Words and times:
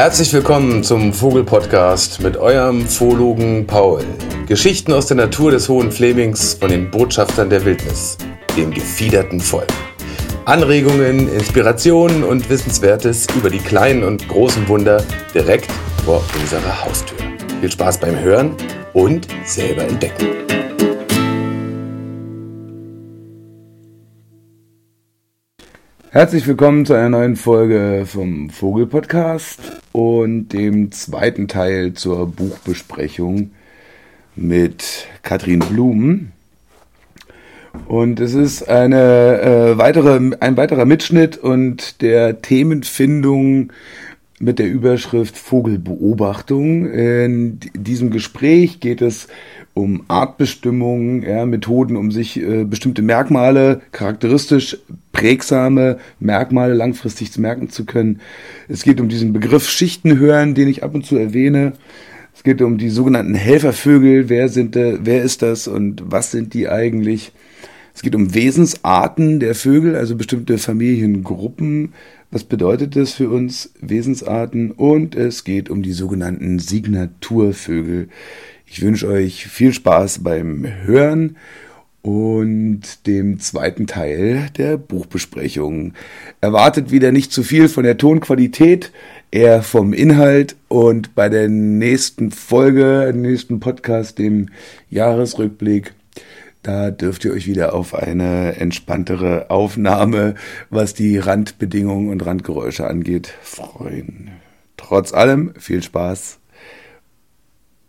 Herzlich 0.00 0.32
willkommen 0.32 0.82
zum 0.82 1.12
Vogelpodcast 1.12 2.22
mit 2.22 2.38
eurem 2.38 2.88
Vologen 2.88 3.66
Paul. 3.66 4.02
Geschichten 4.46 4.94
aus 4.94 5.04
der 5.04 5.18
Natur 5.18 5.50
des 5.50 5.68
Hohen 5.68 5.92
Flemings 5.92 6.54
von 6.54 6.70
den 6.70 6.90
Botschaftern 6.90 7.50
der 7.50 7.66
Wildnis, 7.66 8.16
dem 8.56 8.70
gefiederten 8.70 9.40
Volk. 9.40 9.68
Anregungen, 10.46 11.30
Inspirationen 11.30 12.24
und 12.24 12.48
Wissenswertes 12.48 13.26
über 13.36 13.50
die 13.50 13.58
kleinen 13.58 14.02
und 14.02 14.26
großen 14.26 14.66
Wunder 14.68 15.04
direkt 15.34 15.70
vor 16.06 16.24
unserer 16.40 16.82
Haustür. 16.82 17.18
Viel 17.60 17.70
Spaß 17.70 17.98
beim 17.98 18.18
Hören 18.18 18.54
und 18.94 19.28
selber 19.44 19.82
entdecken. 19.82 20.28
Herzlich 26.12 26.44
willkommen 26.48 26.86
zu 26.86 26.94
einer 26.94 27.08
neuen 27.08 27.36
Folge 27.36 28.02
vom 28.04 28.50
Vogel-Podcast 28.50 29.60
und 29.92 30.48
dem 30.48 30.90
zweiten 30.90 31.46
Teil 31.46 31.92
zur 31.92 32.26
Buchbesprechung 32.26 33.52
mit 34.34 35.06
Katrin 35.22 35.60
Blum. 35.60 36.32
Und 37.86 38.18
es 38.18 38.34
ist 38.34 38.68
eine, 38.68 39.40
äh, 39.40 39.78
weitere, 39.78 40.32
ein 40.40 40.56
weiterer 40.56 40.84
Mitschnitt 40.84 41.38
und 41.38 42.02
der 42.02 42.42
Themenfindung 42.42 43.72
mit 44.40 44.58
der 44.58 44.68
Überschrift 44.68 45.38
Vogelbeobachtung. 45.38 46.90
In 46.90 47.60
diesem 47.74 48.10
Gespräch 48.10 48.80
geht 48.80 49.00
es 49.00 49.28
um 49.80 50.04
Artbestimmung, 50.08 51.22
ja, 51.22 51.46
Methoden, 51.46 51.96
um 51.96 52.10
sich 52.10 52.40
äh, 52.40 52.64
bestimmte 52.64 53.02
Merkmale, 53.02 53.80
charakteristisch 53.92 54.78
prägsame 55.12 55.98
Merkmale 56.18 56.74
langfristig 56.74 57.32
zu 57.32 57.40
merken 57.40 57.68
zu 57.68 57.84
können. 57.84 58.20
Es 58.68 58.82
geht 58.82 59.00
um 59.00 59.08
diesen 59.08 59.32
Begriff 59.32 59.68
Schichtenhören, 59.68 60.54
den 60.54 60.68
ich 60.68 60.82
ab 60.82 60.94
und 60.94 61.04
zu 61.04 61.16
erwähne. 61.16 61.72
Es 62.34 62.42
geht 62.42 62.62
um 62.62 62.78
die 62.78 62.90
sogenannten 62.90 63.34
Helfervögel. 63.34 64.28
Wer 64.28 64.48
sind, 64.48 64.76
äh, 64.76 64.98
wer 65.02 65.22
ist 65.22 65.42
das 65.42 65.68
und 65.68 66.02
was 66.06 66.30
sind 66.30 66.54
die 66.54 66.68
eigentlich? 66.68 67.32
Es 67.94 68.02
geht 68.02 68.14
um 68.14 68.34
Wesensarten 68.34 69.40
der 69.40 69.54
Vögel, 69.54 69.96
also 69.96 70.16
bestimmte 70.16 70.58
Familiengruppen. 70.58 71.92
Was 72.30 72.44
bedeutet 72.44 72.94
das 72.96 73.12
für 73.12 73.28
uns, 73.28 73.72
Wesensarten? 73.80 74.70
Und 74.70 75.16
es 75.16 75.44
geht 75.44 75.68
um 75.68 75.82
die 75.82 75.92
sogenannten 75.92 76.60
Signaturvögel. 76.60 78.08
Ich 78.72 78.82
wünsche 78.82 79.08
euch 79.08 79.48
viel 79.48 79.72
Spaß 79.72 80.20
beim 80.22 80.64
Hören 80.84 81.36
und 82.02 83.04
dem 83.08 83.40
zweiten 83.40 83.88
Teil 83.88 84.48
der 84.56 84.76
Buchbesprechung. 84.76 85.94
Erwartet 86.40 86.92
wieder 86.92 87.10
nicht 87.10 87.32
zu 87.32 87.42
viel 87.42 87.68
von 87.68 87.82
der 87.82 87.98
Tonqualität, 87.98 88.92
eher 89.32 89.64
vom 89.64 89.92
Inhalt 89.92 90.54
und 90.68 91.16
bei 91.16 91.28
der 91.28 91.48
nächsten 91.48 92.30
Folge, 92.30 93.12
nächsten 93.12 93.58
Podcast, 93.58 94.20
dem 94.20 94.50
Jahresrückblick, 94.88 95.92
da 96.62 96.92
dürft 96.92 97.24
ihr 97.24 97.32
euch 97.32 97.48
wieder 97.48 97.74
auf 97.74 97.92
eine 97.92 98.54
entspanntere 98.54 99.50
Aufnahme, 99.50 100.36
was 100.70 100.94
die 100.94 101.18
Randbedingungen 101.18 102.08
und 102.08 102.24
Randgeräusche 102.24 102.86
angeht, 102.86 103.34
freuen. 103.42 104.30
Trotz 104.76 105.12
allem 105.12 105.54
viel 105.58 105.82
Spaß 105.82 106.39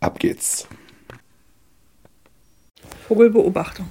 Ab 0.02 0.18
geht's. 0.18 0.68
Vogelbeobachtung. 3.08 3.88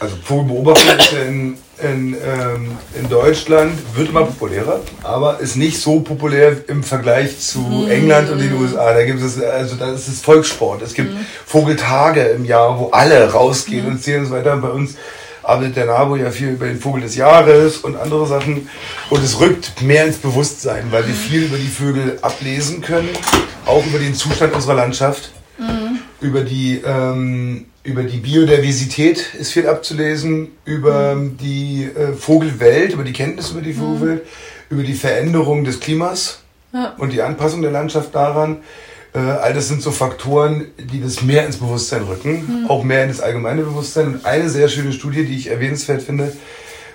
Also 0.00 0.16
Vogelbeobachtung 0.22 0.98
ist 0.98 1.12
in, 1.12 1.58
in, 1.82 2.14
ähm, 2.14 2.78
in 2.98 3.08
Deutschland, 3.10 3.74
wird 3.94 4.08
immer 4.08 4.24
populärer, 4.24 4.80
aber 5.02 5.40
ist 5.40 5.56
nicht 5.56 5.78
so 5.78 6.00
populär 6.00 6.56
im 6.68 6.82
Vergleich 6.82 7.38
zu 7.38 7.58
mhm. 7.58 7.90
England 7.90 8.30
und 8.30 8.38
den 8.38 8.54
USA. 8.54 8.94
Da 8.94 9.04
gibt 9.04 9.20
es, 9.20 9.42
also 9.42 9.76
da 9.76 9.92
ist 9.92 10.08
es 10.08 10.22
Volkssport. 10.22 10.80
Es 10.80 10.94
gibt 10.94 11.12
mhm. 11.12 11.26
Vogeltage 11.44 12.22
im 12.22 12.46
Jahr, 12.46 12.78
wo 12.78 12.88
alle 12.90 13.30
rausgehen 13.30 13.84
mhm. 13.84 13.92
und 13.92 14.02
sehen 14.02 14.20
und 14.20 14.26
so 14.26 14.32
weiter. 14.32 14.56
Bei 14.56 14.70
uns 14.70 14.96
arbeitet 15.46 15.76
der 15.76 15.86
NABU 15.86 16.16
ja 16.16 16.30
viel 16.30 16.50
über 16.50 16.66
den 16.66 16.78
Vogel 16.78 17.02
des 17.02 17.14
Jahres 17.14 17.78
und 17.78 17.96
andere 17.96 18.26
Sachen. 18.26 18.68
Und 19.10 19.22
es 19.22 19.38
rückt 19.40 19.80
mehr 19.80 20.04
ins 20.04 20.18
Bewusstsein, 20.18 20.86
weil 20.90 21.06
wir 21.06 21.14
viel 21.14 21.44
über 21.44 21.56
die 21.56 21.68
Vögel 21.68 22.18
ablesen 22.22 22.82
können, 22.82 23.10
auch 23.64 23.84
über 23.86 23.98
den 23.98 24.14
Zustand 24.14 24.54
unserer 24.54 24.74
Landschaft, 24.74 25.30
mhm. 25.58 26.00
über, 26.20 26.42
die, 26.42 26.82
ähm, 26.84 27.66
über 27.84 28.02
die 28.02 28.18
Biodiversität 28.18 29.34
ist 29.34 29.52
viel 29.52 29.68
abzulesen, 29.68 30.48
über 30.64 31.14
mhm. 31.14 31.36
die 31.36 31.84
äh, 31.84 32.12
Vogelwelt, 32.12 32.92
über 32.92 33.04
die 33.04 33.12
Kenntnis 33.12 33.50
über 33.50 33.62
die 33.62 33.72
mhm. 33.72 33.78
Vogelwelt, 33.78 34.24
mhm. 34.24 34.76
über 34.76 34.82
die 34.82 34.94
Veränderung 34.94 35.64
des 35.64 35.78
Klimas 35.78 36.40
ja. 36.72 36.94
und 36.98 37.12
die 37.12 37.22
Anpassung 37.22 37.62
der 37.62 37.70
Landschaft 37.70 38.14
daran. 38.14 38.58
Äh, 39.16 39.18
all 39.18 39.54
das 39.54 39.68
sind 39.68 39.80
so 39.80 39.92
Faktoren, 39.92 40.66
die 40.76 41.00
das 41.00 41.22
mehr 41.22 41.46
ins 41.46 41.56
Bewusstsein 41.56 42.02
rücken, 42.02 42.64
mhm. 42.64 42.70
auch 42.70 42.84
mehr 42.84 43.02
in 43.02 43.08
das 43.08 43.20
allgemeine 43.20 43.62
Bewusstsein. 43.62 44.08
Und 44.08 44.26
eine 44.26 44.50
sehr 44.50 44.68
schöne 44.68 44.92
Studie, 44.92 45.24
die 45.24 45.36
ich 45.36 45.46
erwähnenswert 45.46 46.02
finde, 46.02 46.36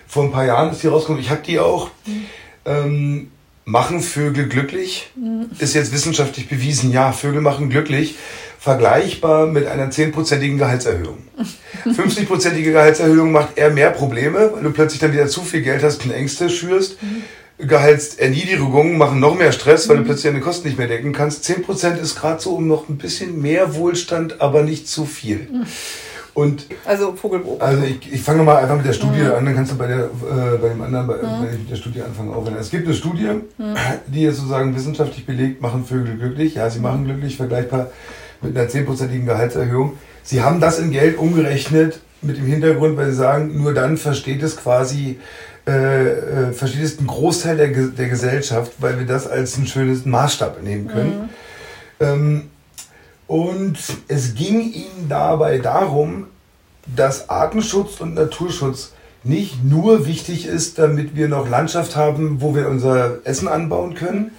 vor 0.08 0.24
ein 0.24 0.32
paar 0.32 0.46
Jahren 0.46 0.72
ist 0.72 0.84
die 0.84 0.88
rausgekommen, 0.88 1.22
ich 1.22 1.32
habe 1.32 1.42
die 1.42 1.60
auch. 1.60 1.90
Mhm. 2.06 2.26
Ähm, 2.64 3.32
machen 3.66 4.02
Vögel 4.02 4.48
glücklich? 4.48 5.10
Mhm. 5.16 5.48
Ist 5.58 5.74
jetzt 5.74 5.94
wissenschaftlich 5.94 6.48
bewiesen, 6.48 6.92
ja, 6.92 7.12
Vögel 7.12 7.42
machen 7.42 7.70
glücklich. 7.70 8.18
Vergleichbar 8.60 9.48
mit 9.48 9.66
einer 9.66 9.90
10%igen 9.90 10.60
Gehaltserhöhung. 10.60 11.18
50%ige 11.86 12.74
Gehaltserhöhung 12.74 13.32
macht 13.32 13.58
eher 13.58 13.72
mehr 13.72 13.90
Probleme, 13.90 14.52
weil 14.54 14.62
du 14.62 14.70
plötzlich 14.70 15.00
dann 15.00 15.14
wieder 15.14 15.28
zu 15.28 15.42
viel 15.42 15.64
Geld 15.64 15.82
hast 15.82 16.06
und 16.06 16.12
Ängste 16.12 16.52
schürst. 16.52 17.02
Mhm. 17.02 17.24
Gehaltserniedrigungen 17.68 18.98
machen 18.98 19.20
noch 19.20 19.36
mehr 19.36 19.52
Stress, 19.52 19.88
weil 19.88 19.98
du 19.98 20.02
mhm. 20.04 20.08
plötzlich 20.08 20.32
deine 20.32 20.44
Kosten 20.44 20.68
nicht 20.68 20.78
mehr 20.78 20.88
decken 20.88 21.14
kannst. 21.14 21.44
10% 21.44 21.98
ist 21.98 22.20
gerade 22.20 22.42
so 22.42 22.56
um 22.56 22.68
noch 22.68 22.90
ein 22.90 22.98
bisschen 22.98 23.42
mehr 23.42 23.76
Wohlstand, 23.76 24.42
aber 24.42 24.64
nicht 24.64 24.88
zu 24.88 25.06
viel. 25.06 25.48
Mhm. 25.52 25.66
Und 26.34 26.66
also 26.86 27.14
Vogelbeobachtung. 27.14 27.62
Also 27.62 27.84
ich, 27.84 28.14
ich 28.14 28.22
fange 28.22 28.44
mal 28.44 28.58
einfach 28.58 28.78
mit 28.78 28.86
der 28.86 28.94
Studie 28.94 29.20
mhm. 29.20 29.32
an, 29.32 29.46
dann 29.46 29.56
kannst 29.56 29.74
du 29.74 29.78
bei, 29.78 29.88
der, 29.88 30.06
äh, 30.06 30.58
bei 30.62 30.70
dem 30.70 30.82
anderen, 30.82 31.08
bei, 31.08 31.16
mhm. 31.16 31.46
bei 31.46 31.58
der 31.70 31.76
Studie 31.76 32.02
anfangen. 32.02 32.34
Auch 32.34 32.50
es 32.58 32.70
gibt 32.70 32.86
eine 32.86 32.96
Studie, 32.96 33.28
mhm. 33.58 33.76
die 34.08 34.22
jetzt 34.22 34.38
sozusagen 34.38 34.74
wissenschaftlich 34.76 35.26
belegt, 35.26 35.62
machen 35.62 35.86
Vögel 35.86 36.18
glücklich. 36.18 36.56
Ja, 36.56 36.70
sie 36.70 36.80
machen 36.80 37.04
glücklich, 37.04 37.36
vergleichbar 37.36 37.92
mit 38.42 38.58
einer 38.58 38.68
10%igen 38.68 39.26
Gehaltserhöhung. 39.26 39.98
Sie 40.24 40.42
haben 40.42 40.60
das 40.62 40.80
in 40.80 40.92
Geld 40.92 41.18
umgerechnet 41.18 42.00
mit 42.22 42.38
dem 42.38 42.46
Hintergrund, 42.46 42.98
weil 42.98 43.10
sie 43.10 43.18
sagen, 43.18 43.62
nur 43.62 43.74
dann 43.74 43.98
versteht 43.98 44.44
es 44.44 44.56
quasi 44.56 45.20
äh, 45.68 46.50
äh, 46.50 46.54
versteht 46.54 46.84
es 46.84 47.00
ein 47.00 47.08
Großteil 47.08 47.58
der, 47.58 47.68
der 47.68 48.10
Gesellschaft, 48.10 48.74
weil 48.80 48.98
wir 48.98 49.06
das 49.06 49.28
als 49.28 49.58
einen 49.58 49.68
schönen 49.68 50.02
Maßstab 50.10 50.64
nehmen 50.64 50.88
können. 50.88 51.30
Mhm. 52.00 52.06
Ähm, 52.06 52.44
und 53.28 53.78
es 54.08 54.34
ging 54.36 54.74
ihnen 54.74 55.08
dabei 55.08 55.60
darum, 55.60 56.28
dass 56.96 57.30
Artenschutz 57.30 58.02
und 58.02 58.16
Naturschutz 58.16 58.94
nicht 59.24 59.64
nur 59.64 60.08
wichtig 60.08 60.48
ist, 60.48 60.80
damit 60.80 61.16
wir 61.16 61.28
noch 61.28 61.48
Landschaft 61.48 61.96
haben, 61.96 62.42
wo 62.42 62.56
wir 62.56 62.68
unser 62.68 63.20
Essen 63.24 63.48
anbauen 63.48 63.94
können, 63.94 64.32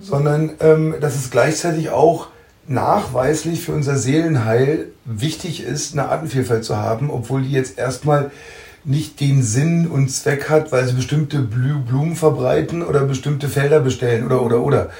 sondern 0.00 0.50
ähm, 0.60 0.96
dass 1.00 1.14
es 1.14 1.30
gleichzeitig 1.30 1.90
auch 1.90 2.28
nachweislich 2.66 3.62
für 3.62 3.72
unser 3.72 3.96
Seelenheil 3.96 4.88
wichtig 5.04 5.62
ist, 5.62 5.92
eine 5.92 6.08
Artenvielfalt 6.08 6.64
zu 6.64 6.76
haben, 6.76 7.10
obwohl 7.10 7.42
die 7.42 7.52
jetzt 7.52 7.78
erstmal 7.78 8.32
nicht 8.86 9.20
den 9.20 9.42
Sinn 9.42 9.88
und 9.88 10.10
Zweck 10.10 10.48
hat, 10.48 10.70
weil 10.70 10.86
sie 10.86 10.94
bestimmte 10.94 11.40
Blumen 11.40 12.14
verbreiten 12.14 12.84
oder 12.84 13.00
bestimmte 13.00 13.48
Felder 13.48 13.80
bestellen 13.80 14.24
oder 14.24 14.42
oder 14.42 14.60
oder, 14.60 14.90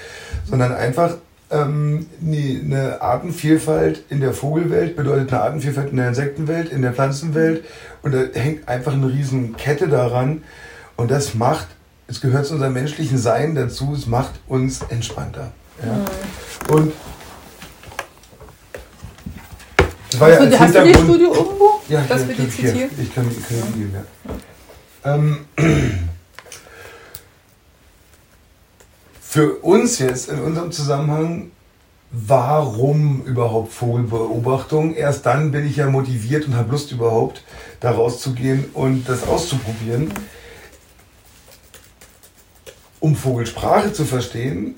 sondern 0.44 0.74
einfach 0.74 1.14
ähm, 1.50 2.06
eine 2.20 3.00
Artenvielfalt 3.00 4.02
in 4.10 4.20
der 4.20 4.32
Vogelwelt 4.32 4.96
bedeutet 4.96 5.32
eine 5.32 5.42
Artenvielfalt 5.42 5.91
in 5.91 5.96
der 5.98 6.08
Insektenwelt, 6.08 6.72
in 6.72 6.82
der 6.82 6.92
Pflanzenwelt 6.92 7.64
und 8.02 8.12
da 8.12 8.25
hängt 8.34 8.69
einfach 8.69 8.92
eine 8.92 9.08
riesen 9.08 9.56
Kette 9.56 9.86
daran 9.86 10.42
und 10.96 11.12
das 11.12 11.34
macht, 11.34 11.69
es 12.08 12.20
gehört 12.20 12.46
zu 12.46 12.55
unserem 12.55 12.72
menschlichen 12.72 13.19
Sein 13.19 13.55
dazu, 13.55 13.94
es 13.94 14.06
macht 14.06 14.32
uns 14.49 14.82
entspannter. 14.88 15.52
Ja? 15.84 15.93
Mhm. 15.93 16.75
Und 16.75 16.93
das 20.16 20.20
war 20.20 20.30
ja 20.30 20.38
als 20.38 20.58
hast 20.58 20.74
du 20.74 20.84
die 20.84 20.94
Studie 20.94 21.24
irgendwo? 21.24 21.80
Ja, 21.88 22.02
dass 22.08 22.24
hier, 22.24 22.28
wir 22.28 22.34
die 22.36 22.50
zitieren? 22.50 22.90
Ich 23.00 23.14
kann, 23.14 23.28
ich 23.30 23.48
kann 23.48 23.72
die 23.74 23.78
geben, 23.78 23.94
ja. 23.94 25.14
Ähm, 25.14 25.46
für 29.20 29.56
uns 29.56 29.98
jetzt 29.98 30.30
in 30.30 30.40
unserem 30.40 30.72
Zusammenhang, 30.72 31.50
warum 32.10 33.22
überhaupt 33.24 33.72
Vogelbeobachtung? 33.72 34.94
Erst 34.94 35.26
dann 35.26 35.50
bin 35.50 35.66
ich 35.66 35.76
ja 35.76 35.90
motiviert 35.90 36.46
und 36.46 36.56
habe 36.56 36.70
Lust 36.70 36.92
überhaupt, 36.92 37.42
da 37.80 37.90
rauszugehen 37.90 38.66
und 38.72 39.08
das 39.08 39.24
auszuprobieren. 39.24 40.12
Um 43.00 43.14
Vogelsprache 43.14 43.92
zu 43.92 44.06
verstehen, 44.06 44.76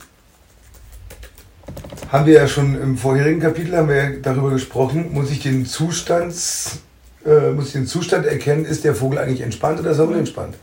haben 2.10 2.26
wir 2.26 2.34
ja 2.34 2.48
schon 2.48 2.80
im 2.80 2.96
vorherigen 2.96 3.40
Kapitel 3.40 3.76
haben 3.76 3.88
wir 3.88 3.96
ja 3.96 4.10
darüber 4.22 4.50
gesprochen, 4.50 5.12
muss 5.12 5.30
ich 5.30 5.40
den 5.40 5.66
Zustands, 5.66 6.80
äh, 7.24 7.50
muss 7.50 7.66
ich 7.66 7.72
den 7.72 7.86
Zustand 7.86 8.26
erkennen, 8.26 8.64
ist 8.64 8.84
der 8.84 8.94
Vogel 8.94 9.18
eigentlich 9.18 9.42
entspannt 9.42 9.80
oder 9.80 9.90
ist 9.90 9.98
er 9.98 10.08
unentspannt? 10.08 10.56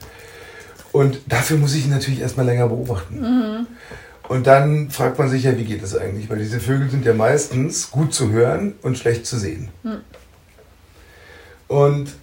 Und 0.91 1.19
dafür 1.27 1.57
muss 1.57 1.75
ich 1.75 1.85
ihn 1.85 1.91
natürlich 1.91 2.21
erstmal 2.21 2.45
länger 2.45 2.67
beobachten. 2.67 3.19
Mhm. 3.19 3.67
Und 4.27 4.47
dann 4.47 4.89
fragt 4.89 5.19
man 5.19 5.29
sich 5.29 5.43
ja, 5.43 5.55
wie 5.57 5.65
geht 5.65 5.83
das 5.83 5.95
eigentlich? 5.95 6.29
Weil 6.29 6.39
diese 6.39 6.59
Vögel 6.59 6.89
sind 6.89 7.05
ja 7.05 7.13
meistens 7.13 7.91
gut 7.91 8.13
zu 8.13 8.31
hören 8.31 8.73
und 8.81 8.97
schlecht 8.97 9.25
zu 9.25 9.37
sehen. 9.37 9.69
Mhm. 9.83 9.97
Und 11.67 12.15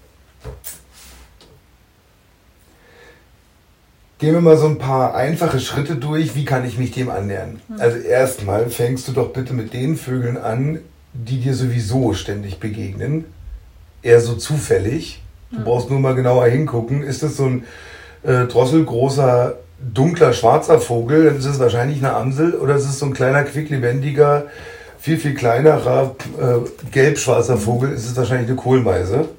gehen 4.22 4.34
wir 4.34 4.40
mal 4.40 4.56
so 4.56 4.68
ein 4.68 4.78
paar 4.78 5.16
einfache 5.16 5.58
Schritte 5.58 5.96
durch, 5.96 6.36
wie 6.36 6.44
kann 6.44 6.64
ich 6.64 6.78
mich 6.78 6.92
dem 6.92 7.10
annähern. 7.10 7.60
Mhm. 7.66 7.80
Also 7.80 7.98
erstmal 7.98 8.70
fängst 8.70 9.08
du 9.08 9.12
doch 9.12 9.32
bitte 9.32 9.52
mit 9.52 9.74
den 9.74 9.96
Vögeln 9.96 10.36
an, 10.36 10.78
die 11.12 11.40
dir 11.40 11.54
sowieso 11.54 12.14
ständig 12.14 12.60
begegnen. 12.60 13.24
Eher 14.00 14.20
so 14.20 14.34
zufällig. 14.34 15.20
Du 15.50 15.58
mhm. 15.58 15.64
brauchst 15.64 15.90
nur 15.90 15.98
mal 15.98 16.14
genauer 16.14 16.46
hingucken. 16.46 17.02
Ist 17.02 17.24
das 17.24 17.36
so 17.36 17.46
ein 17.46 17.64
äh, 18.22 18.46
drosselgroßer, 18.46 19.56
dunkler, 19.92 20.32
schwarzer 20.32 20.78
Vogel, 20.78 21.24
dann 21.24 21.38
ist 21.38 21.46
es 21.46 21.58
wahrscheinlich 21.58 21.98
eine 21.98 22.14
Amsel. 22.14 22.54
Oder 22.54 22.76
ist 22.76 22.84
es 22.84 23.00
so 23.00 23.06
ein 23.06 23.14
kleiner, 23.14 23.42
quicklebendiger, 23.42 24.46
viel, 25.00 25.18
viel 25.18 25.34
kleinerer, 25.34 26.14
äh, 26.40 26.90
gelb-schwarzer 26.92 27.56
Vogel, 27.56 27.90
ist 27.90 28.06
es 28.06 28.16
wahrscheinlich 28.16 28.46
eine 28.46 28.56
Kohlmeise. 28.56 29.30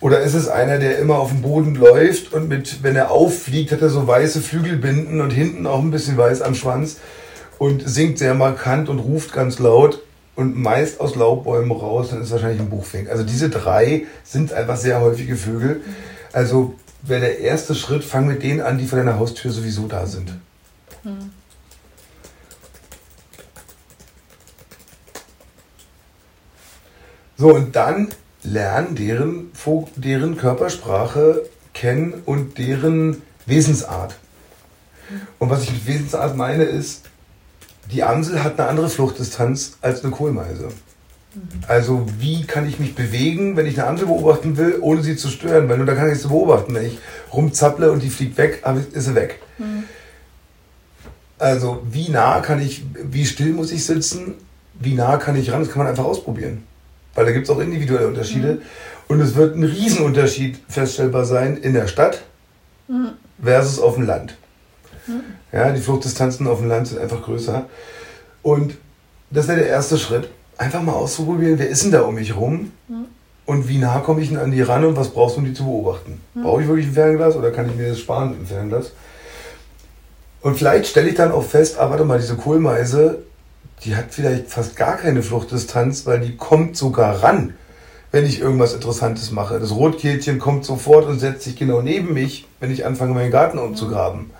Oder 0.00 0.20
ist 0.20 0.34
es 0.34 0.48
einer, 0.48 0.78
der 0.78 0.98
immer 0.98 1.18
auf 1.18 1.30
dem 1.30 1.42
Boden 1.42 1.74
läuft 1.74 2.32
und 2.32 2.48
mit, 2.48 2.82
wenn 2.82 2.94
er 2.94 3.10
auffliegt, 3.10 3.72
hat 3.72 3.82
er 3.82 3.90
so 3.90 4.06
weiße 4.06 4.40
Flügelbinden 4.40 5.20
und 5.20 5.30
hinten 5.30 5.66
auch 5.66 5.80
ein 5.80 5.90
bisschen 5.90 6.16
weiß 6.16 6.40
am 6.42 6.54
Schwanz 6.54 6.98
und 7.58 7.88
singt 7.88 8.18
sehr 8.18 8.34
markant 8.34 8.88
und 8.88 9.00
ruft 9.00 9.32
ganz 9.32 9.58
laut 9.58 10.00
und 10.36 10.56
meist 10.56 11.00
aus 11.00 11.16
Laubbäumen 11.16 11.72
raus, 11.72 12.10
dann 12.10 12.20
ist 12.20 12.26
es 12.26 12.32
wahrscheinlich 12.32 12.60
ein 12.60 12.70
Buchfink. 12.70 13.10
Also 13.10 13.24
diese 13.24 13.50
drei 13.50 14.06
sind 14.22 14.52
einfach 14.52 14.76
sehr 14.76 15.00
häufige 15.00 15.34
Vögel. 15.34 15.80
Also 16.32 16.74
wäre 17.02 17.22
der 17.22 17.40
erste 17.40 17.74
Schritt, 17.74 18.04
fang 18.04 18.28
mit 18.28 18.44
denen 18.44 18.60
an, 18.60 18.78
die 18.78 18.86
vor 18.86 19.00
deiner 19.00 19.18
Haustür 19.18 19.50
sowieso 19.50 19.88
da 19.88 20.06
sind. 20.06 20.32
Mhm. 21.02 21.32
So, 27.36 27.54
und 27.54 27.74
dann 27.74 28.08
lernen 28.52 28.94
deren, 28.94 29.50
deren 29.96 30.36
Körpersprache 30.36 31.42
kennen 31.74 32.14
und 32.24 32.58
deren 32.58 33.22
Wesensart. 33.46 34.16
Und 35.38 35.50
was 35.50 35.62
ich 35.62 35.72
mit 35.72 35.86
Wesensart 35.86 36.36
meine, 36.36 36.64
ist, 36.64 37.04
die 37.90 38.02
Amsel 38.02 38.42
hat 38.44 38.58
eine 38.58 38.68
andere 38.68 38.88
Fluchtdistanz 38.88 39.78
als 39.80 40.02
eine 40.02 40.12
Kohlmeise. 40.12 40.68
Also 41.66 42.06
wie 42.18 42.44
kann 42.44 42.68
ich 42.68 42.78
mich 42.78 42.94
bewegen, 42.94 43.56
wenn 43.56 43.66
ich 43.66 43.78
eine 43.78 43.88
Amsel 43.88 44.06
beobachten 44.06 44.56
will, 44.56 44.78
ohne 44.80 45.02
sie 45.02 45.16
zu 45.16 45.28
stören? 45.28 45.68
Weil 45.68 45.78
nur 45.78 45.86
da 45.86 45.94
kann 45.94 46.10
ich 46.10 46.18
sie 46.18 46.28
beobachten. 46.28 46.74
Wenn 46.74 46.86
ich 46.86 46.98
rumzapple 47.32 47.92
und 47.92 48.02
die 48.02 48.10
fliegt 48.10 48.36
weg, 48.38 48.62
ist 48.92 49.04
sie 49.04 49.14
weg. 49.14 49.40
Mhm. 49.58 49.84
Also 51.38 51.82
wie 51.90 52.08
nah 52.08 52.40
kann 52.40 52.60
ich, 52.60 52.84
wie 52.94 53.24
still 53.24 53.52
muss 53.52 53.70
ich 53.70 53.84
sitzen, 53.84 54.34
wie 54.80 54.94
nah 54.94 55.16
kann 55.16 55.36
ich 55.36 55.52
ran, 55.52 55.60
das 55.60 55.70
kann 55.70 55.78
man 55.78 55.86
einfach 55.86 56.04
ausprobieren. 56.04 56.64
Weil 57.18 57.26
da 57.26 57.32
gibt 57.32 57.46
es 57.46 57.50
auch 57.50 57.58
individuelle 57.58 58.06
Unterschiede. 58.06 58.52
Mhm. 58.54 58.60
Und 59.08 59.20
es 59.20 59.34
wird 59.34 59.56
ein 59.56 59.64
Riesenunterschied 59.64 60.56
feststellbar 60.68 61.24
sein 61.24 61.56
in 61.56 61.74
der 61.74 61.88
Stadt 61.88 62.22
mhm. 62.86 63.08
versus 63.42 63.80
auf 63.80 63.96
dem 63.96 64.06
Land. 64.06 64.36
Mhm. 65.08 65.22
Ja, 65.50 65.72
die 65.72 65.80
Fluchtdistanzen 65.80 66.46
auf 66.46 66.60
dem 66.60 66.68
Land 66.68 66.86
sind 66.86 67.00
einfach 67.00 67.20
größer. 67.20 67.66
Und 68.42 68.76
das 69.32 69.48
wäre 69.48 69.58
der 69.58 69.66
erste 69.66 69.98
Schritt. 69.98 70.28
Einfach 70.58 70.80
mal 70.80 70.92
auszuprobieren, 70.92 71.58
wer 71.58 71.68
ist 71.68 71.82
denn 71.82 71.90
da 71.90 72.02
um 72.02 72.14
mich 72.14 72.36
rum? 72.36 72.70
Und 73.44 73.68
wie 73.68 73.78
nah 73.78 73.98
komme 73.98 74.20
ich 74.20 74.28
denn 74.28 74.38
an 74.38 74.52
die 74.52 74.62
ran 74.62 74.84
und 74.84 74.96
was 74.96 75.08
brauchst 75.08 75.34
du, 75.34 75.40
um 75.40 75.46
die 75.46 75.54
zu 75.54 75.64
beobachten? 75.64 76.20
Brauche 76.40 76.62
ich 76.62 76.68
wirklich 76.68 76.86
ein 76.86 76.92
Fernglas 76.92 77.34
oder 77.34 77.50
kann 77.50 77.68
ich 77.68 77.74
mir 77.74 77.88
das 77.88 77.98
sparen 77.98 78.32
dem 78.32 78.46
Fernglas? 78.46 78.92
Und 80.40 80.56
vielleicht 80.56 80.86
stelle 80.86 81.08
ich 81.08 81.16
dann 81.16 81.32
auch 81.32 81.42
fest, 81.42 81.80
ah, 81.80 81.90
warte 81.90 82.04
mal, 82.04 82.20
diese 82.20 82.36
Kohlmeise, 82.36 83.24
die 83.84 83.96
hat 83.96 84.06
vielleicht 84.10 84.48
fast 84.48 84.76
gar 84.76 84.96
keine 84.96 85.22
Fluchtdistanz, 85.22 86.06
weil 86.06 86.20
die 86.20 86.36
kommt 86.36 86.76
sogar 86.76 87.22
ran, 87.22 87.54
wenn 88.10 88.24
ich 88.24 88.40
irgendwas 88.40 88.74
Interessantes 88.74 89.30
mache. 89.30 89.60
Das 89.60 89.70
Rotkehlchen 89.70 90.38
kommt 90.38 90.64
sofort 90.64 91.06
und 91.06 91.18
setzt 91.18 91.42
sich 91.42 91.56
genau 91.56 91.82
neben 91.82 92.14
mich, 92.14 92.46
wenn 92.60 92.70
ich 92.70 92.86
anfange, 92.86 93.14
meinen 93.14 93.30
Garten 93.30 93.58
umzugraben. 93.58 94.30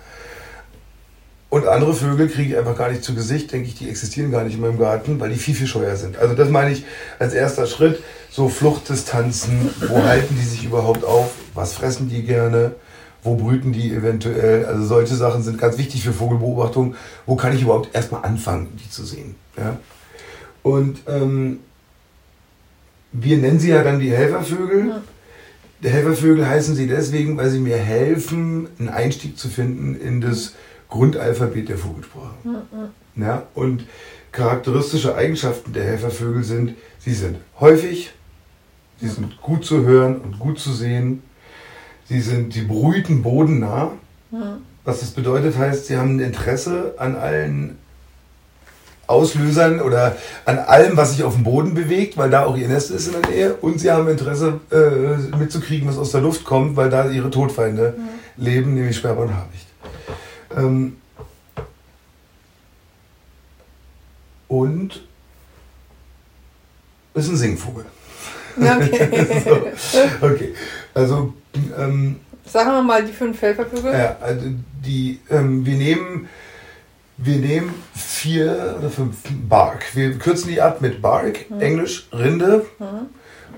Und 1.49 1.67
andere 1.67 1.95
Vögel 1.95 2.29
kriege 2.29 2.53
ich 2.53 2.57
einfach 2.57 2.77
gar 2.77 2.91
nicht 2.91 3.03
zu 3.03 3.15
Gesicht, 3.15 3.51
denke 3.51 3.67
ich, 3.67 3.75
die 3.75 3.89
existieren 3.89 4.31
gar 4.31 4.43
nicht 4.43 4.53
in 4.53 4.61
meinem 4.61 4.77
Garten, 4.77 5.19
weil 5.19 5.29
die 5.29 5.39
viel, 5.39 5.55
viel 5.55 5.65
scheuer 5.65 5.95
sind. 5.95 6.17
Also 6.17 6.35
das 6.35 6.49
meine 6.49 6.71
ich 6.71 6.85
als 7.17 7.33
erster 7.33 7.65
Schritt, 7.65 8.03
so 8.29 8.49
Fluchtdistanzen, 8.49 9.69
wo 9.87 10.03
halten 10.03 10.37
die 10.39 10.45
sich 10.45 10.63
überhaupt 10.63 11.03
auf, 11.03 11.31
was 11.55 11.73
fressen 11.73 12.07
die 12.07 12.21
gerne, 12.21 12.75
wo 13.23 13.35
brüten 13.35 13.71
die 13.71 13.93
eventuell? 13.93 14.65
Also 14.65 14.85
solche 14.85 15.15
Sachen 15.15 15.43
sind 15.43 15.57
ganz 15.57 15.77
wichtig 15.77 16.03
für 16.03 16.13
Vogelbeobachtung. 16.13 16.95
Wo 17.25 17.35
kann 17.35 17.55
ich 17.55 17.61
überhaupt 17.61 17.93
erstmal 17.93 18.23
anfangen, 18.23 18.69
die 18.83 18.89
zu 18.89 19.03
sehen? 19.03 19.35
Ja? 19.57 19.77
Und 20.63 20.99
ähm, 21.07 21.59
wir 23.11 23.37
nennen 23.37 23.59
sie 23.59 23.69
ja 23.69 23.83
dann 23.83 23.99
die 23.99 24.11
Helfervögel. 24.11 24.87
Ja. 24.89 25.01
Die 25.81 25.89
Helfervögel 25.89 26.47
heißen 26.47 26.75
sie 26.75 26.87
deswegen, 26.87 27.37
weil 27.37 27.49
sie 27.49 27.59
mir 27.59 27.77
helfen, 27.77 28.67
einen 28.77 28.89
Einstieg 28.89 29.37
zu 29.37 29.47
finden 29.47 29.95
in 29.95 30.21
das 30.21 30.55
Grundalphabet 30.89 31.69
der 31.69 31.77
Vogelsprache. 31.77 32.35
Ja, 32.43 32.83
ja. 33.15 33.47
und 33.53 33.85
charakteristische 34.31 35.15
Eigenschaften 35.15 35.73
der 35.73 35.85
Helfervögel 35.85 36.43
sind, 36.43 36.75
sie 36.99 37.13
sind 37.13 37.37
häufig, 37.59 38.11
sie 38.99 39.07
sind 39.07 39.41
gut 39.41 39.65
zu 39.65 39.85
hören 39.85 40.17
und 40.17 40.39
gut 40.39 40.59
zu 40.59 40.73
sehen, 40.73 41.23
Sie 42.09 42.21
sind, 42.21 42.55
die 42.55 42.63
brüten 42.63 43.21
bodennah. 43.21 43.91
Ja. 44.31 44.57
Was 44.83 45.01
das 45.01 45.11
bedeutet, 45.11 45.57
heißt, 45.57 45.85
sie 45.85 45.95
haben 45.95 46.17
ein 46.17 46.19
Interesse 46.19 46.95
an 46.97 47.15
allen 47.15 47.77
Auslösern 49.05 49.79
oder 49.79 50.15
an 50.45 50.57
allem, 50.57 50.97
was 50.97 51.11
sich 51.11 51.23
auf 51.23 51.35
dem 51.35 51.43
Boden 51.43 51.75
bewegt, 51.75 52.17
weil 52.17 52.31
da 52.31 52.45
auch 52.45 52.57
ihr 52.57 52.67
Nest 52.67 52.89
ist 52.89 53.07
in 53.07 53.21
der 53.21 53.29
Nähe. 53.29 53.53
Und 53.55 53.79
sie 53.79 53.91
haben 53.91 54.07
Interesse 54.07 54.59
äh, 54.71 55.37
mitzukriegen, 55.37 55.87
was 55.87 55.99
aus 55.99 56.11
der 56.11 56.21
Luft 56.21 56.45
kommt, 56.45 56.75
weil 56.75 56.89
da 56.89 57.09
ihre 57.09 57.29
Todfeinde 57.29 57.93
ja. 57.95 58.43
leben, 58.43 58.73
nämlich 58.73 58.97
Sperber 58.97 59.21
und 59.21 59.35
Habicht. 59.35 59.67
Ähm 60.57 60.97
und 64.47 65.03
ist 67.13 67.29
ein 67.29 67.37
Singvogel. 67.37 67.85
Okay. 68.61 69.27
so. 69.79 70.25
okay. 70.25 70.53
Also 70.93 71.33
ähm, 71.77 72.17
Sagen 72.45 72.71
wir 72.71 72.81
mal 72.81 73.05
die 73.05 73.13
fünf 73.13 73.41
Helfervögel. 73.41 73.93
Ja, 73.93 74.17
also 74.21 74.47
die, 74.83 75.19
ähm, 75.29 75.65
wir 75.65 75.75
nehmen, 75.75 76.27
wir 77.17 77.37
nehmen 77.37 77.75
vier 77.95 78.75
oder 78.79 78.89
fünf 78.89 79.17
Bark. 79.47 79.95
Wir 79.95 80.17
kürzen 80.17 80.49
die 80.49 80.59
ab 80.59 80.81
mit 80.81 81.01
Bark, 81.01 81.49
mhm. 81.49 81.61
Englisch 81.61 82.07
Rinde. 82.11 82.65
Mhm. 82.79 83.07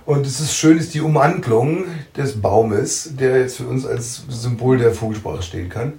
Und 0.05 0.25
es 0.25 0.39
ist 0.41 0.55
schön, 0.55 0.77
ist 0.77 0.93
die 0.93 0.99
Umwandlung 1.01 1.85
des 2.17 2.41
Baumes, 2.41 3.11
der 3.17 3.39
jetzt 3.39 3.57
für 3.57 3.67
uns 3.67 3.85
als 3.85 4.23
Symbol 4.27 4.77
der 4.77 4.93
Vogelsprache 4.93 5.43
stehen 5.43 5.69
kann. 5.69 5.93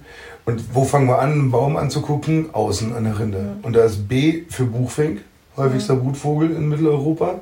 Und 0.45 0.75
wo 0.75 0.83
fangen 0.83 1.07
wir 1.07 1.19
an, 1.19 1.31
einen 1.31 1.51
Baum 1.51 1.77
anzugucken? 1.77 2.53
Außen 2.53 2.93
an 2.93 3.05
der 3.05 3.17
Rinde. 3.17 3.39
Mhm. 3.39 3.63
Und 3.63 3.75
da 3.75 3.85
ist 3.85 4.07
B 4.07 4.43
für 4.49 4.65
Buchfink, 4.65 5.21
häufigster 5.57 5.95
mhm. 5.95 6.03
Brutvogel 6.03 6.51
in 6.51 6.69
Mitteleuropa. 6.69 7.39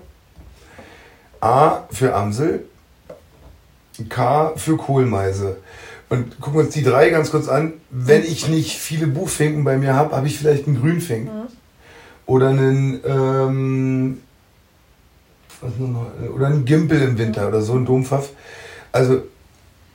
A 1.42 1.84
für 1.92 2.16
Amsel, 2.16 2.66
K 4.10 4.54
für 4.56 4.78
Kohlmeise. 4.78 5.58
Und 6.10 6.40
gucken 6.40 6.60
wir 6.60 6.66
uns 6.66 6.74
die 6.74 6.84
drei 6.84 7.10
ganz 7.10 7.32
kurz 7.32 7.48
an. 7.48 7.74
Wenn 7.90 8.24
ich 8.24 8.48
nicht 8.48 8.78
viele 8.78 9.08
Buchfinken 9.08 9.64
bei 9.64 9.78
mir 9.78 9.96
habe, 9.96 10.16
habe 10.16 10.28
ich 10.28 10.38
vielleicht 10.38 10.68
einen 10.68 10.80
Grünfink. 10.80 11.26
Mhm. 11.26 11.48
Oder 12.26 12.50
einen, 12.50 13.00
ähm, 13.06 14.22
oder 16.36 16.48
einen 16.48 16.66
Gimpel 16.66 17.02
im 17.02 17.18
Winter 17.18 17.48
oder 17.48 17.62
so, 17.62 17.74
ein 17.74 17.86
Dompfaff. 17.86 18.30
Also, 18.92 19.22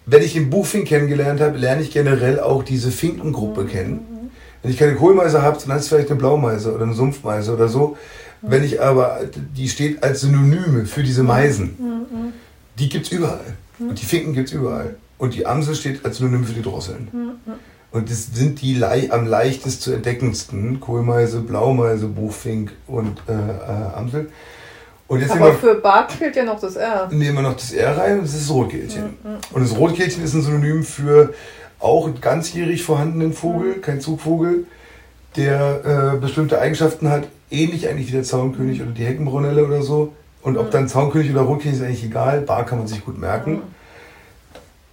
wenn 0.07 0.23
ich 0.23 0.35
den 0.35 0.51
Buchfink 0.51 0.89
kennengelernt 0.89 1.41
habe, 1.41 1.59
lerne 1.59 1.83
ich 1.83 1.91
generell 1.91 2.41
auch 2.41 2.63
diese 2.63 2.91
Finkengruppe 2.91 3.63
mhm. 3.63 3.69
kennen. 3.69 4.17
Wenn 4.63 4.71
ich 4.71 4.79
keine 4.79 4.95
Kohlmeise 4.95 5.43
habe, 5.43 5.59
dann 5.67 5.77
ist 5.77 5.85
es 5.85 5.89
vielleicht 5.89 6.11
eine 6.11 6.19
Blaumeise 6.19 6.75
oder 6.75 6.85
eine 6.85 6.95
Sumpfmeise 6.95 7.53
oder 7.53 7.69
so. 7.69 7.97
Mhm. 8.47 8.51
Wenn 8.51 8.65
ich 8.65 8.81
aber, 8.81 9.21
die 9.57 9.69
steht 9.69 10.03
als 10.03 10.21
Synonyme 10.21 10.87
für 10.87 11.03
diese 11.03 11.23
Meisen. 11.23 11.77
Mhm. 11.79 12.33
Die 12.79 12.89
gibt 12.89 13.07
es 13.07 13.13
überall. 13.13 13.57
Mhm. 13.79 13.91
Und 13.91 14.01
die 14.01 14.07
Finken 14.07 14.33
gibt 14.35 14.49
es 14.49 14.55
überall. 14.55 14.97
Und 15.19 15.35
die 15.35 15.47
Amsel 15.47 15.75
steht 15.75 16.05
als 16.05 16.19
Synonym 16.19 16.45
für 16.45 16.53
die 16.53 16.63
Drosseln. 16.63 17.09
Mhm. 17.13 17.53
Und 17.93 18.11
das 18.11 18.27
sind 18.35 18.61
die 18.61 18.83
am 19.11 19.27
leichtest 19.27 19.81
zu 19.81 19.93
entdeckendsten. 19.93 20.81
Kohlmeise, 20.81 21.41
Blaumeise, 21.41 22.07
Buchfink 22.09 22.73
und 22.87 23.23
äh, 23.29 23.33
äh, 23.33 23.95
Amsel. 23.95 24.31
Und 25.09 25.21
jetzt 25.21 25.31
Aber 25.31 25.55
für 25.55 25.77
Bart 25.77 26.13
fehlt 26.13 26.35
ja 26.35 26.45
noch 26.45 26.61
das 26.61 26.77
R. 26.77 27.09
Nehmen 27.13 27.37
wir 27.37 27.43
noch 27.43 27.55
das 27.55 27.73
R 27.73 27.97
rein 27.97 28.19
und 28.19 28.25
das 28.25 28.35
ist 28.35 28.49
das 28.49 28.55
Rotkehlchen. 28.55 29.05
Mhm. 29.05 29.37
Und 29.53 29.63
das 29.63 29.77
Rotkehlchen 29.77 30.23
ist 30.23 30.35
ein 30.35 30.43
Synonym 30.43 30.83
für 30.83 31.33
auch 31.79 32.07
einen 32.07 32.21
ganzjährig 32.21 32.83
vorhandenen 32.83 33.33
Vogel, 33.33 33.77
mhm. 33.77 33.81
kein 33.83 34.01
Zugvogel, 34.01 34.67
der 35.37 36.15
äh, 36.15 36.19
bestimmte 36.19 36.61
Eigenschaften 36.61 37.11
hat, 37.11 37.29
ähnlich 37.51 37.89
eigentlich 37.89 38.09
wie 38.09 38.13
der 38.13 38.23
Zaunkönig 38.23 38.83
oder 38.83 38.91
die 38.91 39.05
Heckenbrunelle 39.05 39.65
oder 39.65 39.83
so, 39.83 40.13
und 40.43 40.59
ob 40.59 40.71
dann 40.71 40.89
Zaunkönig 40.89 41.33
oder 41.33 41.41
Rotkehlchen 41.41 41.81
ist 41.81 41.85
eigentlich 41.85 42.05
egal. 42.05 42.43
Bar 42.43 42.65
kann 42.65 42.79
man 42.79 42.87
sich 42.87 43.05
gut 43.05 43.19
merken. 43.19 43.63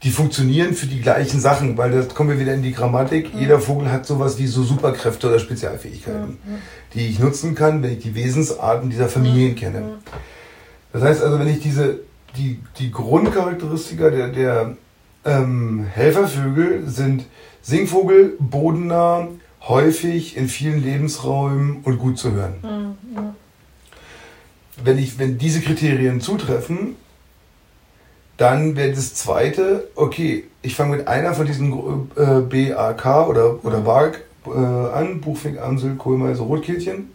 die 0.01 0.09
funktionieren 0.09 0.73
für 0.73 0.88
die 0.88 1.00
gleichen 1.00 1.39
Sachen, 1.39 1.77
weil 1.77 1.91
da 1.91 2.01
kommen 2.01 2.31
wir 2.31 2.39
wieder 2.39 2.53
in 2.53 2.63
die 2.63 2.73
Grammatik. 2.73 3.33
Mhm. 3.33 3.39
Jeder 3.39 3.59
Vogel 3.59 3.91
hat 3.91 4.05
sowas 4.05 4.38
wie 4.38 4.47
so 4.47 4.63
Superkräfte 4.63 5.27
oder 5.27 5.39
Spezialfähigkeiten, 5.39 6.39
mhm. 6.43 6.57
die 6.93 7.07
ich 7.07 7.19
nutzen 7.19 7.55
kann, 7.55 7.83
wenn 7.83 7.93
ich 7.93 8.00
die 8.00 8.15
Wesensarten 8.15 8.89
dieser 8.89 9.07
Familien 9.07 9.51
mhm. 9.51 9.55
kenne. 9.55 9.83
Das 10.91 11.03
heißt 11.03 11.23
also, 11.23 11.39
wenn 11.39 11.47
ich 11.47 11.59
diese, 11.59 12.00
die, 12.35 12.59
die 12.79 12.91
Grundcharakteristika 12.91 14.09
der, 14.09 14.29
der 14.29 14.75
ähm, 15.23 15.85
Helfervögel 15.93 16.88
sind 16.88 17.25
Singvogel, 17.62 18.33
bodennah, 18.39 19.27
häufig 19.67 20.36
in 20.36 20.48
vielen 20.48 20.84
Lebensräumen 20.84 21.82
und 21.84 21.98
gut 21.98 22.17
zu 22.17 22.32
hören. 22.32 22.55
Mhm. 22.62 23.36
Wenn, 24.84 24.98
ich, 24.98 25.20
wenn 25.20 25.38
diese 25.38 25.62
Kriterien 25.62 26.20
zutreffen, 26.20 26.96
dann 28.38 28.75
wäre 28.75 28.91
das 28.91 29.13
zweite, 29.13 29.88
okay, 29.96 30.46
ich 30.62 30.75
fange 30.75 30.98
mit 30.98 31.08
einer 31.08 31.34
von 31.34 31.46
diesen 31.46 31.72
äh, 32.15 32.41
BAK 32.41 33.27
oder, 33.29 33.63
oder 33.63 33.82
BARC 33.82 34.24
äh, 34.48 34.50
an, 34.50 35.22
Buchfink, 35.22 35.60
Amsel, 35.60 35.96
Kohlmeise, 35.96 36.41
Rotkehlchen. 36.41 37.12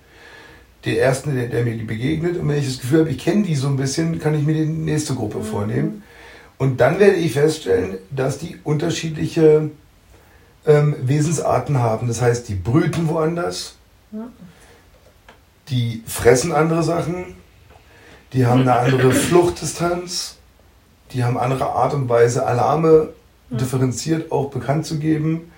Der 0.85 1.02
ersten, 1.02 1.35
der, 1.35 1.49
der, 1.49 1.64
mir 1.64 1.76
begegnet. 1.85 2.38
Und 2.38 2.49
wenn 2.49 2.59
ich 2.59 2.67
das 2.67 2.81
Gefühl 2.81 3.00
habe, 3.00 3.11
ich 3.11 3.19
kenne 3.19 3.43
die 3.43 3.57
so 3.57 3.67
ein 3.67 3.76
bisschen, 3.76 4.21
kann 4.21 4.35
ich 4.35 4.47
mir 4.47 4.55
die 4.55 4.64
nächste 4.64 5.14
Gruppe 5.14 5.38
mhm. 5.38 5.45
vornehmen. 5.45 6.02
Und 6.57 6.81
dann 6.81 6.99
werde 7.00 7.17
ich 7.17 7.33
feststellen, 7.33 7.99
dass 8.11 8.38
die 8.38 8.57
unterschiedliche 8.62 9.71
ähm, 10.67 10.97
Wesensarten 11.03 11.79
haben. 11.79 12.09
Das 12.09 12.21
heißt, 12.21 12.49
die 12.49 12.55
brüten 12.55 13.09
woanders, 13.09 13.77
die 15.69 16.03
fressen 16.07 16.53
andere 16.53 16.83
Sachen, 16.83 17.37
die 18.33 18.47
haben 18.47 18.62
eine 18.62 18.75
andere 18.77 19.11
Fluchtdistanz, 19.12 20.37
die 21.12 21.25
haben 21.25 21.38
andere 21.38 21.67
Art 21.67 21.95
und 21.95 22.09
Weise, 22.09 22.47
Alarme 22.47 23.09
differenziert 23.50 24.31
auch 24.31 24.50
bekannt 24.50 24.87
zu 24.87 24.99
geben. 24.99 25.50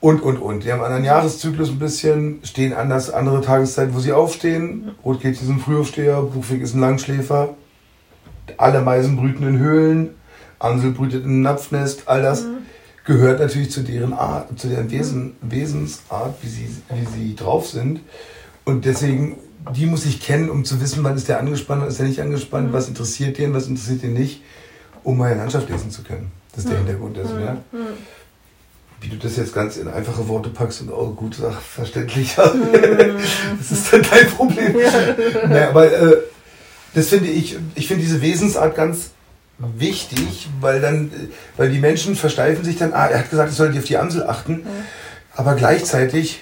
Und, 0.00 0.20
und, 0.20 0.38
und. 0.38 0.64
Die 0.64 0.72
haben 0.72 0.80
einen 0.80 0.86
anderen 0.86 1.04
Jahreszyklus 1.04 1.70
ein 1.70 1.78
bisschen, 1.78 2.40
stehen 2.42 2.72
anders, 2.72 3.08
andere 3.08 3.40
Tageszeiten, 3.40 3.94
wo 3.94 4.00
sie 4.00 4.12
aufstehen. 4.12 4.90
Rotkehlchen 5.04 5.46
ist 5.46 5.52
ein 5.52 5.60
Frühaufsteher, 5.60 6.20
Buchweg 6.22 6.60
ist 6.60 6.74
ein 6.74 6.80
Langschläfer. 6.80 7.54
Alle 8.56 8.80
Meisen 8.80 9.16
brüten 9.16 9.46
in 9.46 9.58
Höhlen, 9.60 10.10
Ansel 10.58 10.90
brütet 10.90 11.24
in 11.24 11.30
einem 11.30 11.42
Napfnest, 11.42 12.08
all 12.08 12.20
das. 12.20 12.44
Mhm 13.06 13.12
gehört 13.12 13.40
natürlich 13.40 13.70
zu 13.70 13.82
deren 13.82 14.12
Art, 14.12 14.58
zu 14.58 14.68
deren 14.68 14.90
Wesen, 14.90 15.36
Wesensart, 15.40 16.36
wie 16.42 16.48
sie, 16.48 16.68
wie 16.90 17.06
sie 17.16 17.36
drauf 17.36 17.68
sind. 17.68 18.00
Und 18.64 18.84
deswegen, 18.84 19.36
die 19.74 19.86
muss 19.86 20.06
ich 20.06 20.20
kennen, 20.20 20.48
um 20.50 20.64
zu 20.64 20.80
wissen, 20.80 21.02
wann 21.02 21.16
ist 21.16 21.28
der 21.28 21.40
angespannt, 21.40 21.82
wann 21.82 21.88
ist 21.88 21.98
der 21.98 22.06
nicht 22.06 22.20
angespannt, 22.20 22.68
mhm. 22.68 22.72
was 22.72 22.88
interessiert 22.88 23.38
den, 23.38 23.54
was 23.54 23.66
interessiert 23.66 24.02
den 24.02 24.14
nicht, 24.14 24.42
um 25.02 25.18
meine 25.18 25.36
Landschaft 25.36 25.68
lesen 25.68 25.90
zu 25.90 26.02
können. 26.02 26.30
Das 26.52 26.64
ist 26.64 26.70
der 26.70 26.78
mhm. 26.78 26.86
Hintergrund 26.86 27.16
dessen, 27.16 27.40
ja. 27.40 27.52
Mhm. 27.72 27.78
Mhm. 27.78 27.86
Wie 29.00 29.08
du 29.08 29.16
das 29.16 29.36
jetzt 29.36 29.52
ganz 29.52 29.78
in 29.78 29.88
einfache 29.88 30.28
Worte 30.28 30.50
packst 30.50 30.80
und 30.82 30.92
auch 30.92 31.16
gut 31.16 31.34
sag, 31.34 31.60
verständlicher, 31.60 32.54
das 33.58 33.72
ist 33.72 33.92
dann 33.92 34.02
dein 34.08 34.28
Problem. 34.28 34.78
Ja. 34.78 35.48
Naja, 35.48 35.70
aber 35.70 35.92
äh, 35.92 36.18
das 36.94 37.08
finde 37.08 37.28
ich, 37.28 37.58
ich 37.74 37.88
finde 37.88 38.04
diese 38.04 38.22
Wesensart 38.22 38.76
ganz 38.76 39.10
wichtig, 39.58 40.48
weil 40.60 40.80
dann, 40.80 41.10
weil 41.56 41.70
die 41.70 41.78
Menschen 41.78 42.16
versteifen 42.16 42.64
sich 42.64 42.76
dann, 42.76 42.92
ah, 42.92 43.06
er 43.06 43.20
hat 43.20 43.30
gesagt, 43.30 43.50
ich 43.50 43.56
soll 43.56 43.76
auf 43.76 43.84
die 43.84 43.96
Amsel 43.96 44.24
achten, 44.24 44.54
mhm. 44.54 44.66
aber 45.34 45.54
gleichzeitig 45.54 46.40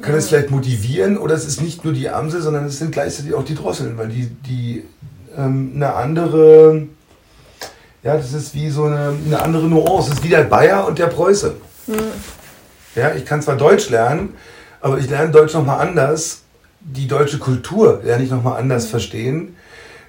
kann 0.00 0.14
es 0.14 0.28
vielleicht 0.28 0.50
motivieren 0.50 1.18
oder 1.18 1.34
es 1.34 1.46
ist 1.46 1.60
nicht 1.60 1.84
nur 1.84 1.92
die 1.92 2.08
Amsel, 2.08 2.40
sondern 2.40 2.64
es 2.66 2.78
sind 2.78 2.92
gleichzeitig 2.92 3.34
auch 3.34 3.44
die 3.44 3.54
Drosseln, 3.54 3.98
weil 3.98 4.08
die, 4.08 4.26
die 4.46 4.84
ähm, 5.36 5.72
eine 5.74 5.94
andere, 5.94 6.86
ja, 8.02 8.16
das 8.16 8.32
ist 8.32 8.54
wie 8.54 8.70
so 8.70 8.84
eine, 8.84 9.14
eine 9.26 9.42
andere 9.42 9.66
Nuance. 9.66 10.10
Es 10.10 10.18
ist 10.18 10.24
wie 10.24 10.28
der 10.28 10.44
Bayer 10.44 10.86
und 10.86 10.98
der 10.98 11.06
Preuße. 11.06 11.54
Mhm. 11.86 11.94
Ja, 12.94 13.14
ich 13.14 13.24
kann 13.24 13.42
zwar 13.42 13.56
Deutsch 13.56 13.90
lernen, 13.90 14.34
aber 14.80 14.98
ich 14.98 15.08
lerne 15.08 15.30
Deutsch 15.30 15.54
nochmal 15.54 15.86
anders. 15.86 16.42
Die 16.80 17.06
deutsche 17.06 17.38
Kultur 17.38 18.00
lerne 18.02 18.24
ich 18.24 18.30
nochmal 18.30 18.58
anders 18.58 18.86
mhm. 18.86 18.88
verstehen 18.88 19.56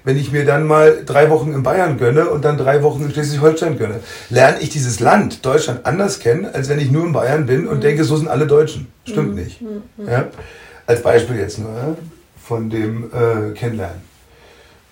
wenn 0.04 0.16
ich 0.16 0.32
mir 0.32 0.44
dann 0.44 0.66
mal 0.66 1.04
drei 1.04 1.30
Wochen 1.30 1.52
in 1.52 1.62
Bayern 1.62 1.98
gönne 1.98 2.28
und 2.28 2.44
dann 2.44 2.58
drei 2.58 2.82
Wochen 2.82 3.04
in 3.04 3.10
Schleswig-Holstein 3.10 3.78
gönne, 3.78 4.00
lerne 4.30 4.60
ich 4.60 4.70
dieses 4.70 5.00
Land 5.00 5.44
Deutschland 5.44 5.86
anders 5.86 6.18
kennen, 6.18 6.46
als 6.46 6.68
wenn 6.68 6.78
ich 6.78 6.90
nur 6.90 7.04
in 7.04 7.12
Bayern 7.12 7.46
bin 7.46 7.66
und 7.66 7.78
mhm. 7.78 7.82
denke, 7.82 8.04
so 8.04 8.16
sind 8.16 8.28
alle 8.28 8.46
Deutschen. 8.46 8.88
Stimmt 9.04 9.30
mhm. 9.30 9.42
nicht. 9.42 9.60
Mhm. 9.60 9.82
Ja? 10.06 10.28
Als 10.86 11.02
Beispiel 11.02 11.36
jetzt 11.36 11.58
nur 11.58 11.70
ja? 11.70 11.96
von 12.42 12.70
dem 12.70 13.04
äh, 13.04 13.52
Kennenlernen. 13.54 14.12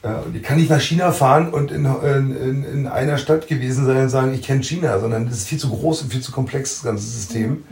Ja, 0.02 0.21
und 0.21 0.35
ich 0.35 0.43
kann 0.43 0.57
nicht 0.57 0.71
nach 0.71 0.81
China 0.81 1.12
fahren 1.12 1.52
und 1.52 1.71
in, 1.71 1.85
in, 1.85 2.64
in 2.64 2.87
einer 2.87 3.19
Stadt 3.19 3.49
gewesen 3.49 3.85
sein 3.85 4.05
und 4.05 4.09
sagen, 4.09 4.33
ich 4.33 4.43
kenne 4.43 4.62
China, 4.62 4.99
sondern 4.99 5.26
das 5.26 5.38
ist 5.38 5.49
viel 5.49 5.59
zu 5.59 5.69
groß 5.69 6.02
und 6.02 6.12
viel 6.12 6.23
zu 6.23 6.33
komplex, 6.33 6.76
das 6.76 6.85
ganze 6.85 7.05
System. 7.05 7.50
Mhm. 7.50 7.64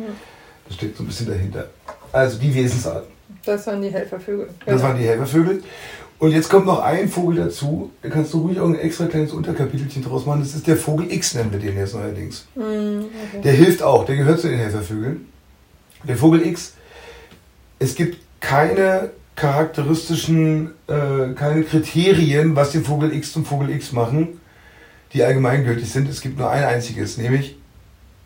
Das 0.66 0.76
steht 0.76 0.94
so 0.94 1.04
ein 1.04 1.06
bisschen 1.06 1.28
dahinter. 1.28 1.68
Also 2.12 2.38
die 2.38 2.54
Wesensarten. 2.54 3.08
Das 3.44 3.66
waren 3.66 3.80
die 3.80 3.88
Helfervögel. 3.88 4.50
Das 4.66 4.82
waren 4.82 4.98
die 4.98 5.04
Helfervögel. 5.04 5.62
Und 6.18 6.32
jetzt 6.32 6.50
kommt 6.50 6.66
noch 6.66 6.80
ein 6.80 7.08
Vogel 7.08 7.36
dazu. 7.36 7.90
Da 8.02 8.08
kannst 8.08 8.34
du 8.34 8.40
ruhig 8.40 8.58
auch 8.58 8.66
ein 8.66 8.78
extra 8.78 9.06
kleines 9.06 9.32
Unterkapitelchen 9.32 10.02
draus 10.02 10.26
machen. 10.26 10.40
Das 10.40 10.54
ist 10.54 10.66
der 10.66 10.76
Vogel 10.76 11.12
X, 11.12 11.34
nennen 11.34 11.52
wir 11.52 11.60
den 11.60 11.76
jetzt 11.76 11.94
neuerdings. 11.94 12.46
Mm, 12.56 12.60
okay. 12.60 13.42
Der 13.44 13.52
hilft 13.52 13.82
auch, 13.82 14.04
der 14.04 14.16
gehört 14.16 14.40
zu 14.40 14.48
den 14.48 14.58
Helfervögeln. 14.58 15.26
Der 16.02 16.16
Vogel 16.16 16.44
X, 16.44 16.74
es 17.78 17.94
gibt 17.94 18.18
keine 18.40 19.10
charakteristischen, 19.36 20.72
äh, 20.88 21.34
keine 21.34 21.62
Kriterien, 21.62 22.56
was 22.56 22.72
den 22.72 22.84
Vogel 22.84 23.12
X 23.14 23.32
zum 23.32 23.44
Vogel 23.44 23.70
X 23.70 23.92
machen, 23.92 24.40
die 25.12 25.22
allgemeingültig 25.22 25.88
sind. 25.88 26.08
Es 26.08 26.20
gibt 26.20 26.38
nur 26.38 26.50
ein 26.50 26.64
einziges, 26.64 27.16
nämlich 27.18 27.56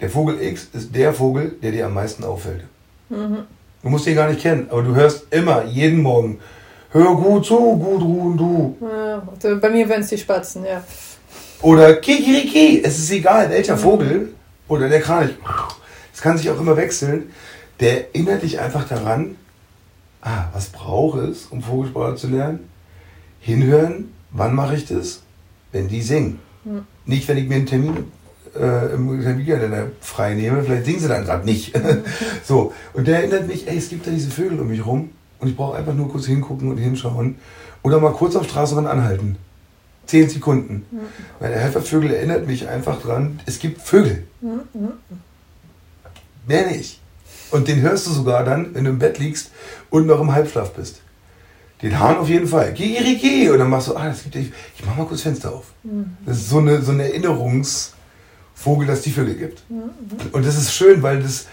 der 0.00 0.08
Vogel 0.08 0.40
X 0.40 0.68
ist 0.72 0.94
der 0.94 1.12
Vogel, 1.12 1.54
der 1.62 1.72
dir 1.72 1.86
am 1.86 1.94
meisten 1.94 2.24
auffällt. 2.24 2.64
Mhm. 3.10 3.44
Du 3.82 3.88
musst 3.88 4.06
ihn 4.06 4.14
gar 4.14 4.28
nicht 4.28 4.40
kennen, 4.40 4.68
aber 4.70 4.82
du 4.82 4.94
hörst 4.94 5.26
immer, 5.30 5.64
jeden 5.64 6.00
Morgen, 6.00 6.38
Hör 6.92 7.14
gut 7.14 7.46
zu, 7.46 7.56
Gudrun, 7.56 8.36
du. 8.36 8.76
Ja, 8.82 9.22
bei 9.54 9.70
mir 9.70 9.88
wären 9.88 10.02
es 10.02 10.08
die 10.08 10.18
Spatzen, 10.18 10.62
ja. 10.66 10.84
Oder 11.62 11.94
Kikiriki, 11.94 12.82
es 12.84 12.98
ist 12.98 13.10
egal, 13.12 13.48
welcher. 13.48 13.78
Vogel 13.78 14.34
oder 14.68 14.90
der 14.90 15.00
Kranich. 15.00 15.34
Es 16.12 16.20
kann 16.20 16.36
sich 16.36 16.50
auch 16.50 16.60
immer 16.60 16.76
wechseln. 16.76 17.30
Der 17.80 18.14
erinnert 18.14 18.42
dich 18.42 18.60
einfach 18.60 18.86
daran, 18.86 19.36
ah, 20.20 20.44
was 20.52 20.66
brauche 20.66 21.20
es, 21.20 21.46
um 21.46 21.62
Vogelsprache 21.62 22.16
zu 22.16 22.28
lernen? 22.28 22.68
Hinhören, 23.40 24.12
wann 24.30 24.54
mache 24.54 24.76
ich 24.76 24.86
das? 24.86 25.22
Wenn 25.72 25.88
die 25.88 26.02
singen. 26.02 26.40
Mhm. 26.64 26.82
Nicht, 27.06 27.26
wenn 27.26 27.38
ich 27.38 27.48
mir 27.48 27.54
einen 27.54 27.66
Termin 27.66 28.12
äh, 28.54 28.92
im 28.92 29.22
Terminkalender 29.22 29.86
frei 30.02 30.34
nehme, 30.34 30.62
vielleicht 30.62 30.84
singen 30.84 31.00
sie 31.00 31.08
dann 31.08 31.24
gerade 31.24 31.46
nicht. 31.46 31.72
So, 32.44 32.74
und 32.92 33.08
der 33.08 33.20
erinnert 33.20 33.48
mich, 33.48 33.66
ey, 33.66 33.78
es 33.78 33.88
gibt 33.88 34.06
da 34.06 34.10
diese 34.10 34.30
Vögel 34.30 34.60
um 34.60 34.68
mich 34.68 34.84
rum 34.84 35.08
und 35.42 35.48
ich 35.48 35.56
brauche 35.56 35.76
einfach 35.76 35.92
nur 35.92 36.08
kurz 36.08 36.26
hingucken 36.26 36.70
und 36.70 36.78
hinschauen. 36.78 37.36
Oder 37.82 37.98
mal 37.98 38.12
kurz 38.12 38.36
auf 38.36 38.44
Straßenrand 38.44 38.86
anhalten. 38.86 39.36
Zehn 40.06 40.28
Sekunden. 40.28 40.86
Mhm. 40.90 41.00
Weil 41.40 41.50
der 41.50 41.60
Helfervögel 41.60 42.14
erinnert 42.14 42.46
mich 42.46 42.68
einfach 42.68 43.02
dran, 43.02 43.40
es 43.44 43.58
gibt 43.58 43.82
Vögel. 43.82 44.24
Mhm. 44.40 44.92
Mehr 46.46 46.70
nicht. 46.70 47.00
Und 47.50 47.66
den 47.66 47.80
hörst 47.80 48.06
du 48.06 48.12
sogar 48.12 48.44
dann, 48.44 48.72
wenn 48.74 48.84
du 48.84 48.90
im 48.90 49.00
Bett 49.00 49.18
liegst 49.18 49.50
und 49.90 50.06
noch 50.06 50.20
im 50.20 50.32
Halbschlaf 50.32 50.72
bist. 50.74 51.00
Den 51.82 51.98
Hahn 51.98 52.18
auf 52.18 52.28
jeden 52.28 52.46
Fall. 52.46 52.72
Geh, 52.72 52.96
geh, 53.02 53.16
geh. 53.16 53.50
Und 53.50 53.58
dann 53.58 53.68
machst 53.68 53.88
du, 53.88 53.96
ah, 53.96 54.06
das 54.06 54.22
gibt 54.22 54.36
ich, 54.36 54.52
ich 54.78 54.86
mach 54.86 54.96
mal 54.96 55.06
kurz 55.06 55.22
Fenster 55.22 55.52
auf. 55.52 55.72
Mhm. 55.82 56.16
Das 56.24 56.36
ist 56.36 56.50
so 56.50 56.58
eine, 56.58 56.80
so 56.82 56.92
eine 56.92 57.02
Erinnerungsvogel, 57.08 58.86
dass 58.86 58.98
es 58.98 59.04
die 59.04 59.10
Vögel 59.10 59.34
gibt. 59.34 59.68
Mhm. 59.68 59.90
Und 60.30 60.46
das 60.46 60.56
ist 60.56 60.72
schön, 60.72 61.02
weil 61.02 61.20
das, 61.20 61.48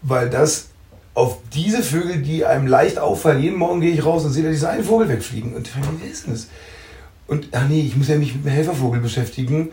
weil 0.00 0.30
das 0.30 0.69
auf 1.14 1.38
diese 1.52 1.82
Vögel, 1.82 2.22
die 2.22 2.44
einem 2.44 2.66
leicht 2.66 2.98
auffallen, 2.98 3.42
jeden 3.42 3.58
Morgen 3.58 3.80
gehe 3.80 3.92
ich 3.92 4.04
raus 4.04 4.24
und 4.24 4.32
sehe 4.32 4.44
da 4.44 4.50
diesen 4.50 4.68
einen 4.68 4.84
Vogel 4.84 5.08
wegfliegen. 5.08 5.54
Und 5.54 5.66
ich 5.66 5.72
frage 5.72 5.88
mich, 5.92 6.02
wer 6.02 6.10
ist 6.10 6.26
denn 6.26 6.34
das? 6.34 6.48
Und, 7.26 7.48
ach 7.52 7.68
nee, 7.68 7.82
ich 7.82 7.96
muss 7.96 8.08
ja 8.08 8.16
mich 8.16 8.34
mit 8.34 8.44
dem 8.44 8.50
Helfervogel 8.50 9.00
beschäftigen. 9.00 9.70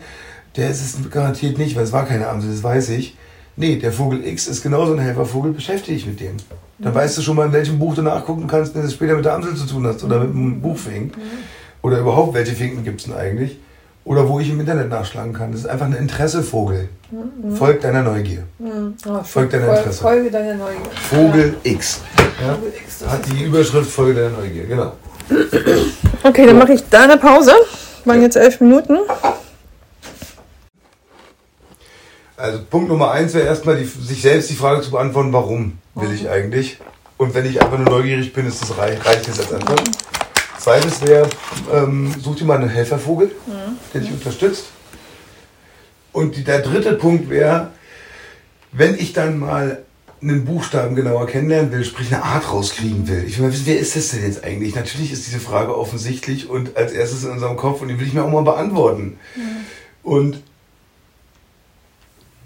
Der 0.56 0.70
ist 0.70 0.80
es 0.80 1.10
garantiert 1.10 1.58
nicht, 1.58 1.76
weil 1.76 1.84
es 1.84 1.92
war 1.92 2.06
keine 2.06 2.28
Amsel, 2.28 2.50
das 2.50 2.62
weiß 2.62 2.90
ich. 2.90 3.16
Nee, 3.56 3.76
der 3.76 3.92
Vogel 3.92 4.24
X 4.24 4.46
ist 4.46 4.62
genauso 4.62 4.92
ein 4.92 5.00
Helfervogel, 5.00 5.52
beschäftige 5.52 5.96
dich 5.96 6.06
mit 6.06 6.20
dem. 6.20 6.36
Dann 6.78 6.92
mhm. 6.92 6.96
weißt 6.96 7.18
du 7.18 7.22
schon 7.22 7.36
mal, 7.36 7.46
in 7.46 7.52
welchem 7.52 7.78
Buch 7.78 7.94
du 7.94 8.02
nachgucken 8.02 8.46
kannst, 8.46 8.74
wenn 8.74 8.82
es 8.82 8.94
später 8.94 9.16
mit 9.16 9.24
der 9.24 9.34
Amsel 9.34 9.56
zu 9.56 9.66
tun 9.66 9.86
hast 9.86 10.04
oder 10.04 10.20
mit 10.20 10.30
einem 10.30 10.60
Buchfink. 10.60 11.16
Mhm. 11.16 11.22
Oder 11.82 11.98
überhaupt, 11.98 12.34
welche 12.34 12.54
Finken 12.54 12.84
gibt 12.84 13.00
es 13.00 13.06
denn 13.06 13.14
eigentlich? 13.14 13.58
Oder 14.08 14.26
wo 14.26 14.40
ich 14.40 14.48
im 14.48 14.58
Internet 14.58 14.88
nachschlagen 14.88 15.34
kann. 15.34 15.52
Das 15.52 15.60
ist 15.60 15.66
einfach 15.66 15.84
ein 15.84 15.92
Interessevogel. 15.92 16.88
Mhm. 17.10 17.54
Folgt 17.54 17.84
deiner 17.84 18.02
Neugier. 18.02 18.44
Mhm. 18.58 18.94
Oh, 19.06 19.22
Folgt 19.22 19.52
deiner 19.52 19.68
Interesse. 19.68 20.00
Folge 20.00 20.30
deiner 20.30 20.54
Neugier. 20.54 20.90
Vogel 21.10 21.56
ja. 21.62 21.72
X. 21.72 22.00
Ja? 22.40 22.54
Vogel 22.54 22.72
X 22.84 23.06
Hat 23.06 23.20
die 23.26 23.44
Überschrift 23.44 23.90
Folge 23.90 24.22
deiner 24.22 24.38
Neugier, 24.38 24.64
genau. 24.64 24.92
Okay, 26.22 26.46
dann 26.46 26.56
mache 26.56 26.72
ich 26.72 26.88
da 26.88 27.02
eine 27.02 27.18
Pause. 27.18 27.52
Waren 28.06 28.16
ja. 28.16 28.22
jetzt 28.24 28.36
elf 28.36 28.60
Minuten. 28.62 28.96
Also 32.38 32.60
Punkt 32.70 32.88
Nummer 32.88 33.10
eins 33.10 33.34
wäre 33.34 33.46
erstmal 33.46 33.76
die, 33.76 33.84
sich 33.84 34.22
selbst 34.22 34.48
die 34.48 34.54
Frage 34.54 34.80
zu 34.80 34.90
beantworten, 34.90 35.34
warum 35.34 35.78
will 35.94 36.12
ich 36.12 36.30
eigentlich? 36.30 36.78
Und 37.18 37.34
wenn 37.34 37.44
ich 37.44 37.60
einfach 37.60 37.76
nur 37.76 37.90
neugierig 37.90 38.32
bin, 38.32 38.46
ist 38.46 38.62
das 38.62 38.78
reich, 38.78 39.04
reicht 39.04 39.28
das 39.28 39.40
als 39.40 39.52
Antwort. 39.52 39.82
Zweites 40.68 41.00
wäre, 41.00 41.30
ähm, 41.72 42.14
such 42.20 42.36
dir 42.36 42.44
mal 42.44 42.58
einen 42.58 42.68
Helfervogel, 42.68 43.28
mhm. 43.46 43.78
der 43.94 44.02
dich 44.02 44.10
unterstützt. 44.10 44.66
Und 46.12 46.36
die, 46.36 46.44
der 46.44 46.60
dritte 46.60 46.92
Punkt 46.92 47.30
wäre, 47.30 47.70
wenn 48.72 48.94
ich 48.94 49.14
dann 49.14 49.38
mal 49.38 49.82
einen 50.20 50.44
Buchstaben 50.44 50.94
genauer 50.94 51.26
kennenlernen 51.26 51.72
will, 51.72 51.86
sprich 51.86 52.12
eine 52.12 52.22
Art 52.22 52.52
rauskriegen 52.52 53.08
will. 53.08 53.24
Ich 53.26 53.38
will 53.38 53.46
mal 53.46 53.52
wissen, 53.54 53.64
wer 53.64 53.78
ist 53.78 53.96
das 53.96 54.10
denn 54.10 54.24
jetzt 54.24 54.44
eigentlich? 54.44 54.74
Natürlich 54.74 55.10
ist 55.10 55.26
diese 55.26 55.40
Frage 55.40 55.74
offensichtlich 55.74 56.50
und 56.50 56.76
als 56.76 56.92
erstes 56.92 57.24
in 57.24 57.30
unserem 57.30 57.56
Kopf 57.56 57.80
und 57.80 57.88
die 57.88 57.98
will 57.98 58.06
ich 58.06 58.12
mir 58.12 58.24
auch 58.24 58.30
mal 58.30 58.42
beantworten. 58.42 59.18
Mhm. 59.36 59.64
Und 60.02 60.42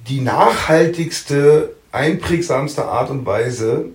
die 0.07 0.21
nachhaltigste, 0.21 1.75
einprägsamste 1.91 2.85
Art 2.85 3.11
und 3.11 3.26
Weise 3.26 3.87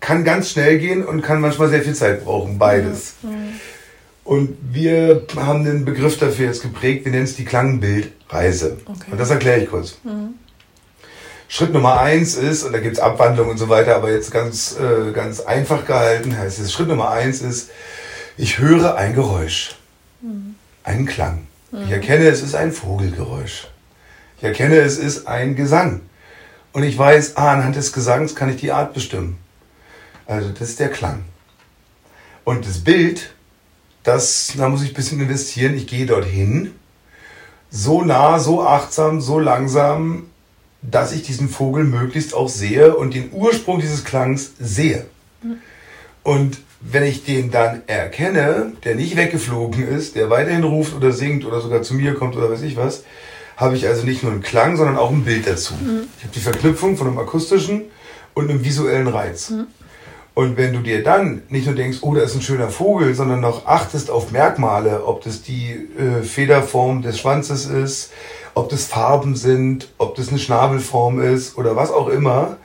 kann 0.00 0.24
ganz 0.24 0.50
schnell 0.50 0.78
gehen 0.78 1.04
und 1.04 1.22
kann 1.22 1.40
manchmal 1.40 1.68
sehr 1.68 1.82
viel 1.82 1.94
Zeit 1.94 2.24
brauchen, 2.24 2.58
beides. 2.58 3.14
Mhm. 3.22 3.60
Und 4.24 4.56
wir 4.70 5.22
haben 5.36 5.64
den 5.64 5.84
Begriff 5.84 6.18
dafür 6.18 6.46
jetzt 6.46 6.62
geprägt, 6.62 7.04
wir 7.04 7.12
nennen 7.12 7.24
es 7.24 7.36
die 7.36 7.44
Klangbildreise. 7.44 8.76
Okay. 8.84 9.10
Und 9.10 9.18
das 9.18 9.30
erkläre 9.30 9.60
ich 9.60 9.70
kurz. 9.70 9.96
Mhm. 10.04 10.34
Schritt 11.48 11.72
Nummer 11.72 11.98
eins 11.98 12.34
ist, 12.34 12.62
und 12.62 12.72
da 12.72 12.80
gibt 12.80 12.96
es 12.96 13.00
Abwandlungen 13.00 13.52
und 13.52 13.56
so 13.56 13.70
weiter, 13.70 13.96
aber 13.96 14.12
jetzt 14.12 14.30
ganz, 14.30 14.76
äh, 14.78 15.12
ganz 15.12 15.40
einfach 15.40 15.86
gehalten 15.86 16.36
heißt 16.36 16.60
es, 16.60 16.72
Schritt 16.72 16.88
Nummer 16.88 17.10
eins 17.10 17.40
ist, 17.40 17.70
ich 18.36 18.58
höre 18.58 18.96
ein 18.96 19.14
Geräusch, 19.14 19.76
mhm. 20.20 20.56
einen 20.84 21.06
Klang. 21.06 21.46
Mhm. 21.70 21.84
Ich 21.84 21.90
erkenne, 21.90 22.28
es 22.28 22.42
ist 22.42 22.54
ein 22.54 22.70
Vogelgeräusch. 22.70 23.68
Ich 24.36 24.44
erkenne, 24.44 24.76
es 24.76 24.98
ist 24.98 25.26
ein 25.26 25.56
Gesang. 25.56 26.02
Und 26.72 26.82
ich 26.82 26.98
weiß, 26.98 27.36
ah, 27.38 27.52
anhand 27.52 27.76
des 27.76 27.94
Gesangs 27.94 28.36
kann 28.36 28.50
ich 28.50 28.56
die 28.56 28.70
Art 28.70 28.92
bestimmen. 28.92 29.38
Also 30.28 30.50
das 30.50 30.68
ist 30.68 30.80
der 30.80 30.90
Klang. 30.90 31.24
Und 32.44 32.66
das 32.66 32.78
Bild, 32.78 33.30
das, 34.04 34.52
da 34.56 34.68
muss 34.68 34.82
ich 34.82 34.90
ein 34.90 34.94
bisschen 34.94 35.20
investieren. 35.20 35.74
Ich 35.74 35.86
gehe 35.86 36.06
dorthin, 36.06 36.72
so 37.70 38.02
nah, 38.02 38.38
so 38.38 38.62
achtsam, 38.62 39.20
so 39.20 39.38
langsam, 39.38 40.26
dass 40.82 41.12
ich 41.12 41.22
diesen 41.22 41.48
Vogel 41.48 41.84
möglichst 41.84 42.34
auch 42.34 42.48
sehe 42.48 42.94
und 42.94 43.14
den 43.14 43.30
Ursprung 43.32 43.80
dieses 43.80 44.04
Klangs 44.04 44.52
sehe. 44.60 45.06
Und 46.22 46.58
wenn 46.80 47.04
ich 47.04 47.24
den 47.24 47.50
dann 47.50 47.82
erkenne, 47.86 48.72
der 48.84 48.94
nicht 48.94 49.16
weggeflogen 49.16 49.88
ist, 49.88 50.14
der 50.14 50.30
weiterhin 50.30 50.62
ruft 50.62 50.94
oder 50.94 51.10
singt 51.10 51.44
oder 51.44 51.60
sogar 51.60 51.82
zu 51.82 51.94
mir 51.94 52.14
kommt 52.14 52.36
oder 52.36 52.50
weiß 52.50 52.62
ich 52.62 52.76
was, 52.76 53.02
habe 53.56 53.76
ich 53.76 53.88
also 53.88 54.04
nicht 54.04 54.22
nur 54.22 54.30
einen 54.30 54.42
Klang, 54.42 54.76
sondern 54.76 54.96
auch 54.96 55.10
ein 55.10 55.24
Bild 55.24 55.46
dazu. 55.46 55.74
Mhm. 55.74 56.02
Ich 56.18 56.24
habe 56.24 56.34
die 56.34 56.40
Verknüpfung 56.40 56.96
von 56.96 57.08
einem 57.08 57.18
akustischen 57.18 57.84
und 58.34 58.48
einem 58.48 58.64
visuellen 58.64 59.08
Reiz. 59.08 59.50
Mhm. 59.50 59.66
Und 60.38 60.56
wenn 60.56 60.72
du 60.72 60.78
dir 60.78 61.02
dann 61.02 61.42
nicht 61.48 61.66
nur 61.66 61.74
denkst, 61.74 61.98
oh, 62.02 62.14
da 62.14 62.20
ist 62.20 62.36
ein 62.36 62.42
schöner 62.42 62.68
Vogel, 62.68 63.12
sondern 63.12 63.40
noch 63.40 63.66
achtest 63.66 64.08
auf 64.08 64.30
Merkmale, 64.30 65.04
ob 65.04 65.24
das 65.24 65.42
die 65.42 65.72
äh, 65.98 66.22
Federform 66.22 67.02
des 67.02 67.18
Schwanzes 67.18 67.66
ist, 67.66 68.12
ob 68.54 68.68
das 68.68 68.84
Farben 68.84 69.34
sind, 69.34 69.88
ob 69.98 70.14
das 70.14 70.28
eine 70.28 70.38
Schnabelform 70.38 71.20
ist 71.20 71.58
oder 71.58 71.74
was 71.74 71.90
auch 71.90 72.06
immer, 72.06 72.56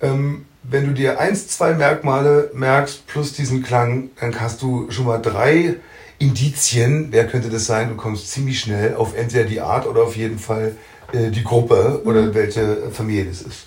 ähm, 0.00 0.44
wenn 0.62 0.86
du 0.86 0.92
dir 0.92 1.18
eins, 1.18 1.48
zwei 1.48 1.74
Merkmale 1.74 2.52
merkst 2.54 3.08
plus 3.08 3.32
diesen 3.32 3.64
Klang, 3.64 4.10
dann 4.20 4.40
hast 4.40 4.62
du 4.62 4.88
schon 4.92 5.06
mal 5.06 5.18
drei 5.18 5.78
Indizien, 6.20 7.08
wer 7.10 7.26
könnte 7.26 7.50
das 7.50 7.66
sein? 7.66 7.88
Du 7.88 7.96
kommst 7.96 8.30
ziemlich 8.30 8.60
schnell 8.60 8.94
auf 8.94 9.16
entweder 9.16 9.46
die 9.46 9.60
Art 9.60 9.88
oder 9.88 10.04
auf 10.04 10.14
jeden 10.14 10.38
Fall 10.38 10.76
äh, 11.12 11.30
die 11.32 11.42
Gruppe 11.42 12.02
oder 12.04 12.22
mhm. 12.22 12.34
welche 12.34 12.76
Familie 12.92 13.24
das 13.24 13.42
ist. 13.42 13.66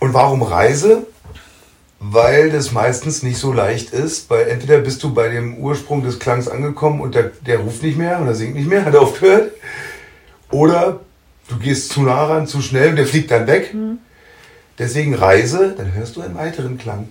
Und 0.00 0.12
warum 0.12 0.42
Reise? 0.42 1.06
Weil 1.98 2.50
das 2.50 2.72
meistens 2.72 3.22
nicht 3.22 3.38
so 3.38 3.52
leicht 3.52 3.90
ist, 3.90 4.28
weil 4.28 4.48
entweder 4.48 4.78
bist 4.78 5.02
du 5.02 5.14
bei 5.14 5.28
dem 5.28 5.56
Ursprung 5.56 6.02
des 6.02 6.18
Klangs 6.18 6.46
angekommen 6.46 7.00
und 7.00 7.14
der, 7.14 7.32
der 7.46 7.58
ruft 7.58 7.82
nicht 7.82 7.96
mehr 7.96 8.20
oder 8.20 8.34
singt 8.34 8.54
nicht 8.54 8.68
mehr, 8.68 8.84
hat 8.84 8.94
aufgehört. 8.94 9.52
Oder 10.50 11.00
du 11.48 11.56
gehst 11.58 11.90
zu 11.90 12.02
nah 12.02 12.26
ran, 12.26 12.46
zu 12.46 12.60
schnell 12.60 12.90
und 12.90 12.96
der 12.96 13.06
fliegt 13.06 13.30
dann 13.30 13.46
weg. 13.46 13.72
Mhm. 13.72 13.98
Deswegen 14.78 15.14
Reise, 15.14 15.74
dann 15.76 15.94
hörst 15.94 16.16
du 16.16 16.20
einen 16.20 16.34
weiteren 16.34 16.76
Klang 16.76 17.08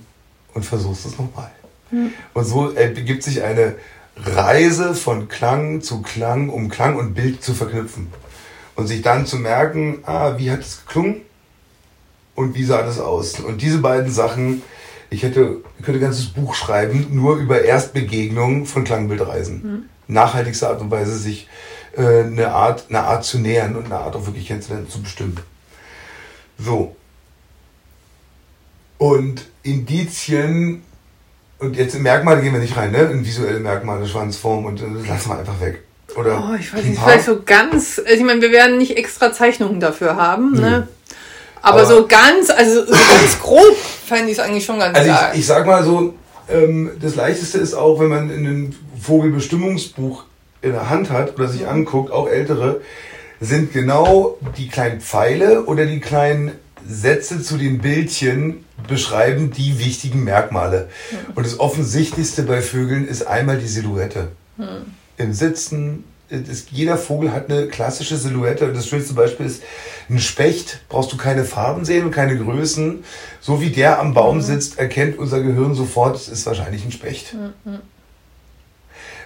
und 0.54 0.66
versuchst 0.66 1.06
es 1.06 1.18
nochmal. 1.18 1.52
Mhm. 1.90 2.14
Und 2.34 2.46
so 2.46 2.72
ergibt 2.72 3.24
sich 3.24 3.42
eine 3.42 3.76
Reise 4.18 4.94
von 4.94 5.28
Klang 5.28 5.82
zu 5.82 6.02
Klang, 6.02 6.50
um 6.50 6.70
Klang 6.70 6.96
und 6.96 7.16
Bild 7.16 7.44
zu 7.44 7.54
verknüpfen. 7.54 8.12
Und 8.76 8.88
sich 8.88 9.02
dann 9.02 9.26
zu 9.26 9.38
merken, 9.38 10.00
ah, 10.06 10.38
wie 10.38 10.52
hat 10.52 10.60
es 10.60 10.86
geklungen 10.86 11.22
und 12.36 12.56
wie 12.56 12.64
sah 12.64 12.84
das 12.84 13.00
aus. 13.00 13.40
Und 13.40 13.62
diese 13.62 13.80
beiden 13.80 14.12
Sachen, 14.12 14.62
ich 15.10 15.24
hätte, 15.24 15.62
könnte 15.84 16.00
ein 16.00 16.02
ganzes 16.02 16.26
Buch 16.26 16.56
schreiben, 16.56 17.08
nur 17.12 17.38
über 17.38 17.62
Erstbegegnungen 17.62 18.66
von 18.66 18.84
Klangbildreisen. 18.84 19.62
Mhm. 19.64 19.86
Nachhaltigste 20.08 20.68
Art 20.68 20.82
und 20.82 20.92
Weise, 20.92 21.18
sich 21.18 21.48
äh, 21.96 22.24
eine, 22.24 22.52
Art, 22.52 22.86
eine 22.90 23.02
Art 23.02 23.24
zu 23.24 23.40
nähern 23.40 23.76
und 23.76 23.86
eine 23.86 23.98
Art 23.98 24.16
auch 24.16 24.26
wirklich 24.26 24.48
kennenzulernen, 24.48 24.90
zu 24.90 25.02
bestimmen. 25.02 25.40
So. 26.58 26.96
Und 28.98 29.46
Indizien 29.64 30.84
und 31.60 31.76
jetzt 31.78 31.96
in 31.96 32.04
Merkmale 32.04 32.42
gehen 32.42 32.54
wir 32.54 32.60
nicht 32.60 32.76
rein, 32.76 32.92
ne? 32.92 33.00
In 33.00 33.26
visuelle 33.26 33.60
Merkmale, 33.60 34.08
Schwanzform 34.08 34.66
und 34.66 34.82
das 34.82 35.08
lassen 35.08 35.30
wir 35.30 35.40
einfach 35.40 35.60
weg. 35.60 35.84
Oder 36.16 36.50
oh, 36.52 36.56
ich 36.56 36.74
weiß 36.74 36.84
nicht, 36.84 37.02
vielleicht 37.02 37.26
so 37.26 37.42
ganz. 37.44 38.00
Also 38.00 38.18
ich 38.18 38.24
meine, 38.24 38.42
wir 38.42 38.52
werden 38.52 38.78
nicht 38.78 38.98
extra 38.98 39.34
Zeichnungen 39.34 39.80
dafür 39.80 40.16
haben, 40.16 40.52
mhm. 40.52 40.88
Aber, 41.66 41.80
Aber, 41.80 41.86
so 41.88 42.06
ganz, 42.06 42.52
also 42.52 42.86
so 42.86 42.92
ganz 42.92 43.40
grob 43.42 43.76
fände 44.06 44.32
ich 44.32 44.38
es 44.38 44.40
eigentlich 44.40 44.64
schon 44.64 44.78
ganz 44.78 44.96
Also 44.96 45.10
ich, 45.10 45.40
ich, 45.40 45.48
sag 45.48 45.66
mal 45.66 45.84
so, 45.84 46.14
ähm, 46.48 46.92
das 47.02 47.16
leichteste 47.16 47.58
ist 47.58 47.74
auch, 47.74 48.00
wenn 48.00 48.10
man 48.10 48.30
ein 48.30 48.76
Vogelbestimmungsbuch 49.02 50.26
in 50.62 50.74
der 50.74 50.92
Hand 50.92 51.10
hat 51.10 51.34
oder 51.34 51.48
sich 51.48 51.68
anguckt, 51.68 52.12
auch 52.12 52.30
ältere, 52.30 52.82
sind 53.42 53.74
genau 53.74 54.38
die 54.58 54.68
kleinen 54.68 55.02
Pfeile 55.02 55.66
oder 55.66 55.88
die 55.88 56.00
kleinen 56.00 56.52
Sätze 56.88 57.42
zu 57.42 57.58
den 57.58 57.80
Bildchen 57.80 58.64
beschreiben 58.88 59.50
die 59.50 59.80
wichtigen 59.80 60.24
Merkmale. 60.24 60.90
Mhm. 61.10 61.34
Und 61.34 61.48
das 61.48 61.60
Offensichtlichste 61.60 62.44
bei 62.44 62.62
Vögeln 62.62 63.08
ist 63.08 63.26
einmal 63.26 63.58
die 63.58 63.68
Silhouette. 63.68 64.28
Mhm. 64.58 64.94
Im 65.18 65.34
Sitzen, 65.34 66.04
ist, 66.30 66.70
jeder 66.72 66.98
Vogel 66.98 67.32
hat 67.32 67.50
eine 67.50 67.68
klassische 67.68 68.18
Silhouette. 68.18 68.72
Das 68.72 68.88
schönste 68.88 69.14
Beispiel 69.14 69.46
ist, 69.46 69.64
ein 70.10 70.20
Specht 70.20 70.82
brauchst 70.90 71.12
du 71.12 71.18
keine 71.18 71.46
Farben 71.46 71.86
sehen 71.86 72.06
und 72.06 72.12
keine 72.12 72.38
Größen. 72.38 73.04
So 73.42 73.62
wie 73.62 73.70
der 73.70 74.00
am 74.00 74.14
Baum 74.14 74.38
mhm. 74.38 74.42
sitzt, 74.42 74.80
erkennt 74.80 75.18
unser 75.18 75.42
Gehirn 75.42 75.74
sofort, 75.74 76.16
es 76.16 76.28
ist 76.28 76.46
wahrscheinlich 76.46 76.86
ein 76.86 76.92
Specht. 76.92 77.34
Mhm. 77.34 77.80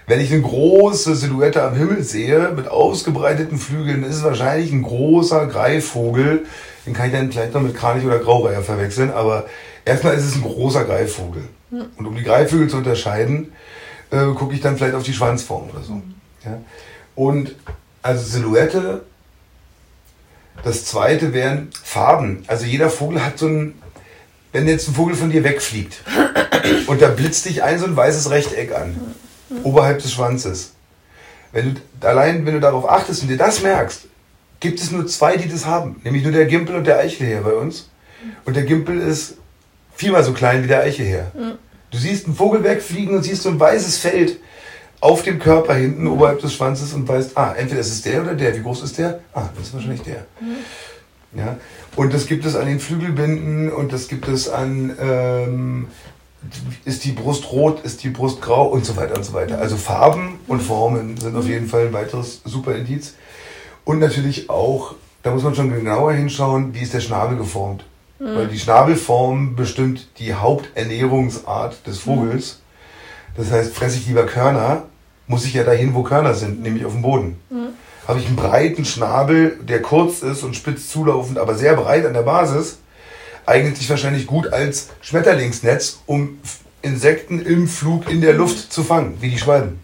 Wenn 0.07 0.21
ich 0.21 0.31
eine 0.31 0.41
große 0.41 1.15
Silhouette 1.15 1.61
am 1.61 1.75
Himmel 1.75 2.03
sehe, 2.03 2.51
mit 2.55 2.67
ausgebreiteten 2.67 3.59
Flügeln, 3.59 4.03
ist 4.03 4.17
es 4.17 4.23
wahrscheinlich 4.23 4.71
ein 4.71 4.81
großer 4.81 5.45
Greifvogel. 5.45 6.45
Den 6.85 6.93
kann 6.93 7.07
ich 7.07 7.11
dann 7.11 7.31
vielleicht 7.31 7.53
noch 7.53 7.61
mit 7.61 7.75
Kranich 7.75 8.05
oder 8.05 8.17
Graureiher 8.17 8.63
verwechseln, 8.63 9.11
aber 9.11 9.45
erstmal 9.85 10.15
ist 10.15 10.25
es 10.25 10.35
ein 10.35 10.41
großer 10.41 10.85
Greifvogel. 10.85 11.43
Und 11.97 12.07
um 12.07 12.15
die 12.15 12.23
Greifvögel 12.23 12.67
zu 12.67 12.77
unterscheiden, 12.77 13.53
äh, 14.09 14.25
gucke 14.33 14.55
ich 14.55 14.61
dann 14.61 14.77
vielleicht 14.77 14.95
auf 14.95 15.03
die 15.03 15.13
Schwanzform 15.13 15.69
oder 15.69 15.83
so. 15.83 15.93
Mhm. 15.93 16.15
Ja? 16.43 16.59
Und 17.13 17.55
also 18.01 18.23
Silhouette. 18.23 19.03
Das 20.63 20.85
zweite 20.85 21.33
wären 21.33 21.69
Farben. 21.83 22.43
Also 22.47 22.65
jeder 22.65 22.89
Vogel 22.89 23.23
hat 23.23 23.37
so 23.39 23.47
ein, 23.47 23.75
wenn 24.51 24.67
jetzt 24.67 24.87
ein 24.87 24.95
Vogel 24.95 25.15
von 25.15 25.29
dir 25.29 25.43
wegfliegt 25.43 26.03
und 26.87 27.01
da 27.01 27.09
blitzt 27.09 27.45
dich 27.45 27.63
ein 27.63 27.79
so 27.79 27.85
ein 27.85 27.95
weißes 27.95 28.29
Rechteck 28.29 28.75
an 28.75 29.15
oberhalb 29.63 30.01
des 30.01 30.13
Schwanzes. 30.13 30.73
Wenn 31.51 31.75
du, 31.75 32.07
allein 32.07 32.45
wenn 32.45 32.53
du 32.53 32.59
darauf 32.59 32.89
achtest 32.89 33.23
und 33.23 33.29
dir 33.29 33.37
das 33.37 33.61
merkst, 33.61 34.05
gibt 34.59 34.79
es 34.79 34.91
nur 34.91 35.07
zwei, 35.07 35.37
die 35.37 35.49
das 35.49 35.65
haben. 35.65 36.01
Nämlich 36.03 36.23
nur 36.23 36.31
der 36.31 36.45
Gimpel 36.45 36.75
und 36.75 36.85
der 36.85 36.99
Eichelheer 36.99 37.41
bei 37.41 37.53
uns. 37.53 37.89
Und 38.45 38.55
der 38.55 38.63
Gimpel 38.63 38.99
ist 38.99 39.35
viermal 39.95 40.23
so 40.23 40.33
klein 40.33 40.63
wie 40.63 40.67
der 40.67 40.81
Eichelheer. 40.81 41.31
Du 41.91 41.97
siehst 41.97 42.25
einen 42.25 42.35
Vogel 42.35 42.63
wegfliegen 42.63 43.15
und 43.15 43.23
siehst 43.23 43.43
so 43.43 43.49
ein 43.49 43.59
weißes 43.59 43.97
Feld 43.97 44.37
auf 45.01 45.23
dem 45.23 45.39
Körper 45.39 45.73
hinten 45.73 46.07
oberhalb 46.07 46.41
des 46.41 46.53
Schwanzes 46.53 46.93
und 46.93 47.07
weißt, 47.07 47.37
ah, 47.37 47.53
entweder 47.57 47.81
ist 47.81 47.91
es 47.91 48.01
der 48.01 48.21
oder 48.21 48.35
der. 48.35 48.55
Wie 48.55 48.61
groß 48.61 48.83
ist 48.83 48.97
der? 48.97 49.19
Ah, 49.33 49.49
das 49.55 49.67
ist 49.67 49.73
wahrscheinlich 49.73 50.01
der. 50.01 50.25
Ja? 51.35 51.57
Und 51.95 52.13
das 52.13 52.27
gibt 52.27 52.45
es 52.45 52.55
an 52.55 52.67
den 52.67 52.79
Flügelbinden 52.79 53.71
und 53.71 53.93
das 53.93 54.07
gibt 54.07 54.27
es 54.27 54.49
an 54.49 54.95
ähm, 54.99 55.87
ist 56.85 57.03
die 57.05 57.11
Brust 57.11 57.51
rot, 57.51 57.81
ist 57.83 58.03
die 58.03 58.09
Brust 58.09 58.41
grau 58.41 58.67
und 58.67 58.85
so 58.85 58.95
weiter 58.95 59.15
und 59.15 59.23
so 59.23 59.33
weiter. 59.33 59.59
Also 59.59 59.75
Farben 59.77 60.39
und 60.47 60.61
Formen 60.61 61.17
sind 61.17 61.35
auf 61.35 61.47
jeden 61.47 61.67
Fall 61.67 61.87
ein 61.87 61.93
weiteres 61.93 62.41
super 62.45 62.75
Indiz. 62.75 63.15
Und 63.83 63.99
natürlich 63.99 64.49
auch, 64.49 64.95
da 65.23 65.31
muss 65.31 65.43
man 65.43 65.55
schon 65.55 65.71
genauer 65.71 66.13
hinschauen, 66.13 66.73
wie 66.73 66.79
ist 66.79 66.93
der 66.93 67.01
Schnabel 67.01 67.37
geformt. 67.37 67.83
Mhm. 68.19 68.35
Weil 68.35 68.47
die 68.47 68.59
Schnabelform 68.59 69.55
bestimmt 69.55 70.07
die 70.17 70.33
Haupternährungsart 70.33 71.85
des 71.85 71.99
Vogels. 71.99 72.61
Das 73.35 73.51
heißt, 73.51 73.73
fresse 73.73 73.97
ich 73.97 74.07
lieber 74.07 74.25
Körner, 74.25 74.83
muss 75.29 75.45
ich 75.45 75.53
ja 75.53 75.63
dahin, 75.63 75.93
wo 75.93 76.01
Körner 76.03 76.33
sind, 76.33 76.61
nämlich 76.61 76.85
auf 76.85 76.91
dem 76.91 77.03
Boden. 77.03 77.37
Mhm. 77.49 77.69
Habe 78.07 78.19
ich 78.19 78.25
einen 78.25 78.35
breiten 78.35 78.83
Schnabel, 78.83 79.59
der 79.61 79.81
kurz 79.81 80.23
ist 80.23 80.43
und 80.43 80.55
spitz 80.55 80.89
zulaufend, 80.89 81.37
aber 81.37 81.53
sehr 81.53 81.75
breit 81.75 82.05
an 82.05 82.13
der 82.13 82.23
Basis, 82.23 82.79
eignet 83.45 83.77
sich 83.77 83.89
wahrscheinlich 83.89 84.25
gut 84.25 84.51
als 84.51 84.89
Schmetterlingsnetz, 85.01 85.99
um 86.07 86.39
Insekten 86.81 87.41
im 87.41 87.67
Flug 87.67 88.09
in 88.09 88.21
der 88.21 88.33
Luft 88.33 88.73
zu 88.73 88.83
fangen, 88.83 89.17
wie 89.21 89.29
die 89.29 89.37
Schwalben. 89.37 89.79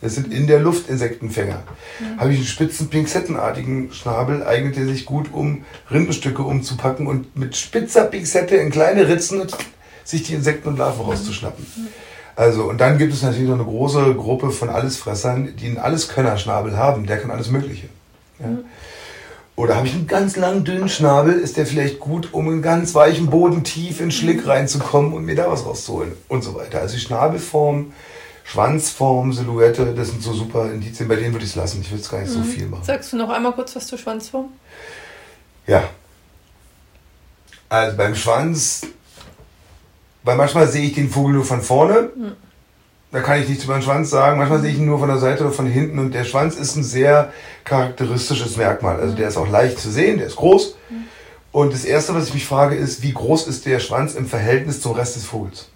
Das 0.00 0.16
sind 0.16 0.32
in 0.32 0.48
der 0.48 0.58
Luft 0.58 0.88
Insektenfänger. 0.88 1.62
Habe 2.18 2.32
ich 2.32 2.38
einen 2.38 2.46
spitzen 2.46 2.88
pinzettenartigen 2.88 3.92
Schnabel, 3.92 4.44
eignet 4.44 4.76
er 4.76 4.86
sich 4.86 5.04
gut, 5.04 5.32
um 5.32 5.64
Rindenstücke 5.92 6.42
umzupacken 6.42 7.06
und 7.06 7.36
mit 7.36 7.56
spitzer 7.56 8.06
Pinzette 8.06 8.56
in 8.56 8.70
kleine 8.70 9.06
Ritzen 9.06 9.46
sich 10.02 10.24
die 10.24 10.34
Insekten 10.34 10.70
und 10.70 10.78
Larven 10.78 11.02
rauszuschnappen. 11.02 11.64
Also, 12.34 12.64
und 12.64 12.80
dann 12.80 12.98
gibt 12.98 13.12
es 13.12 13.22
natürlich 13.22 13.48
noch 13.48 13.56
eine 13.56 13.64
große 13.64 14.14
Gruppe 14.14 14.50
von 14.50 14.70
Allesfressern, 14.70 15.54
die 15.56 15.66
einen 15.66 15.78
Alleskönner-Schnabel 15.78 16.76
haben. 16.76 17.06
Der 17.06 17.18
kann 17.18 17.30
alles 17.30 17.50
Mögliche. 17.50 17.88
Ja. 18.38 18.48
Oder 19.54 19.76
habe 19.76 19.86
ich 19.86 19.92
einen 19.92 20.06
ganz 20.06 20.36
langen, 20.36 20.64
dünnen 20.64 20.88
Schnabel, 20.88 21.34
ist 21.34 21.58
der 21.58 21.66
vielleicht 21.66 22.00
gut, 22.00 22.30
um 22.32 22.50
in 22.50 22.62
ganz 22.62 22.94
weichen 22.94 23.28
Boden 23.28 23.64
tief 23.64 24.00
in 24.00 24.10
Schlick 24.10 24.46
reinzukommen 24.46 25.12
und 25.12 25.24
mir 25.24 25.34
da 25.34 25.50
was 25.50 25.66
rauszuholen 25.66 26.12
und 26.28 26.42
so 26.42 26.54
weiter. 26.54 26.80
Also 26.80 26.94
die 26.94 27.00
Schnabelform, 27.00 27.92
Schwanzform, 28.44 29.34
Silhouette, 29.34 29.94
das 29.94 30.08
sind 30.08 30.22
so 30.22 30.32
super 30.32 30.72
Indizien. 30.72 31.06
Bei 31.06 31.16
denen 31.16 31.34
würde 31.34 31.44
ich 31.44 31.50
es 31.50 31.56
lassen. 31.56 31.82
Ich 31.82 31.90
würde 31.90 32.02
es 32.02 32.08
gar 32.08 32.20
nicht 32.20 32.30
mhm. 32.30 32.42
so 32.42 32.42
viel 32.44 32.66
machen. 32.66 32.84
Sagst 32.84 33.12
du 33.12 33.18
noch 33.18 33.28
einmal 33.28 33.52
kurz 33.52 33.76
was 33.76 33.86
zur 33.86 33.98
Schwanzform? 33.98 34.48
Ja. 35.66 35.84
Also 37.68 37.96
beim 37.96 38.14
Schwanz, 38.14 38.86
weil 40.24 40.36
manchmal 40.36 40.68
sehe 40.68 40.86
ich 40.86 40.94
den 40.94 41.10
Vogel 41.10 41.34
nur 41.34 41.44
von 41.44 41.62
vorne. 41.62 42.10
Mhm 42.14 42.32
da 43.12 43.20
kann 43.20 43.40
ich 43.40 43.48
nichts 43.48 43.64
über 43.64 43.74
den 43.74 43.82
Schwanz 43.82 44.08
sagen. 44.08 44.38
Manchmal 44.38 44.60
sehe 44.60 44.70
ich 44.70 44.78
ihn 44.78 44.86
nur 44.86 44.98
von 44.98 45.08
der 45.08 45.18
Seite 45.18 45.44
oder 45.44 45.52
von 45.52 45.66
hinten 45.66 45.98
und 45.98 46.14
der 46.14 46.24
Schwanz 46.24 46.56
ist 46.56 46.76
ein 46.76 46.82
sehr 46.82 47.30
charakteristisches 47.64 48.56
Merkmal. 48.56 48.98
Also 48.98 49.14
der 49.14 49.28
ist 49.28 49.36
auch 49.36 49.48
leicht 49.48 49.78
zu 49.78 49.90
sehen, 49.90 50.16
der 50.16 50.26
ist 50.26 50.36
groß. 50.36 50.76
Und 51.52 51.74
das 51.74 51.84
Erste, 51.84 52.14
was 52.14 52.28
ich 52.28 52.34
mich 52.34 52.46
frage, 52.46 52.74
ist, 52.74 53.02
wie 53.02 53.12
groß 53.12 53.46
ist 53.46 53.66
der 53.66 53.78
Schwanz 53.80 54.14
im 54.14 54.26
Verhältnis 54.26 54.80
zum 54.80 54.92
Rest 54.92 55.16
des 55.16 55.26
Vogels? 55.26 55.68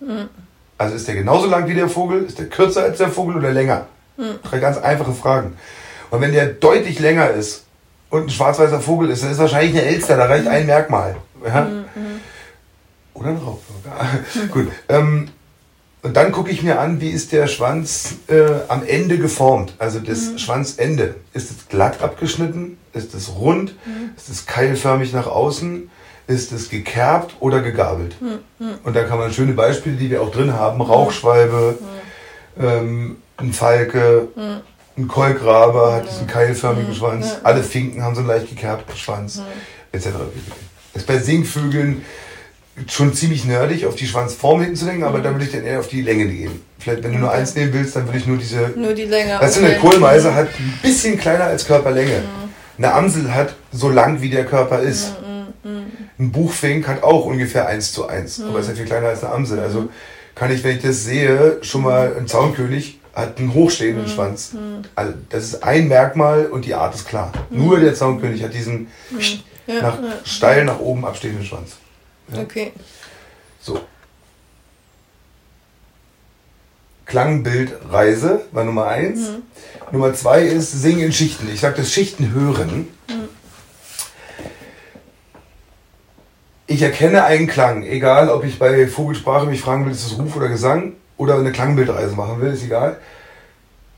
Also 0.79 0.95
ist 0.95 1.07
der 1.07 1.15
genauso 1.15 1.47
lang 1.47 1.69
wie 1.69 1.75
der 1.75 1.91
Vogel? 1.91 2.25
Ist 2.25 2.39
der 2.39 2.47
kürzer 2.47 2.83
als 2.83 2.97
der 2.97 3.11
Vogel 3.11 3.37
oder 3.37 3.51
länger? 3.51 3.87
Drei 4.45 4.59
ganz 4.59 4.79
einfache 4.79 5.13
Fragen. 5.13 5.59
Und 6.11 6.23
wenn 6.23 6.33
der 6.33 6.47
deutlich 6.47 6.99
länger 7.01 7.29
ist 7.29 7.65
und 8.09 8.23
ein 8.23 8.31
schwarz-weißer 8.31 8.81
Vogel 8.81 9.11
ist, 9.11 9.23
dann 9.23 9.31
ist 9.31 9.39
wahrscheinlich 9.39 9.73
eine 9.73 9.83
Elster, 9.83 10.17
da 10.17 10.25
reicht 10.25 10.47
ein 10.47 10.65
Merkmal. 10.65 11.17
Ja? 11.47 11.69
Oder 13.19 13.31
ein 13.31 13.37
Raubvogel. 13.37 14.49
Gut. 14.53 14.69
Ähm, 14.89 15.29
und 16.03 16.17
dann 16.17 16.31
gucke 16.31 16.51
ich 16.51 16.63
mir 16.63 16.79
an, 16.79 17.01
wie 17.01 17.11
ist 17.11 17.33
der 17.33 17.49
Schwanz 17.49 18.15
äh, 18.29 18.45
am 18.69 18.87
Ende 18.87 19.19
geformt. 19.19 19.75
Also 19.79 19.99
das 19.99 20.21
mhm. 20.21 20.39
Schwanzende. 20.39 21.17
Ist 21.33 21.51
es 21.51 21.69
glatt 21.69 22.03
abgeschnitten? 22.03 22.79
Ist 22.93 23.15
es 23.15 23.35
rund? 23.35 23.75
Mhm. 23.85 24.11
Ist 24.17 24.29
es 24.29 24.47
keilförmig 24.47 25.13
nach 25.13 25.27
außen? 25.27 25.91
Ist 26.29 26.53
es 26.53 26.69
gekerbt 26.69 27.37
oder 27.41 27.61
gegabelt? 27.61 28.17
Mhm. 28.21 28.75
Und 28.85 28.95
da 28.95 29.05
kann 29.05 29.19
man 29.19 29.33
schöne 29.33 29.53
Beispiele, 29.53 29.97
die 29.97 30.11
wir 30.11 30.23
auch 30.23 30.31
drin 30.31 30.53
haben. 30.53 30.81
Rauchschwalbe, 30.81 31.79
mhm. 31.81 32.65
ähm, 32.65 33.17
ein 33.39 33.53
Falke, 33.53 34.29
mhm. 34.37 34.61
ein 34.97 35.09
Keulgraber 35.09 35.95
hat 35.95 36.09
diesen 36.09 36.27
keilförmigen 36.27 36.91
mhm. 36.91 36.95
Schwanz. 36.95 37.39
Alle 37.43 37.63
Finken 37.63 38.03
haben 38.03 38.15
so 38.15 38.21
einen 38.21 38.29
leicht 38.29 38.49
gekerbten 38.49 38.97
Schwanz, 38.97 39.43
etc. 39.93 40.09
Das 40.93 41.03
ist 41.03 41.07
bei 41.09 41.19
Singvögeln 41.19 42.03
schon 42.89 43.15
ziemlich 43.15 43.45
nerdig, 43.45 43.87
auf 43.87 43.95
die 43.95 44.07
Schwanzform 44.07 44.61
hinten 44.61 44.77
zu 44.77 44.85
denken, 44.85 45.05
aber 45.05 45.19
mhm. 45.19 45.23
da 45.23 45.31
würde 45.33 45.45
ich 45.45 45.53
dann 45.53 45.65
eher 45.65 45.81
auf 45.81 45.89
die 45.89 46.03
Länge 46.03 46.27
gehen. 46.27 46.61
Vielleicht, 46.79 47.03
wenn 47.03 47.12
du 47.12 47.19
nur 47.19 47.33
eins 47.33 47.55
nehmen 47.55 47.73
willst, 47.73 47.97
dann 47.97 48.07
würde 48.07 48.19
ich 48.19 48.27
nur 48.27 48.37
diese. 48.37 48.73
Nur 48.77 48.93
die 48.93 49.05
Länge. 49.05 49.41
Weißt 49.41 49.57
du, 49.57 49.65
eine 49.65 49.79
Kohlmeise 49.79 50.35
hat 50.35 50.49
ein 50.59 50.79
bisschen 50.83 51.19
kleiner 51.19 51.45
als 51.45 51.67
Körperlänge. 51.67 52.21
Mhm. 52.21 52.47
Eine 52.79 52.93
Amsel 52.93 53.35
hat 53.35 53.55
so 53.73 53.89
lang, 53.89 54.21
wie 54.21 54.29
der 54.29 54.45
Körper 54.45 54.81
ist. 54.81 55.15
Mhm, 55.21 55.71
mhm, 55.71 55.77
mhm. 55.79 55.87
Ein 56.19 56.33
Buchfink 56.33 56.87
hat 56.87 57.03
auch 57.03 57.25
ungefähr 57.25 57.67
eins 57.67 57.93
zu 57.93 58.07
eins, 58.07 58.41
aber 58.41 58.61
ist 58.61 58.69
ja 58.69 58.75
viel 58.75 58.85
kleiner 58.85 59.09
als 59.09 59.25
eine 59.25 59.33
Amsel. 59.33 59.61
Also 59.61 59.89
kann 60.35 60.53
ich, 60.53 60.62
wenn 60.62 60.77
ich 60.77 60.83
das 60.83 61.05
sehe, 61.05 61.59
schon 61.62 61.83
mal 61.83 62.15
ein 62.19 62.27
Zaunkönig 62.27 63.01
hat 63.15 63.39
einen 63.39 63.55
hochstehenden 63.55 64.07
Schwanz. 64.09 64.53
Also 64.95 65.15
das 65.31 65.45
ist 65.45 65.65
ein 65.65 65.89
Merkmal 65.89 66.47
und 66.47 66.67
die 66.67 66.75
Art 66.75 66.95
ist 66.95 67.09
klar. 67.09 67.33
Nur 67.49 67.81
der 67.81 67.95
Zaunkönig 67.95 68.43
hat 68.43 68.53
diesen 68.53 68.89
nach, 69.67 69.99
steil 70.25 70.67
nach 70.67 70.79
oben 70.79 71.07
abstehenden 71.07 71.45
Schwanz. 71.45 71.79
Ja? 72.29 72.43
Okay. 72.43 72.73
So. 73.61 73.81
Klangbildreise 77.07 78.47
war 78.53 78.65
Nummer 78.65 78.87
eins. 78.87 79.21
Mhm. 79.31 79.43
Nummer 79.93 80.12
zwei 80.15 80.43
ist 80.43 80.73
Singen 80.73 81.07
in 81.07 81.12
Schichten. 81.12 81.49
Ich 81.53 81.61
sage 81.61 81.77
das 81.77 81.93
Schichten 81.93 82.33
hören. 82.33 82.89
Mhm. 83.09 83.29
Ich 86.67 86.83
erkenne 86.83 87.25
einen 87.25 87.47
Klang, 87.47 87.85
egal 87.85 88.29
ob 88.29 88.45
ich 88.45 88.59
bei 88.59 88.89
Vogelsprache 88.89 89.47
mich 89.47 89.61
fragen 89.61 89.85
will, 89.85 89.93
ist 89.93 90.05
es 90.05 90.19
Ruf 90.19 90.35
oder 90.35 90.49
Gesang 90.49 90.95
oder 91.17 91.37
eine 91.37 91.53
Klangbildreise 91.53 92.17
machen 92.17 92.41
will, 92.41 92.53
ist 92.53 92.65
egal 92.65 92.99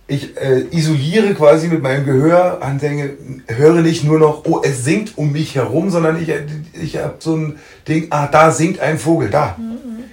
ich 0.08 0.36
äh, 0.38 0.64
isoliere 0.70 1.34
quasi 1.34 1.68
mit 1.68 1.82
meinem 1.82 2.06
Gehör 2.06 2.62
Anfänge, 2.62 3.10
höre 3.46 3.82
nicht 3.82 4.04
nur 4.04 4.18
noch, 4.18 4.46
oh, 4.46 4.62
es 4.64 4.82
singt 4.82 5.18
um 5.18 5.32
mich 5.32 5.54
herum, 5.54 5.90
sondern 5.90 6.20
ich, 6.20 6.32
ich 6.72 6.96
habe 6.96 7.16
so 7.18 7.36
ein 7.36 7.58
Ding, 7.86 8.06
ah, 8.10 8.26
da 8.26 8.50
singt 8.50 8.80
ein 8.80 8.98
Vogel, 8.98 9.28
da. 9.28 9.54
Mhm. 9.58 10.04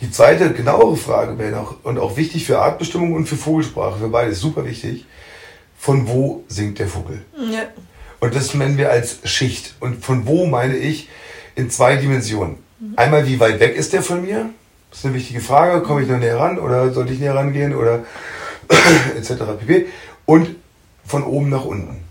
Die 0.00 0.10
zweite, 0.12 0.52
genauere 0.52 0.96
Frage 0.96 1.38
wäre 1.38 1.50
noch, 1.50 1.84
und 1.84 1.98
auch 1.98 2.16
wichtig 2.16 2.46
für 2.46 2.60
Artbestimmung 2.60 3.14
und 3.14 3.28
für 3.28 3.36
Vogelsprache, 3.36 3.98
für 3.98 4.08
beides 4.08 4.38
super 4.38 4.64
wichtig, 4.64 5.06
von 5.76 6.06
wo 6.06 6.44
singt 6.46 6.78
der 6.78 6.86
Vogel? 6.86 7.22
Ja. 7.36 7.64
Und 8.20 8.36
das 8.36 8.54
nennen 8.54 8.78
wir 8.78 8.92
als 8.92 9.18
Schicht. 9.24 9.74
Und 9.80 10.04
von 10.04 10.26
wo 10.28 10.46
meine 10.46 10.76
ich 10.76 11.08
in 11.56 11.68
zwei 11.70 11.96
Dimensionen. 11.96 12.58
Mhm. 12.78 12.92
Einmal, 12.94 13.26
wie 13.26 13.40
weit 13.40 13.58
weg 13.58 13.74
ist 13.74 13.92
der 13.92 14.02
von 14.02 14.22
mir? 14.22 14.50
Das 14.90 15.00
ist 15.00 15.06
eine 15.06 15.14
wichtige 15.14 15.40
Frage. 15.40 15.82
Komme 15.82 16.02
ich 16.02 16.08
noch 16.08 16.18
näher 16.18 16.38
ran 16.38 16.60
oder 16.60 16.92
sollte 16.92 17.12
ich 17.12 17.18
näher 17.18 17.34
rangehen? 17.34 17.74
Oder 17.74 18.04
etc. 19.16 19.32
pp. 19.60 19.86
Und 20.26 20.56
von 21.04 21.24
oben 21.24 21.50
nach 21.50 21.64
unten. 21.64 22.02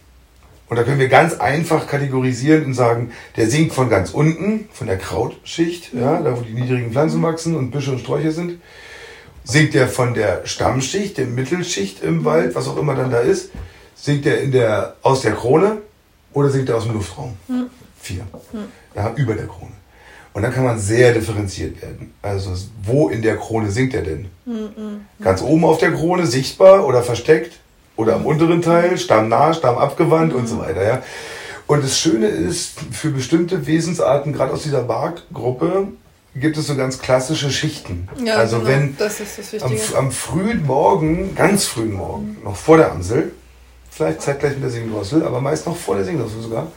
Und 0.71 0.77
da 0.77 0.83
können 0.83 0.99
wir 0.99 1.09
ganz 1.09 1.33
einfach 1.33 1.85
kategorisieren 1.85 2.63
und 2.63 2.73
sagen, 2.73 3.11
der 3.35 3.49
sinkt 3.49 3.73
von 3.73 3.89
ganz 3.89 4.11
unten, 4.11 4.69
von 4.71 4.87
der 4.87 4.97
Krautschicht, 4.97 5.93
ja, 5.93 6.21
da 6.21 6.37
wo 6.37 6.41
die 6.41 6.53
niedrigen 6.53 6.91
Pflanzen 6.91 7.21
wachsen 7.21 7.57
und 7.57 7.71
Büsche 7.71 7.91
und 7.91 7.99
Sträucher 7.99 8.31
sind. 8.31 8.61
Sinkt 9.43 9.73
der 9.73 9.89
von 9.89 10.13
der 10.13 10.45
Stammschicht, 10.45 11.17
der 11.17 11.25
Mittelschicht 11.25 12.01
im 12.03 12.23
Wald, 12.23 12.55
was 12.55 12.69
auch 12.69 12.77
immer 12.77 12.95
dann 12.95 13.11
da 13.11 13.19
ist, 13.19 13.51
sinkt 13.95 14.23
der, 14.23 14.39
in 14.39 14.53
der 14.53 14.95
aus 15.01 15.21
der 15.21 15.33
Krone 15.33 15.79
oder 16.31 16.49
sinkt 16.49 16.69
er 16.69 16.77
aus 16.77 16.85
dem 16.85 16.93
Luftraum? 16.93 17.35
Hm. 17.47 17.69
Vier. 17.99 18.25
Hm. 18.51 18.65
Ja, 18.95 19.13
über 19.15 19.33
der 19.33 19.47
Krone. 19.47 19.73
Und 20.33 20.43
dann 20.43 20.53
kann 20.53 20.63
man 20.63 20.79
sehr 20.79 21.13
differenziert 21.13 21.81
werden. 21.81 22.13
Also 22.21 22.51
wo 22.83 23.09
in 23.09 23.21
der 23.21 23.37
Krone 23.37 23.69
singt 23.69 23.93
er 23.93 24.03
denn? 24.03 24.27
Mhm. 24.45 25.05
Ganz 25.21 25.41
oben 25.41 25.65
auf 25.65 25.77
der 25.77 25.91
Krone, 25.91 26.25
sichtbar 26.25 26.85
oder 26.85 27.03
versteckt? 27.03 27.59
Oder 27.97 28.15
am 28.15 28.25
unteren 28.25 28.61
Teil, 28.61 28.97
stammnah, 28.97 29.53
stammabgewandt 29.53 30.33
mhm. 30.33 30.39
und 30.39 30.47
so 30.47 30.59
weiter. 30.59 30.83
Ja? 30.83 31.03
Und 31.67 31.83
das 31.83 31.99
Schöne 31.99 32.27
ist, 32.27 32.79
für 32.91 33.09
bestimmte 33.09 33.67
Wesensarten, 33.67 34.33
gerade 34.33 34.53
aus 34.53 34.63
dieser 34.63 34.83
Barkgruppe, 34.83 35.89
gibt 36.35 36.57
es 36.57 36.67
so 36.67 36.75
ganz 36.75 36.99
klassische 36.99 37.51
Schichten. 37.51 38.07
Ja, 38.23 38.35
also 38.35 38.59
genau. 38.59 38.69
wenn 38.69 38.97
am, 39.61 39.73
am, 39.95 40.11
frühen 40.11 40.65
Morgen, 40.65 41.35
ganz 41.35 41.65
frühen 41.65 41.93
Morgen, 41.93 42.37
mhm. 42.39 42.43
noch 42.45 42.55
vor 42.55 42.77
der 42.77 42.91
Amsel, 42.91 43.33
vielleicht 43.89 44.21
zeitgleich 44.21 44.53
mit 44.53 44.63
der 44.63 44.69
Singdrossel, 44.69 45.23
aber 45.23 45.41
meist 45.41 45.65
noch 45.65 45.75
vor 45.75 45.95
der 45.95 46.05
Singdrossel 46.05 46.41
sogar, 46.41 46.67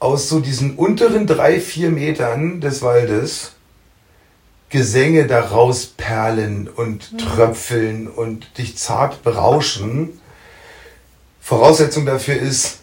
aus 0.00 0.28
so 0.28 0.40
diesen 0.40 0.76
unteren 0.76 1.26
drei, 1.26 1.60
vier 1.60 1.90
Metern 1.90 2.60
des 2.60 2.82
Waldes 2.82 3.52
Gesänge 4.70 5.26
daraus 5.26 5.86
perlen 5.86 6.68
und 6.68 7.12
mhm. 7.12 7.18
tröpfeln 7.18 8.08
und 8.08 8.56
dich 8.58 8.76
zart 8.78 9.22
berauschen. 9.22 10.20
Voraussetzung 11.40 12.06
dafür 12.06 12.36
ist 12.36 12.78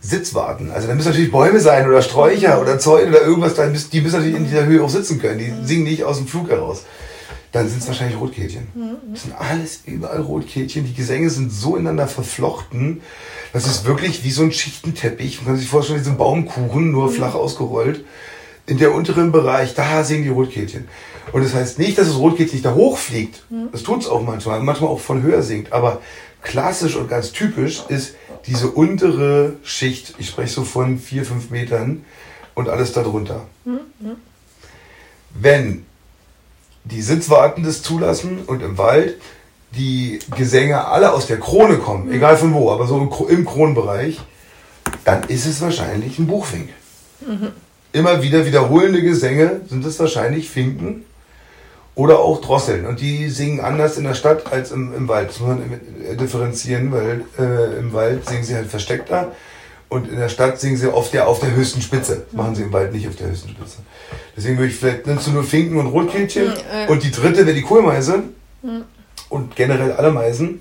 Sitzwarten. 0.00 0.70
Also 0.70 0.88
da 0.88 0.94
müssen 0.94 1.08
natürlich 1.08 1.30
Bäume 1.30 1.60
sein 1.60 1.88
oder 1.88 2.02
Sträucher 2.02 2.60
oder 2.60 2.78
Zäune 2.78 3.08
oder 3.08 3.22
irgendwas, 3.22 3.54
die 3.54 4.00
müssen 4.00 4.16
natürlich 4.16 4.36
in 4.36 4.44
dieser 4.44 4.66
Höhe 4.66 4.82
auch 4.82 4.90
sitzen 4.90 5.20
können. 5.20 5.38
Die 5.38 5.52
mhm. 5.52 5.64
singen 5.64 5.84
nicht 5.84 6.04
aus 6.04 6.18
dem 6.18 6.26
Flug 6.26 6.50
heraus. 6.50 6.82
Dann 7.56 7.70
sind 7.70 7.78
es 7.78 7.88
wahrscheinlich 7.88 8.20
Rotkehlchen. 8.20 8.66
Mhm. 8.74 9.12
Das 9.12 9.22
sind 9.22 9.34
alles 9.34 9.80
überall 9.86 10.20
Rotkehlchen. 10.20 10.84
Die 10.84 10.92
Gesänge 10.92 11.30
sind 11.30 11.50
so 11.50 11.74
ineinander 11.76 12.06
verflochten, 12.06 13.00
das 13.54 13.66
ist 13.66 13.86
wirklich 13.86 14.24
wie 14.24 14.30
so 14.30 14.42
ein 14.42 14.52
Schichtenteppich. 14.52 15.38
Man 15.38 15.46
kann 15.46 15.56
sich 15.56 15.66
vorstellen, 15.66 16.00
wie 16.00 16.04
so 16.04 16.10
ein 16.10 16.18
Baumkuchen, 16.18 16.90
nur 16.90 17.10
flach 17.10 17.34
ausgerollt. 17.34 18.04
In 18.66 18.76
der 18.76 18.92
unteren 18.92 19.32
Bereich, 19.32 19.72
da 19.72 20.04
singen 20.04 20.24
die 20.24 20.28
Rotkehlchen. 20.28 20.86
Und 21.32 21.42
das 21.42 21.54
heißt 21.54 21.78
nicht, 21.78 21.96
dass 21.96 22.08
das 22.08 22.18
Rotkehlchen 22.18 22.56
nicht 22.56 22.66
da 22.66 22.74
hochfliegt. 22.74 23.44
Das 23.72 23.82
tut 23.82 24.02
es 24.02 24.06
auch 24.06 24.20
manchmal, 24.20 24.60
manchmal 24.60 24.90
auch 24.90 25.00
von 25.00 25.22
höher 25.22 25.42
singt. 25.42 25.72
Aber 25.72 26.02
klassisch 26.42 26.94
und 26.94 27.08
ganz 27.08 27.32
typisch 27.32 27.84
ist 27.88 28.16
diese 28.46 28.68
untere 28.68 29.54
Schicht, 29.62 30.12
ich 30.18 30.28
spreche 30.28 30.52
so 30.52 30.64
von 30.64 30.98
vier, 30.98 31.24
fünf 31.24 31.48
Metern 31.48 32.04
und 32.54 32.68
alles 32.68 32.92
darunter. 32.92 33.46
Wenn 35.32 35.85
die 36.90 37.02
Sitzwarten 37.02 37.62
das 37.62 37.82
zulassen 37.82 38.40
und 38.46 38.62
im 38.62 38.78
Wald 38.78 39.16
die 39.76 40.20
Gesänge 40.36 40.86
alle 40.86 41.12
aus 41.12 41.26
der 41.26 41.38
Krone 41.38 41.78
kommen, 41.78 42.10
egal 42.12 42.36
von 42.36 42.54
wo, 42.54 42.70
aber 42.70 42.86
so 42.86 42.98
im, 43.28 43.44
Kronenbereich, 43.44 44.20
dann 45.04 45.24
ist 45.24 45.46
es 45.46 45.60
wahrscheinlich 45.60 46.18
ein 46.18 46.26
Buchfink. 46.26 46.70
Mhm. 47.20 47.48
Immer 47.92 48.22
wieder 48.22 48.46
wiederholende 48.46 49.02
Gesänge 49.02 49.62
sind 49.68 49.84
es 49.84 49.98
wahrscheinlich 49.98 50.50
Finken 50.50 51.04
Oder 51.94 52.18
auch 52.18 52.42
Drosseln. 52.42 52.84
Und 52.84 53.00
die 53.00 53.30
singen 53.30 53.60
anders 53.60 53.96
in 53.96 54.04
der 54.04 54.14
Stadt 54.14 54.52
als 54.52 54.70
im, 54.70 54.94
im 54.94 55.08
Wald. 55.08 55.30
Das 55.30 55.40
muss 55.40 55.48
man 55.48 55.80
differenzieren, 56.18 56.92
weil 56.92 57.24
äh, 57.38 57.78
im 57.78 57.94
Wald 57.94 58.28
singen 58.28 58.44
sie 58.44 58.54
halt 58.54 58.68
versteckter. 58.68 59.32
Und 59.88 60.08
in 60.08 60.16
der 60.16 60.28
Stadt 60.28 60.60
singen 60.60 60.76
sie 60.76 60.92
oft 60.92 61.14
ja 61.14 61.26
auf 61.26 61.40
der 61.40 61.54
höchsten 61.54 61.80
Spitze. 61.80 62.24
Das 62.26 62.32
machen 62.32 62.54
sie 62.54 62.62
im 62.62 62.72
Wald 62.72 62.92
nicht 62.92 63.06
auf 63.06 63.16
der 63.16 63.28
höchsten 63.28 63.50
Spitze. 63.50 63.78
Deswegen 64.36 64.58
würde 64.58 64.70
ich 64.72 64.76
vielleicht 64.76 65.06
nimmst 65.06 65.28
du 65.28 65.30
nur 65.30 65.44
Finken 65.44 65.78
und 65.78 65.86
Rotkehlchen. 65.86 66.48
Mhm, 66.48 66.88
Und 66.88 67.02
die 67.04 67.10
dritte 67.10 67.46
wäre 67.46 67.54
die 67.54 67.62
Kohlmeise. 67.62 68.24
Mhm. 68.62 68.84
Und 69.28 69.54
generell 69.56 69.92
alle 69.92 70.10
Meisen. 70.10 70.60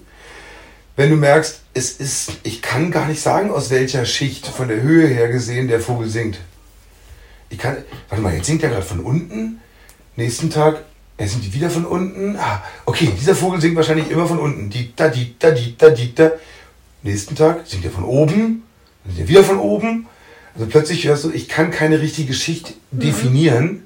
Wenn 0.96 1.10
du 1.10 1.16
merkst, 1.18 1.62
es 1.74 1.92
ist, 1.92 2.34
ich 2.44 2.62
kann 2.62 2.92
gar 2.92 3.08
nicht 3.08 3.22
sagen, 3.22 3.52
aus 3.52 3.70
welcher 3.70 4.06
Schicht 4.06 4.48
von 4.48 4.68
der 4.68 4.82
Höhe 4.82 5.08
her 5.08 5.28
gesehen 5.28 5.68
der 5.68 5.82
Vogel 5.82 6.08
singt. 6.08 6.40
Ich 7.50 7.58
kann, 7.58 7.78
warte 8.10 8.24
mal, 8.24 8.34
jetzt 8.34 8.46
singt 8.46 8.64
er 8.64 8.70
gerade 8.70 8.86
von 8.86 9.02
unten. 9.02 9.60
Nächsten 10.16 10.50
Tag 10.50 10.84
er 11.18 11.28
sind 11.28 11.46
die 11.46 11.54
wieder 11.54 11.70
von 11.70 11.86
unten. 11.86 12.36
Ah, 12.38 12.62
okay, 12.86 13.10
dieser 13.18 13.36
Vogel 13.36 13.62
singt 13.62 13.76
wahrscheinlich 13.76 14.10
immer 14.12 14.28
von 14.28 14.40
unten. 14.40 14.70
Die 14.70 14.94
da, 14.96 15.08
die 15.08 15.36
da, 15.40 15.52
die 15.52 15.78
da, 15.78 15.90
die 15.90 16.14
da. 16.14 16.32
Nächsten 17.04 17.36
Tag 17.36 17.66
singt 17.66 17.86
er 17.86 17.92
von 17.92 18.04
oben. 18.04 18.64
Dann 19.06 19.18
er 19.18 19.28
wieder 19.28 19.44
von 19.44 19.60
oben. 19.60 20.08
Also 20.54 20.68
plötzlich 20.68 21.06
hörst 21.06 21.24
du, 21.26 21.32
ich 21.32 21.48
kann 21.50 21.72
keine 21.72 22.02
richtige 22.02 22.34
Schicht 22.34 22.76
mhm. 22.92 23.00
definieren. 23.00 23.84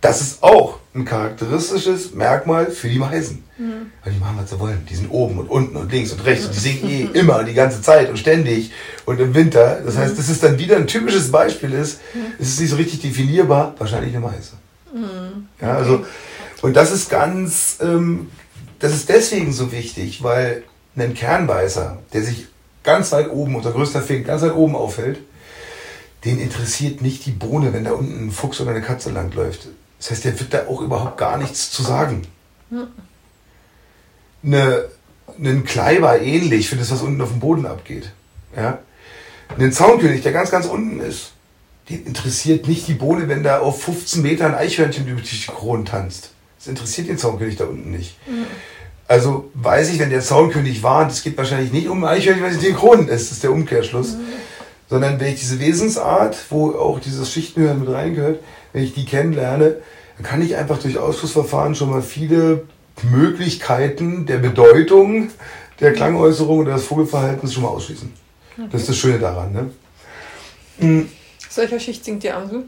Das 0.00 0.20
ist 0.20 0.42
auch 0.42 0.78
ein 0.94 1.04
charakteristisches 1.04 2.14
Merkmal 2.14 2.70
für 2.70 2.88
die 2.88 2.98
Meisen. 2.98 3.44
Mhm. 3.58 3.92
Weil 4.02 4.12
die 4.12 4.18
machen, 4.18 4.38
was 4.40 4.50
sie 4.50 4.58
wollen. 4.58 4.86
Die 4.88 4.94
sind 4.94 5.10
oben 5.10 5.38
und 5.38 5.50
unten 5.50 5.76
und 5.76 5.92
links 5.92 6.12
und 6.12 6.24
rechts. 6.24 6.46
Und 6.46 6.54
die 6.54 6.60
singen 6.60 6.88
eh 6.88 7.08
immer 7.18 7.44
die 7.44 7.54
ganze 7.54 7.82
Zeit 7.82 8.08
und 8.08 8.18
ständig 8.18 8.72
und 9.04 9.20
im 9.20 9.34
Winter. 9.34 9.80
Das 9.84 9.96
heißt, 9.96 10.14
mhm. 10.14 10.16
das 10.16 10.28
ist 10.28 10.42
dann 10.42 10.58
wieder 10.58 10.76
ein 10.76 10.86
typisches 10.86 11.30
Beispiel 11.30 11.72
ist, 11.72 12.00
mhm. 12.14 12.20
es 12.38 12.48
ist 12.48 12.60
nicht 12.60 12.70
so 12.70 12.76
richtig 12.76 13.00
definierbar, 13.00 13.74
wahrscheinlich 13.78 14.14
eine 14.14 14.24
Meise. 14.24 14.52
Mhm. 14.94 15.48
Ja, 15.60 15.76
also 15.76 16.04
und 16.62 16.76
das 16.76 16.92
ist 16.92 17.10
ganz, 17.10 17.78
ähm, 17.80 18.28
das 18.78 18.94
ist 18.94 19.08
deswegen 19.08 19.52
so 19.52 19.72
wichtig, 19.72 20.22
weil 20.22 20.62
ein 20.96 21.14
Kernbeißer, 21.14 21.98
der 22.12 22.22
sich 22.22 22.48
ganz 22.82 23.12
weit 23.12 23.30
oben, 23.30 23.56
unser 23.56 23.72
größter 23.72 24.02
Fink, 24.02 24.26
ganz 24.26 24.42
weit 24.42 24.54
oben 24.54 24.76
aufhält, 24.76 25.20
den 26.24 26.38
interessiert 26.38 27.02
nicht 27.02 27.24
die 27.26 27.32
Bohne, 27.32 27.72
wenn 27.72 27.84
da 27.84 27.92
unten 27.92 28.26
ein 28.26 28.30
Fuchs 28.30 28.60
oder 28.60 28.70
eine 28.70 28.82
Katze 28.82 29.10
langläuft. 29.10 29.68
Das 29.98 30.10
heißt, 30.10 30.24
der 30.24 30.38
wird 30.38 30.54
da 30.54 30.66
auch 30.66 30.80
überhaupt 30.80 31.18
gar 31.18 31.38
nichts 31.38 31.70
zu 31.70 31.82
sagen. 31.82 32.22
Hm. 32.70 32.86
Eine, 34.42 34.84
einen 35.38 35.64
Kleiber 35.64 36.20
ähnlich 36.20 36.68
für 36.68 36.76
das, 36.76 36.90
was 36.90 37.02
unten 37.02 37.20
auf 37.20 37.30
dem 37.30 37.40
Boden 37.40 37.66
abgeht. 37.66 38.10
Ja? 38.56 38.78
Einen 39.56 39.72
Zaunkönig, 39.72 40.22
der 40.22 40.32
ganz, 40.32 40.50
ganz 40.50 40.66
unten 40.66 41.00
ist, 41.00 41.32
den 41.88 42.06
interessiert 42.06 42.68
nicht 42.68 42.86
die 42.86 42.94
Bohne, 42.94 43.28
wenn 43.28 43.42
da 43.42 43.60
auf 43.60 43.82
15 43.82 44.22
Metern 44.22 44.54
Eichhörnchen 44.54 45.06
über 45.06 45.20
die 45.20 45.46
Kronen 45.46 45.84
tanzt. 45.84 46.30
Das 46.58 46.68
interessiert 46.68 47.08
den 47.08 47.18
Zaunkönig 47.18 47.56
da 47.56 47.64
unten 47.64 47.90
nicht. 47.90 48.16
Mhm. 48.28 48.46
Also 49.10 49.50
weiß 49.54 49.90
ich, 49.90 49.98
wenn 49.98 50.10
der 50.10 50.20
Zaunkönig 50.20 50.84
warnt, 50.84 51.10
es 51.10 51.24
geht 51.24 51.36
wahrscheinlich 51.36 51.72
nicht 51.72 51.88
um 51.88 52.04
Eichhörnchen, 52.04 52.44
weil 52.44 52.52
es 52.52 52.60
den 52.60 52.76
Kronen 52.76 53.08
ist, 53.08 53.24
das 53.24 53.32
ist 53.32 53.42
der 53.42 53.50
Umkehrschluss. 53.50 54.12
Mhm. 54.12 54.20
Sondern 54.88 55.18
wenn 55.18 55.34
ich 55.34 55.40
diese 55.40 55.58
Wesensart, 55.58 56.36
wo 56.50 56.70
auch 56.70 57.00
dieses 57.00 57.32
Schichtenhören 57.32 57.80
mit 57.80 57.90
reingehört, 57.90 58.38
wenn 58.72 58.84
ich 58.84 58.94
die 58.94 59.04
kennenlerne, 59.04 59.78
dann 60.16 60.24
kann 60.24 60.40
ich 60.40 60.54
einfach 60.54 60.78
durch 60.78 60.96
Ausschlussverfahren 60.96 61.74
schon 61.74 61.90
mal 61.90 62.02
viele 62.02 62.62
Möglichkeiten 63.02 64.26
der 64.26 64.38
Bedeutung 64.38 65.32
der 65.80 65.92
Klangäußerung 65.92 66.60
oder 66.60 66.74
des 66.74 66.84
Vogelverhaltens 66.84 67.52
schon 67.52 67.64
mal 67.64 67.70
ausschließen. 67.70 68.12
Okay. 68.56 68.68
Das 68.70 68.82
ist 68.82 68.90
das 68.90 68.96
Schöne 68.96 69.18
daran. 69.18 69.52
Ne? 69.52 69.70
Mhm. 70.78 71.08
Aus 71.48 71.56
welcher 71.56 71.80
Schicht 71.80 72.04
singt 72.04 72.22
die 72.22 72.30
Amsel? 72.30 72.62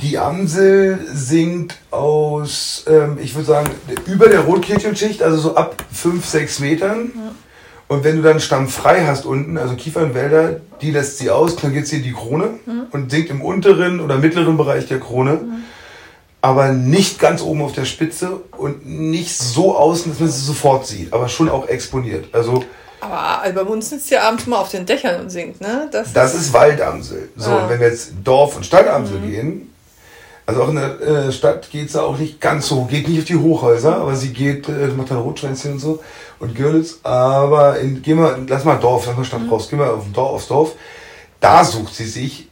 Die 0.00 0.18
Amsel 0.18 0.98
singt 1.12 1.76
aus, 1.90 2.84
ähm, 2.88 3.18
ich 3.22 3.34
würde 3.34 3.46
sagen, 3.46 3.70
über 4.06 4.28
der 4.28 4.40
Rotkehlchenschicht, 4.40 5.22
also 5.22 5.36
so 5.38 5.56
ab 5.56 5.76
5, 5.92 6.24
6 6.24 6.58
Metern. 6.60 7.12
Ja. 7.14 7.34
Und 7.86 8.02
wenn 8.02 8.16
du 8.16 8.22
dann 8.22 8.40
Stamm 8.40 8.68
frei 8.68 9.04
hast 9.06 9.24
unten, 9.24 9.56
also 9.56 9.74
Kiefernwälder, 9.74 10.60
die 10.80 10.90
lässt 10.90 11.18
sie 11.18 11.30
aus, 11.30 11.56
dann 11.56 11.72
geht 11.72 11.86
sie 11.86 11.98
in 11.98 12.02
die 12.02 12.12
Krone 12.12 12.58
mhm. 12.66 12.86
und 12.90 13.10
singt 13.10 13.30
im 13.30 13.40
unteren 13.40 14.00
oder 14.00 14.16
mittleren 14.16 14.56
Bereich 14.56 14.86
der 14.86 14.98
Krone. 14.98 15.34
Mhm. 15.34 15.64
Aber 16.40 16.72
nicht 16.72 17.20
ganz 17.20 17.40
oben 17.40 17.62
auf 17.62 17.72
der 17.72 17.84
Spitze 17.84 18.40
und 18.56 18.86
nicht 18.86 19.36
so 19.36 19.76
außen, 19.76 20.12
dass 20.12 20.20
man 20.20 20.28
sie 20.28 20.44
sofort 20.44 20.86
sieht, 20.86 21.12
aber 21.12 21.28
schon 21.28 21.48
auch 21.48 21.68
exponiert. 21.68 22.34
Also 22.34 22.64
aber 23.00 23.64
bei 23.64 23.70
uns 23.70 23.90
sitzt 23.90 24.10
ja 24.10 24.22
abends 24.22 24.46
mal 24.46 24.58
auf 24.58 24.70
den 24.70 24.86
Dächern 24.86 25.20
und 25.20 25.30
singt, 25.30 25.60
ne? 25.60 25.88
Das, 25.92 26.12
das 26.14 26.34
ist 26.34 26.52
Waldamsel. 26.54 27.28
So, 27.36 27.50
ah. 27.50 27.62
und 27.62 27.68
wenn 27.68 27.80
wir 27.80 27.88
jetzt 27.88 28.12
Dorf- 28.24 28.56
und 28.56 28.64
Stadtamsel 28.64 29.20
mhm. 29.20 29.30
gehen, 29.30 29.73
also 30.46 30.62
auch 30.62 30.68
in 30.68 30.76
der 30.76 31.00
äh, 31.00 31.32
Stadt 31.32 31.70
geht 31.70 31.88
es 31.88 31.96
auch 31.96 32.18
nicht 32.18 32.40
ganz 32.40 32.68
so, 32.68 32.84
geht 32.84 33.08
nicht 33.08 33.20
auf 33.20 33.24
die 33.24 33.36
Hochhäuser, 33.36 33.96
aber 33.96 34.14
sie 34.14 34.32
geht, 34.32 34.68
äh, 34.68 34.88
macht 34.88 35.10
dann 35.10 35.18
Rotschwänzchen 35.18 35.72
und 35.72 35.78
so 35.78 36.02
und 36.38 36.54
Görlitz, 36.54 37.00
aber 37.02 37.78
in, 37.78 38.02
gehen 38.02 38.18
wir, 38.18 38.38
lass 38.46 38.64
mal 38.64 38.76
Dorf, 38.76 39.06
lass 39.06 39.16
mal 39.16 39.24
Stadt 39.24 39.42
mhm. 39.42 39.48
raus, 39.48 39.70
gehen 39.70 39.78
wir 39.78 39.92
auf 39.92 40.04
Dorf, 40.12 40.32
aufs 40.32 40.48
Dorf, 40.48 40.72
da 41.40 41.64
sucht 41.64 41.94
sie 41.94 42.06
sich 42.06 42.48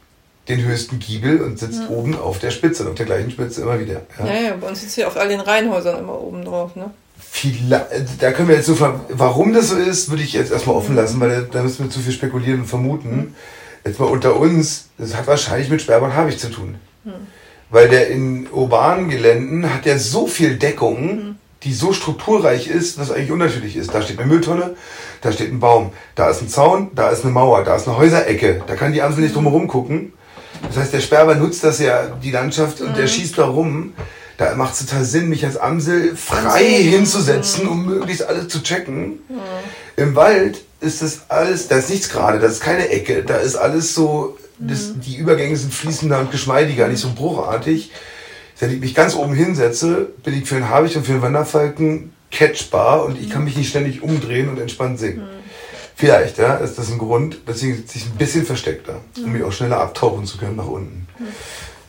den 0.47 0.63
höchsten 0.63 0.99
Giebel 0.99 1.41
und 1.41 1.59
sitzt 1.59 1.81
ja. 1.81 1.89
oben 1.89 2.17
auf 2.17 2.39
der 2.39 2.51
Spitze, 2.51 2.87
auf 2.87 2.95
der 2.95 3.05
gleichen 3.05 3.31
Spitze 3.31 3.61
immer 3.61 3.79
wieder. 3.79 4.01
Ja, 4.19 4.25
ja, 4.25 4.41
ja 4.41 4.55
bei 4.59 4.67
uns 4.67 4.81
sitzt 4.81 4.95
sie 4.95 5.05
auf 5.05 5.15
all 5.15 5.29
den 5.29 5.39
Reihenhäusern 5.39 5.99
immer 5.99 6.19
oben 6.19 6.43
drauf, 6.43 6.75
ne? 6.75 6.91
Vielleicht, 7.17 8.21
da 8.21 8.31
können 8.31 8.47
wir 8.47 8.55
jetzt 8.55 8.67
so, 8.67 8.77
warum 9.09 9.53
das 9.53 9.69
so 9.69 9.75
ist, 9.75 10.09
würde 10.09 10.23
ich 10.23 10.33
jetzt 10.33 10.51
erstmal 10.51 10.75
offen 10.75 10.95
lassen, 10.95 11.19
weil 11.19 11.47
da 11.51 11.63
müssen 11.63 11.85
wir 11.85 11.89
zu 11.89 11.99
viel 11.99 12.11
spekulieren 12.11 12.61
und 12.61 12.67
vermuten. 12.67 13.15
Mhm. 13.15 13.35
Jetzt 13.85 13.99
mal 13.99 14.05
unter 14.05 14.35
uns, 14.35 14.89
das 14.97 15.15
hat 15.15 15.27
wahrscheinlich 15.27 15.69
mit 15.69 15.81
Sperber 15.81 16.05
und 16.05 16.15
Habich 16.15 16.37
zu 16.37 16.49
tun. 16.49 16.75
Mhm. 17.03 17.11
Weil 17.73 17.89
der 17.89 18.09
in 18.09 18.47
urbanen 18.51 19.09
Geländen 19.09 19.73
hat 19.73 19.87
ja 19.87 19.97
so 19.97 20.27
viel 20.27 20.57
Deckung, 20.57 21.05
mhm. 21.05 21.35
die 21.63 21.73
so 21.73 21.91
strukturreich 21.91 22.67
ist, 22.67 22.99
dass 22.99 23.09
eigentlich 23.09 23.31
unnatürlich 23.31 23.75
ist. 23.75 23.95
Da 23.95 24.03
steht 24.03 24.19
eine 24.19 24.27
Mülltonne, 24.27 24.75
da 25.21 25.31
steht 25.31 25.51
ein 25.51 25.59
Baum, 25.59 25.91
da 26.13 26.29
ist 26.29 26.43
ein 26.43 26.49
Zaun, 26.49 26.91
da 26.93 27.09
ist 27.09 27.23
eine 27.23 27.33
Mauer, 27.33 27.63
da 27.63 27.75
ist 27.75 27.87
eine 27.87 27.97
Häuserecke. 27.97 28.61
Da 28.67 28.75
kann 28.75 28.93
die 28.93 29.01
Amsel 29.01 29.23
nicht 29.23 29.35
drumherum 29.35 29.67
gucken. 29.67 30.13
Das 30.67 30.77
heißt, 30.77 30.93
der 30.93 30.99
Sperber 30.99 31.33
nutzt 31.33 31.63
das 31.63 31.79
ja, 31.79 32.15
die 32.21 32.29
Landschaft, 32.29 32.79
und 32.79 32.95
der 32.95 33.05
mhm. 33.05 33.09
schießt 33.09 33.39
da 33.39 33.45
rum. 33.45 33.93
Da 34.37 34.53
macht 34.53 34.75
es 34.75 34.85
total 34.85 35.03
Sinn, 35.03 35.29
mich 35.29 35.43
als 35.43 35.57
Amsel 35.57 36.15
frei 36.15 36.65
hinzusetzen, 36.65 37.67
um 37.67 37.87
möglichst 37.87 38.23
alles 38.23 38.49
zu 38.49 38.61
checken. 38.61 39.19
Mhm. 39.29 39.39
Im 39.95 40.15
Wald 40.15 40.61
ist 40.79 41.01
das 41.01 41.21
alles, 41.27 41.69
da 41.69 41.77
ist 41.77 41.89
nichts 41.89 42.09
gerade, 42.09 42.37
da 42.37 42.45
ist 42.45 42.61
keine 42.61 42.89
Ecke, 42.89 43.23
da 43.23 43.37
ist 43.37 43.55
alles 43.55 43.95
so 43.95 44.37
das, 44.59 44.93
die 44.99 45.17
Übergänge 45.17 45.55
sind 45.57 45.73
fließender 45.73 46.19
und 46.19 46.31
geschmeidiger, 46.31 46.87
nicht 46.87 46.99
so 46.99 47.11
bruchartig. 47.13 47.91
Wenn 48.59 48.71
ich 48.71 48.79
mich 48.79 48.95
ganz 48.95 49.15
oben 49.15 49.33
hinsetze, 49.33 50.11
bin 50.23 50.37
ich 50.37 50.47
für 50.47 50.55
einen 50.55 50.69
Habicht 50.69 50.95
und 50.95 51.05
für 51.05 51.13
einen 51.13 51.21
Wanderfalken 51.21 52.13
catchbar 52.31 53.05
und 53.05 53.19
ich 53.19 53.29
kann 53.29 53.43
mich 53.43 53.57
nicht 53.57 53.69
ständig 53.69 54.01
umdrehen 54.01 54.49
und 54.49 54.59
entspannt 54.59 54.99
singen. 54.99 55.23
Mhm. 55.23 55.43
Vielleicht, 55.95 56.37
ja, 56.37 56.55
ist 56.55 56.77
das 56.77 56.91
ein 56.91 56.97
Grund. 56.97 57.37
Deswegen 57.47 57.75
sitze 57.75 57.97
ich 57.97 58.05
ein 58.05 58.17
bisschen 58.17 58.45
versteckter, 58.45 59.01
um 59.17 59.31
mich 59.31 59.43
auch 59.43 59.51
schneller 59.51 59.79
abtauchen 59.79 60.25
zu 60.25 60.37
können 60.37 60.55
nach 60.55 60.67
unten. 60.67 61.07
Mhm. 61.19 61.25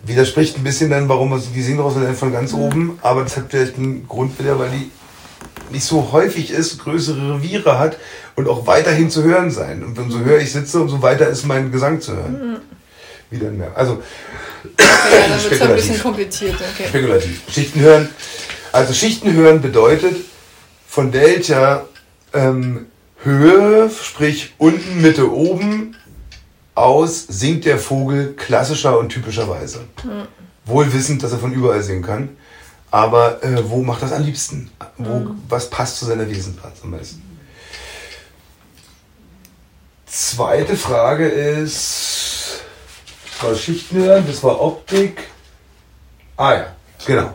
Widerspricht 0.07 0.59
ein 0.59 0.65
bisschen 0.65 0.91
dann, 0.91 1.09
warum 1.09 1.41
die 1.55 1.63
singen 1.63 1.81
raus 1.81 1.95
von 2.19 2.33
ganz 2.33 2.53
mhm. 2.53 2.59
oben, 2.59 2.99
aber 3.03 3.23
das 3.23 3.37
hat 3.37 3.47
vielleicht 3.49 3.79
einen 3.79 4.07
Grund 4.07 4.39
wieder, 4.39 4.59
weil 4.59 4.71
die 4.71 4.91
nicht 5.71 5.85
so 5.85 6.13
häufig 6.13 6.51
ist, 6.51 6.79
größere 6.79 7.35
Reviere 7.35 7.79
hat 7.79 7.99
und 8.37 8.49
auch 8.49 8.67
weiterhin 8.67 9.11
zu 9.11 9.23
hören 9.23 9.51
sein. 9.51 9.83
Und 9.83 9.99
umso 9.99 10.21
höher 10.21 10.39
ich 10.39 10.53
sitze, 10.53 10.81
umso 10.81 11.03
weiter 11.03 11.29
ist 11.29 11.47
mein 11.47 11.73
Gesang 11.73 12.01
zu 12.01 12.15
hören. 12.17 12.33
Mhm. 12.33 12.57
Wieder 13.31 13.51
mehr. 13.51 13.73
Also, 13.75 14.03
ja, 14.79 15.29
dann 15.29 15.43
wird 15.43 15.53
es 15.53 15.61
ein 15.63 15.75
bisschen 15.75 16.01
kompliziert. 16.01 16.55
Okay. 16.55 16.89
Spekulativ. 16.89 17.41
Schichten 17.51 17.81
hören. 17.81 18.09
Also 18.73 18.93
Schichten 18.93 19.33
hören 19.35 19.61
bedeutet, 19.61 20.17
von 20.87 21.13
welcher 21.13 21.87
ähm, 22.33 22.87
Höhe, 23.23 23.91
sprich 23.91 24.55
unten, 24.59 25.01
Mitte, 25.01 25.33
oben, 25.33 25.97
aus 26.75 27.25
singt 27.29 27.65
der 27.65 27.79
Vogel 27.79 28.35
klassischer 28.37 28.99
und 28.99 29.11
typischerweise. 29.11 29.81
Mhm. 30.05 30.27
Wohl 30.67 30.93
wissend, 30.93 31.23
dass 31.23 31.33
er 31.33 31.39
von 31.39 31.53
überall 31.53 31.83
singen 31.83 32.03
kann. 32.03 32.31
Aber 32.95 33.43
äh, 33.43 33.69
wo 33.69 33.83
macht 33.83 34.03
das 34.03 34.13
am 34.13 34.23
liebsten? 34.23 34.71
Wo, 34.99 35.19
mhm. 35.19 35.43
Was 35.49 35.69
passt 35.69 35.97
zu 35.97 36.05
seiner 36.05 36.31
Wesensart 36.31 36.75
am 36.85 36.93
besten? 36.93 37.25
Zweite 40.07 40.77
Frage 40.77 41.27
ist, 41.27 42.61
das 43.33 43.43
war 43.43 43.57
Schichtenhören, 43.57 44.25
das 44.29 44.45
war 44.45 44.61
Optik. 44.61 45.25
Ah 46.37 46.53
ja, 46.53 46.67
genau. 47.05 47.35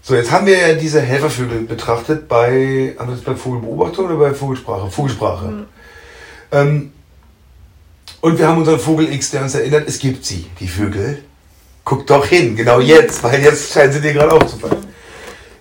So, 0.00 0.14
jetzt 0.14 0.30
haben 0.30 0.46
wir 0.46 0.56
ja 0.56 0.74
diese 0.74 1.02
Helfervögel 1.02 1.64
betrachtet 1.64 2.26
bei, 2.28 2.96
haben 2.98 3.08
wir 3.10 3.16
das 3.16 3.24
bei 3.24 3.36
Vogelbeobachtung 3.36 4.06
oder 4.06 4.16
bei 4.16 4.32
Vogelsprache? 4.32 4.90
Vogelsprache. 4.90 5.48
Mhm. 5.48 5.66
Ähm, 6.50 6.92
und 8.22 8.38
wir 8.38 8.48
haben 8.48 8.56
unseren 8.56 8.80
Vogel 8.80 9.12
X, 9.12 9.32
der 9.32 9.42
uns 9.42 9.54
erinnert, 9.54 9.86
es 9.86 9.98
gibt 9.98 10.24
sie, 10.24 10.46
die 10.60 10.68
Vögel. 10.68 11.22
Guck 11.86 12.04
doch 12.08 12.26
hin, 12.26 12.56
genau 12.56 12.80
jetzt, 12.80 13.22
weil 13.22 13.40
jetzt 13.40 13.72
scheinen 13.72 13.92
sie 13.92 14.00
dir 14.00 14.12
gerade 14.12 14.32
aufzufallen. 14.32 14.84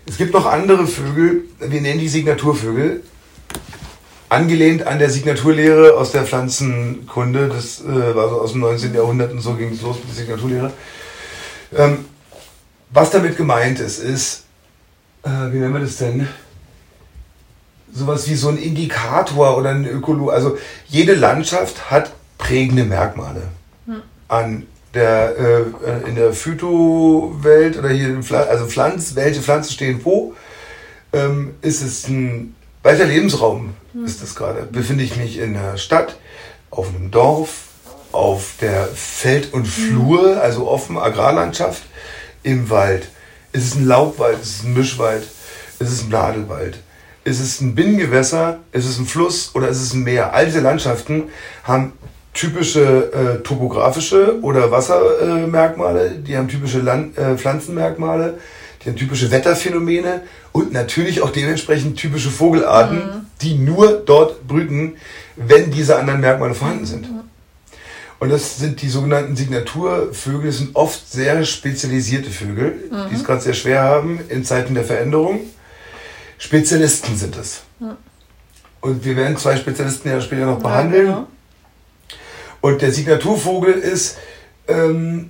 Es 0.08 0.18
gibt 0.18 0.34
noch 0.34 0.48
andere 0.48 0.88
Vögel, 0.88 1.44
wir 1.60 1.82
nennen 1.82 2.00
die 2.00 2.08
Signaturvögel, 2.08 3.04
angelehnt 4.28 4.88
an 4.88 4.98
der 4.98 5.12
Signaturlehre 5.12 5.94
aus 5.94 6.14
der 6.14 6.24
Pflanzenkunde, 6.26 7.48
das 7.48 7.82
äh, 7.82 8.16
war 8.16 8.30
so 8.30 8.42
aus 8.42 8.54
dem 8.54 8.62
19. 8.62 8.96
Jahrhundert 8.96 9.34
und 9.34 9.42
so 9.42 9.54
ging 9.54 9.72
es 9.72 9.84
los 9.84 9.98
mit 9.98 10.08
der 10.08 10.16
Signaturlehre. 10.16 10.74
Ähm, 11.76 12.06
was 12.90 13.12
damit 13.12 13.38
gemeint 13.38 13.80
ist, 13.80 14.00
ist, 14.00 14.46
äh, 15.22 15.30
wie 15.30 15.60
nennen 15.60 15.76
wir 15.76 15.82
das 15.82 15.98
denn? 15.98 16.28
Sowas 17.94 18.28
wie 18.28 18.36
so 18.36 18.50
ein 18.50 18.58
Indikator 18.58 19.60
oder 19.60 19.70
ein 19.70 19.86
Ökolo. 19.86 20.30
Also 20.30 20.58
jede 20.88 21.14
Landschaft 21.14 21.92
hat 21.92 22.14
prägende 22.40 22.84
Merkmale. 22.84 23.44
Hm. 23.86 24.02
An 24.28 24.66
der, 24.96 25.36
äh, 25.38 26.10
in 26.10 26.16
der 26.16 26.34
Phytowelt 26.34 27.78
oder 27.78 27.90
hier, 27.90 28.18
also 28.50 28.66
Pflanz, 28.66 29.16
welche 29.16 29.42
Pflanzen 29.42 29.74
stehen 29.74 30.02
wo, 30.04 30.34
ähm, 31.14 31.56
ist 31.62 31.82
es 31.82 32.08
ein 32.08 32.56
weiter 32.84 33.06
Lebensraum, 33.06 33.74
hm. 33.94 34.06
ist 34.06 34.22
das 34.22 34.36
gerade. 34.36 34.64
Befinde 34.64 35.04
ich 35.04 35.18
mich 35.18 35.38
in 35.38 35.54
der 35.54 35.78
Stadt, 35.78 36.18
auf 36.72 36.90
einem 36.90 37.12
Dorf, 37.12 37.64
auf 38.12 38.54
der 38.62 38.88
Feld- 38.88 39.54
und 39.54 39.68
Flur, 39.68 40.36
hm. 40.36 40.40
also 40.40 40.68
offen 40.68 40.98
Agrarlandschaft, 40.98 41.84
im 42.44 42.70
Wald. 42.70 43.10
Ist 43.52 43.66
es 43.66 43.76
ein 43.76 43.86
Laubwald, 43.86 44.42
ist 44.42 44.60
es 44.60 44.64
ein 44.64 44.74
Mischwald, 44.74 45.24
ist 45.80 45.92
es 45.92 46.04
ein 46.04 46.10
Nadelwald? 46.10 46.80
Ist 47.24 47.40
es 47.40 47.60
ein 47.60 47.74
Binnengewässer, 47.74 48.60
ist 48.72 48.86
es 48.86 49.00
ein 49.00 49.08
Fluss 49.08 49.52
oder 49.56 49.68
ist 49.68 49.82
es 49.82 49.94
ein 49.94 50.04
Meer? 50.04 50.34
All 50.34 50.46
diese 50.46 50.60
Landschaften 50.60 51.30
haben 51.64 51.94
typische 52.36 53.12
äh, 53.14 53.44
topografische 53.44 54.40
oder 54.42 54.70
Wassermerkmale, 54.70 56.08
äh, 56.08 56.20
die 56.20 56.38
haben 56.38 56.48
typische 56.48 56.80
Land, 56.80 57.18
äh, 57.18 57.38
Pflanzenmerkmale, 57.38 58.38
die 58.84 58.90
haben 58.90 58.98
typische 58.98 59.32
Wetterphänomene 59.32 60.22
und 60.52 60.74
natürlich 60.74 61.22
auch 61.22 61.32
dementsprechend 61.32 61.98
typische 61.98 62.30
Vogelarten, 62.30 62.98
mhm. 62.98 63.26
die 63.42 63.56
nur 63.56 64.04
dort 64.06 64.46
brüten, 64.48 64.98
wenn 65.38 65.72
diese 65.72 65.98
anderen 65.98 66.20
Merkmale 66.20 66.54
vorhanden 66.54 66.86
sind. 66.86 67.10
Mhm. 67.10 67.22
Und 68.20 68.30
das 68.30 68.58
sind 68.58 68.82
die 68.82 68.90
sogenannten 68.90 69.36
Signaturvögel. 69.36 70.48
Das 70.48 70.58
sind 70.58 70.76
oft 70.76 71.12
sehr 71.12 71.44
spezialisierte 71.46 72.30
Vögel, 72.30 72.90
mhm. 72.92 73.10
die 73.10 73.16
es 73.16 73.24
gerade 73.24 73.42
sehr 73.42 73.54
schwer 73.54 73.84
haben 73.84 74.20
in 74.30 74.44
Zeiten 74.44 74.74
der 74.74 74.84
Veränderung. 74.84 75.42
Spezialisten 76.38 77.16
sind 77.16 77.38
es. 77.38 77.64
Mhm. 77.80 77.96
Und 78.82 79.06
wir 79.06 79.16
werden 79.16 79.38
zwei 79.38 79.56
Spezialisten 79.56 80.10
ja 80.10 80.20
später 80.20 80.46
noch 80.46 80.60
behandeln. 80.60 81.08
Ja, 81.08 81.14
genau. 81.14 81.28
Und 82.66 82.82
der 82.82 82.92
Signaturvogel 82.92 83.74
ist, 83.74 84.18
ähm, 84.68 85.30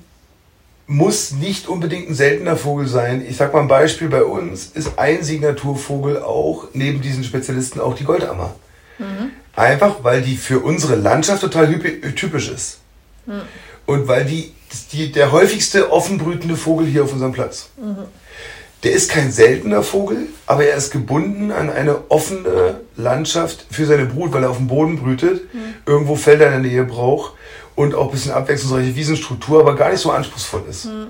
muss 0.87 1.31
nicht 1.31 1.67
unbedingt 1.67 2.09
ein 2.09 2.15
seltener 2.15 2.55
Vogel 2.55 2.87
sein. 2.87 3.25
Ich 3.27 3.35
sag 3.35 3.53
mal 3.53 3.59
ein 3.59 3.67
Beispiel, 3.67 4.07
bei 4.07 4.23
uns 4.23 4.67
ist 4.67 4.97
ein 4.97 5.21
Signaturvogel 5.21 6.21
auch, 6.21 6.69
neben 6.71 7.01
diesen 7.01 7.25
Spezialisten, 7.25 7.81
auch 7.81 7.93
die 7.93 8.05
Goldammer. 8.05 8.55
Mhm. 8.99 9.31
Einfach, 9.53 9.97
weil 10.01 10.21
die 10.21 10.37
für 10.37 10.59
unsere 10.59 10.95
Landschaft 10.95 11.41
total 11.41 11.77
typisch 12.15 12.47
ist. 12.47 12.77
Mhm. 13.25 13.41
Und 13.85 14.07
weil 14.07 14.23
die, 14.23 14.53
die 14.93 15.11
der 15.11 15.33
häufigste 15.33 15.91
offenbrütende 15.91 16.55
Vogel 16.55 16.87
hier 16.87 17.03
auf 17.03 17.11
unserem 17.11 17.33
Platz. 17.33 17.67
Mhm. 17.75 18.05
Der 18.83 18.91
ist 18.91 19.09
kein 19.09 19.31
seltener 19.31 19.81
Vogel, 19.81 20.27
aber 20.45 20.65
er 20.65 20.77
ist 20.77 20.91
gebunden 20.91 21.51
an 21.51 21.69
eine 21.69 22.09
offene 22.09 22.81
Landschaft 22.95 23.65
für 23.71 23.85
seine 23.85 24.05
Brut, 24.05 24.31
weil 24.31 24.43
er 24.43 24.51
auf 24.51 24.57
dem 24.57 24.67
Boden 24.67 24.97
brütet, 24.97 25.53
mhm. 25.53 25.73
irgendwo 25.85 26.15
Felder 26.15 26.47
in 26.47 26.63
der 26.63 26.71
Nähe 26.71 26.83
braucht 26.83 27.33
und 27.75 27.95
auch 27.95 28.07
ein 28.07 28.11
bisschen 28.11 28.31
abwechslungsreiche 28.31 28.95
Wiesenstruktur, 28.95 29.59
aber 29.59 29.75
gar 29.75 29.89
nicht 29.89 30.01
so 30.01 30.11
anspruchsvoll 30.11 30.63
ist. 30.69 30.85
Mhm. 30.85 31.07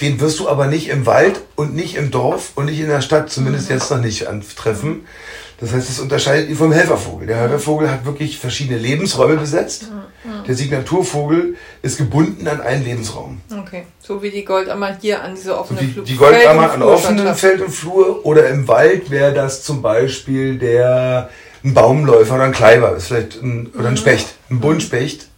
Den 0.00 0.18
wirst 0.20 0.40
du 0.40 0.48
aber 0.48 0.66
nicht 0.66 0.88
im 0.88 1.06
Wald 1.06 1.42
und 1.56 1.74
nicht 1.74 1.94
im 1.94 2.10
Dorf 2.10 2.52
und 2.54 2.66
nicht 2.66 2.80
in 2.80 2.88
der 2.88 3.02
Stadt, 3.02 3.30
zumindest 3.30 3.68
mhm. 3.68 3.76
jetzt 3.76 3.90
noch 3.90 4.00
nicht 4.00 4.26
antreffen. 4.26 5.06
Das 5.60 5.72
heißt, 5.72 5.90
es 5.90 6.00
unterscheidet 6.00 6.48
ihn 6.48 6.56
vom 6.56 6.72
Helfervogel. 6.72 7.26
Der 7.26 7.36
Helfervogel 7.36 7.90
hat 7.90 8.06
wirklich 8.06 8.38
verschiedene 8.38 8.78
Lebensräume 8.78 9.36
besetzt. 9.36 9.90
Der 10.46 10.54
Signaturvogel 10.54 11.56
ist 11.82 11.98
gebunden 11.98 12.46
an 12.48 12.60
einen 12.60 12.84
Lebensraum. 12.84 13.40
Okay, 13.50 13.84
so 14.00 14.22
wie 14.22 14.30
die 14.30 14.44
Goldammer 14.44 14.96
hier 15.00 15.22
an 15.22 15.34
diese 15.34 15.58
offene 15.58 15.80
Flur. 15.80 16.04
Die, 16.04 16.12
die 16.12 16.16
Goldammer 16.16 16.72
an 16.72 16.82
offenen 16.82 17.34
Feld 17.34 17.60
und 17.62 17.70
Flur 17.70 18.24
oder 18.24 18.48
im 18.48 18.68
Wald 18.68 19.10
wäre 19.10 19.32
das 19.32 19.62
zum 19.62 19.82
Beispiel 19.82 20.58
der 20.58 21.30
ein 21.62 21.74
Baumläufer 21.74 22.36
oder 22.36 22.44
ein 22.44 22.52
Kleiber, 22.52 22.96
ist 22.96 23.08
vielleicht 23.08 23.42
ein, 23.42 23.70
oder 23.78 23.88
ein 23.88 23.94
mhm. 23.94 23.98
Specht. 23.98 24.28
Ein 24.50 24.60
Buntspecht 24.60 25.28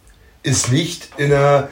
ist 0.41 0.71
nicht 0.71 1.09
in 1.17 1.33
einer 1.33 1.69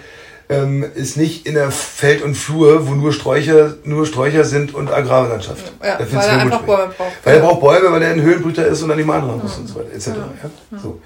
ähm, 0.52 0.86
ist 0.96 1.16
nicht 1.16 1.48
in 1.48 1.54
der 1.54 1.72
Feld 1.72 2.22
und 2.22 2.36
Flur, 2.36 2.88
wo 2.88 2.94
nur 2.94 3.14
Sträucher, 3.14 3.76
nur 3.86 4.06
Sträucher 4.06 4.44
sind 4.44 4.74
und 4.76 4.92
Agrarlandschaft. 4.92 5.72
Ja, 5.82 5.98
weil 6.00 6.26
er 6.26 6.40
einfach 6.40 6.62
Bäume 6.64 6.94
braucht. 6.98 7.12
Weil 7.24 7.36
er 7.36 7.42
braucht 7.42 7.62
Bäume, 7.62 7.92
weil 7.92 8.02
er 8.02 8.12
ein 8.12 8.22
Höhenbrüter 8.22 8.68
ist 8.68 8.84
und 8.84 8.92
an 8.92 8.98
die 8.98 9.04
anran 9.04 9.40
muss 9.42 9.58
und 9.58 9.68
so 9.68 9.76
weiter, 9.76 9.94
etc. 9.94 10.08
Ja. 10.08 10.78
So. 10.78 11.00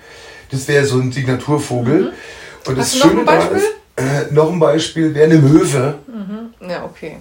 Das 0.52 0.68
wäre 0.68 0.86
so 0.86 1.00
ein 1.00 1.12
Signaturvogel. 1.12 2.02
Mhm. 2.02 2.10
Und 2.68 2.78
das 2.78 2.98
Schöne 2.98 3.26
daran 3.26 3.56
ist, 3.56 3.68
äh, 3.96 4.34
noch 4.34 4.52
ein 4.52 4.60
Beispiel 4.60 5.14
wäre 5.14 5.26
eine 5.26 5.40
Möwe. 5.40 5.96
Mhm. 6.08 6.70
Ja, 6.70 6.84
okay. 6.84 7.18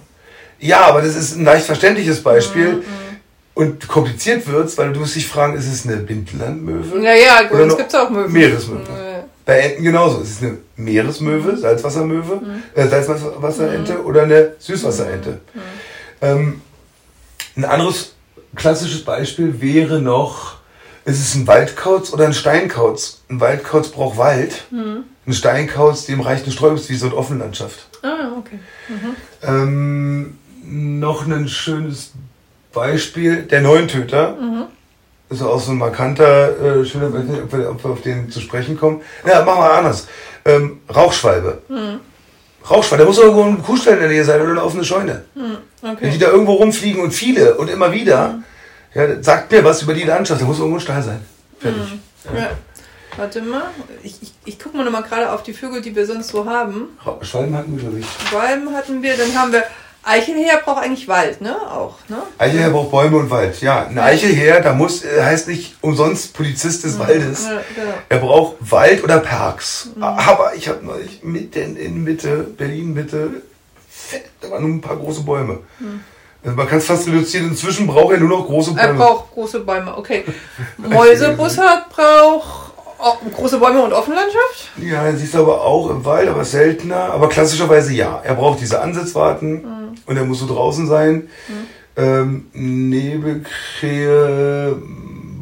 Ja, 0.59 0.81
aber 0.81 1.01
das 1.01 1.15
ist 1.15 1.35
ein 1.35 1.43
leicht 1.43 1.65
verständliches 1.65 2.21
Beispiel. 2.21 2.73
Mhm. 2.73 2.83
Und 3.53 3.87
kompliziert 3.87 4.45
wird 4.47 4.67
es, 4.67 4.77
weil 4.77 4.91
du 4.91 4.99
musst 4.99 5.15
dich 5.15 5.27
fragen, 5.27 5.55
ist 5.55 5.71
es 5.71 5.87
eine 5.87 5.97
Bindlandmöwe? 5.97 7.01
Ja, 7.01 7.13
ja, 7.13 7.47
bei 7.49 7.63
uns 7.63 7.77
gibt 7.77 7.89
es 7.89 7.95
auch 7.95 8.09
Möwen. 8.09 8.31
Meeresmöwe. 8.31 9.23
Bei 9.45 9.59
Enten 9.59 9.83
genauso. 9.83 10.21
Es 10.21 10.31
ist 10.31 10.43
eine 10.43 10.57
Meeresmöwe, 10.75 11.55
Salzwassermöwe, 11.55 12.35
mhm. 12.35 12.63
äh, 12.73 12.87
Salzwasserente 12.87 13.93
mhm. 13.93 14.05
oder 14.05 14.23
eine 14.23 14.53
Süßwasserente. 14.59 15.39
Mhm. 15.53 15.61
Ähm, 16.21 16.61
ein 17.55 17.63
anderes 17.63 18.13
klassisches 18.55 19.05
Beispiel 19.05 19.61
wäre 19.61 20.01
noch, 20.01 20.54
ist 21.05 21.19
es 21.19 21.35
ein 21.35 21.47
Waldkauz 21.47 22.11
oder 22.13 22.25
ein 22.25 22.33
Steinkauz? 22.33 23.21
Ein 23.29 23.39
Waldkauz 23.39 23.89
braucht 23.89 24.17
Wald. 24.17 24.65
Mhm. 24.71 25.05
Ein 25.27 25.33
Steinkauz, 25.33 26.05
dem 26.05 26.21
reicht 26.21 26.43
eine 26.43 26.51
Streuungswiese 26.51 27.07
und 27.07 27.13
Offenlandschaft. 27.13 27.87
Ah, 28.03 28.31
okay. 28.37 28.59
Mhm. 28.89 29.15
Ähm, 29.41 30.37
noch 30.63 31.25
ein 31.25 31.47
schönes 31.47 32.11
Beispiel, 32.73 33.43
der 33.43 33.61
Neuntöter. 33.61 34.37
Mhm 34.39 34.65
ist 35.29 35.41
auch 35.41 35.59
so 35.59 35.71
ein 35.71 35.77
markanter, 35.77 36.79
äh, 36.79 36.85
schöner, 36.85 37.13
weiß 37.13 37.23
nicht, 37.23 37.41
ob 37.41 37.83
wir, 37.83 37.91
auf 37.91 38.01
den 38.01 38.29
zu 38.29 38.41
sprechen 38.41 38.77
kommen. 38.77 39.01
Ja, 39.25 39.43
machen 39.43 39.59
wir 39.59 39.71
anders. 39.71 40.07
Ähm, 40.45 40.81
Rauchschwalbe. 40.93 41.61
Hm. 41.67 41.99
Rauchschwalbe, 42.69 43.03
da 43.03 43.07
muss 43.07 43.17
irgendwo 43.17 43.43
ein 43.43 43.61
Kuhstall 43.63 43.95
in 43.95 43.99
der 44.01 44.09
Nähe 44.09 44.23
sein 44.23 44.41
oder 44.41 44.51
eine 44.51 44.63
offene 44.63 44.83
Scheune. 44.83 45.25
Hm. 45.33 45.57
Okay. 45.81 45.97
Wenn 45.99 46.11
die 46.11 46.19
da 46.19 46.27
irgendwo 46.27 46.53
rumfliegen 46.53 47.01
und 47.01 47.11
viele 47.11 47.55
und 47.55 47.69
immer 47.69 47.91
wieder, 47.91 48.33
hm. 48.33 48.43
Ja, 48.95 49.21
sagt 49.21 49.51
mir 49.51 49.63
was 49.63 49.83
über 49.83 49.93
die 49.93 50.03
Landschaft, 50.03 50.41
da 50.41 50.45
muss 50.45 50.57
irgendwo 50.57 50.77
ein 50.77 50.81
Stall 50.81 51.03
sein. 51.03 51.23
Fertig. 51.59 51.91
Hm. 51.91 51.99
Ja. 52.35 52.41
ja. 52.41 52.49
Warte 53.17 53.41
mal, 53.41 53.69
ich, 54.03 54.21
ich, 54.21 54.33
ich 54.43 54.59
gucke 54.59 54.75
mal 54.75 54.83
noch 54.83 54.91
mal 54.91 55.03
gerade 55.03 55.31
auf 55.31 55.43
die 55.43 55.53
Vögel, 55.53 55.81
die 55.81 55.95
wir 55.95 56.05
sonst 56.05 56.29
so 56.29 56.45
haben. 56.49 56.97
Schwalben 57.21 57.55
hatten 57.55 57.75
wir, 57.75 57.83
glaube 57.83 57.99
ich. 57.99 58.05
Schwalben 58.27 58.73
hatten 58.73 59.01
wir, 59.01 59.15
dann 59.15 59.33
haben 59.35 59.53
wir 59.53 59.63
Eichelheer 60.03 60.61
braucht 60.63 60.83
eigentlich 60.83 61.07
Wald, 61.07 61.41
ne? 61.41 61.55
Auch, 61.55 61.97
ne? 62.09 62.21
Eichelheer 62.37 62.69
braucht 62.69 62.91
Bäume 62.91 63.17
und 63.17 63.31
Wald. 63.31 63.59
Ja, 63.61 63.87
ein 63.87 63.97
Eichelheer, 63.97 64.61
da 64.61 64.73
muss, 64.73 65.03
äh, 65.03 65.23
heißt 65.23 65.47
nicht 65.47 65.77
umsonst 65.81 66.33
Polizist 66.33 66.83
des 66.83 66.95
mhm. 66.95 66.99
Waldes. 66.99 67.45
Ja, 67.45 67.61
genau. 67.73 67.93
Er 68.07 68.17
braucht 68.19 68.57
Wald 68.59 69.03
oder 69.03 69.19
Parks. 69.19 69.89
Mhm. 69.95 70.03
Aber 70.03 70.53
ich 70.55 70.67
habe 70.67 70.85
neulich 70.85 71.23
mitten 71.23 71.75
in 71.75 72.03
Mitte, 72.03 72.45
Berlin 72.55 72.93
Mitte, 72.93 73.41
da 74.41 74.51
waren 74.51 74.61
nur 74.61 74.71
ein 74.73 74.81
paar 74.81 74.97
große 74.97 75.21
Bäume. 75.21 75.59
Mhm. 75.79 76.01
Also 76.45 76.55
man 76.55 76.67
kann 76.67 76.77
es 76.77 76.85
fast 76.85 77.07
reduzieren. 77.07 77.49
Inzwischen 77.49 77.87
braucht 77.87 78.13
er 78.13 78.19
nur 78.19 78.29
noch 78.29 78.45
große 78.45 78.71
Bäume. 78.71 78.87
Er 78.87 78.93
braucht 78.93 79.31
große 79.33 79.59
Bäume, 79.61 79.97
okay. 79.97 80.23
Mäusebussard 80.77 81.89
braucht 81.95 82.65
Oh, 82.97 83.13
große 83.29 83.59
Bäume 83.59 83.83
und 83.83 83.91
Offenlandschaft? 83.93 84.71
Ja, 84.77 85.11
siehst 85.11 85.33
du 85.33 85.39
aber 85.39 85.61
auch 85.61 85.89
im 85.89 86.05
Wald, 86.05 86.29
aber 86.29 86.45
seltener. 86.45 87.11
Aber 87.11 87.27
klassischerweise 87.27 87.93
ja. 87.93 88.21
Er 88.23 88.35
braucht 88.35 88.61
diese 88.61 88.81
Ansitzwarten 88.81 89.61
mhm. 89.61 89.95
und 90.05 90.15
er 90.17 90.23
muss 90.23 90.39
so 90.39 90.47
draußen 90.47 90.87
sein. 90.87 91.27
Mhm. 91.47 91.67
Ähm, 91.97 92.47
Nebelkrähe, 92.53 93.45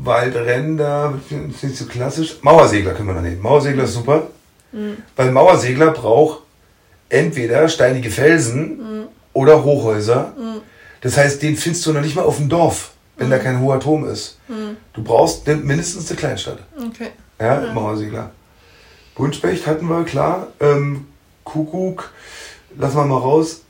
Waldränder, 0.04 1.14
ist 1.50 1.64
nicht 1.64 1.78
so 1.78 1.86
klassisch. 1.86 2.38
Mauersegler 2.42 2.94
können 2.94 3.10
wir 3.10 3.16
da 3.16 3.22
nehmen. 3.22 3.42
Mauersegler 3.42 3.84
ist 3.84 3.94
super. 3.94 4.24
Mhm. 4.72 4.98
Weil 5.16 5.32
Mauersegler 5.32 5.92
braucht 5.92 6.40
entweder 7.10 7.70
steinige 7.70 8.10
Felsen 8.10 8.78
mhm. 8.78 9.04
oder 9.34 9.64
Hochhäuser. 9.64 10.34
Mhm. 10.38 10.62
Das 11.04 11.18
heißt, 11.18 11.42
den 11.42 11.58
findest 11.58 11.86
du 11.86 11.92
noch 11.94 12.02
nicht 12.02 12.16
mal 12.16 12.24
auf 12.24 12.38
dem 12.38 12.48
Dorf, 12.48 12.94
wenn 13.18 13.30
da 13.30 13.38
mhm. 13.38 13.42
kein 13.42 13.60
hoher 13.60 13.80
Turm 13.80 14.08
ist. 14.08 14.40
Du 14.94 15.04
brauchst 15.04 15.46
mindestens 15.46 16.10
eine 16.10 16.18
Kleinstadt. 16.18 16.60
Okay. 16.78 17.10
Ja, 17.40 17.62
ja. 17.62 17.74
Mauersegler. 17.74 18.32
Buntspecht 19.16 19.68
hatten 19.68 19.88
wir, 19.88 20.06
klar. 20.06 20.48
Ähm, 20.62 21.08
Kuckuck, 21.44 22.12
lassen 22.78 22.98
wir 22.98 23.06
mal 23.06 23.18
raus. 23.18 23.62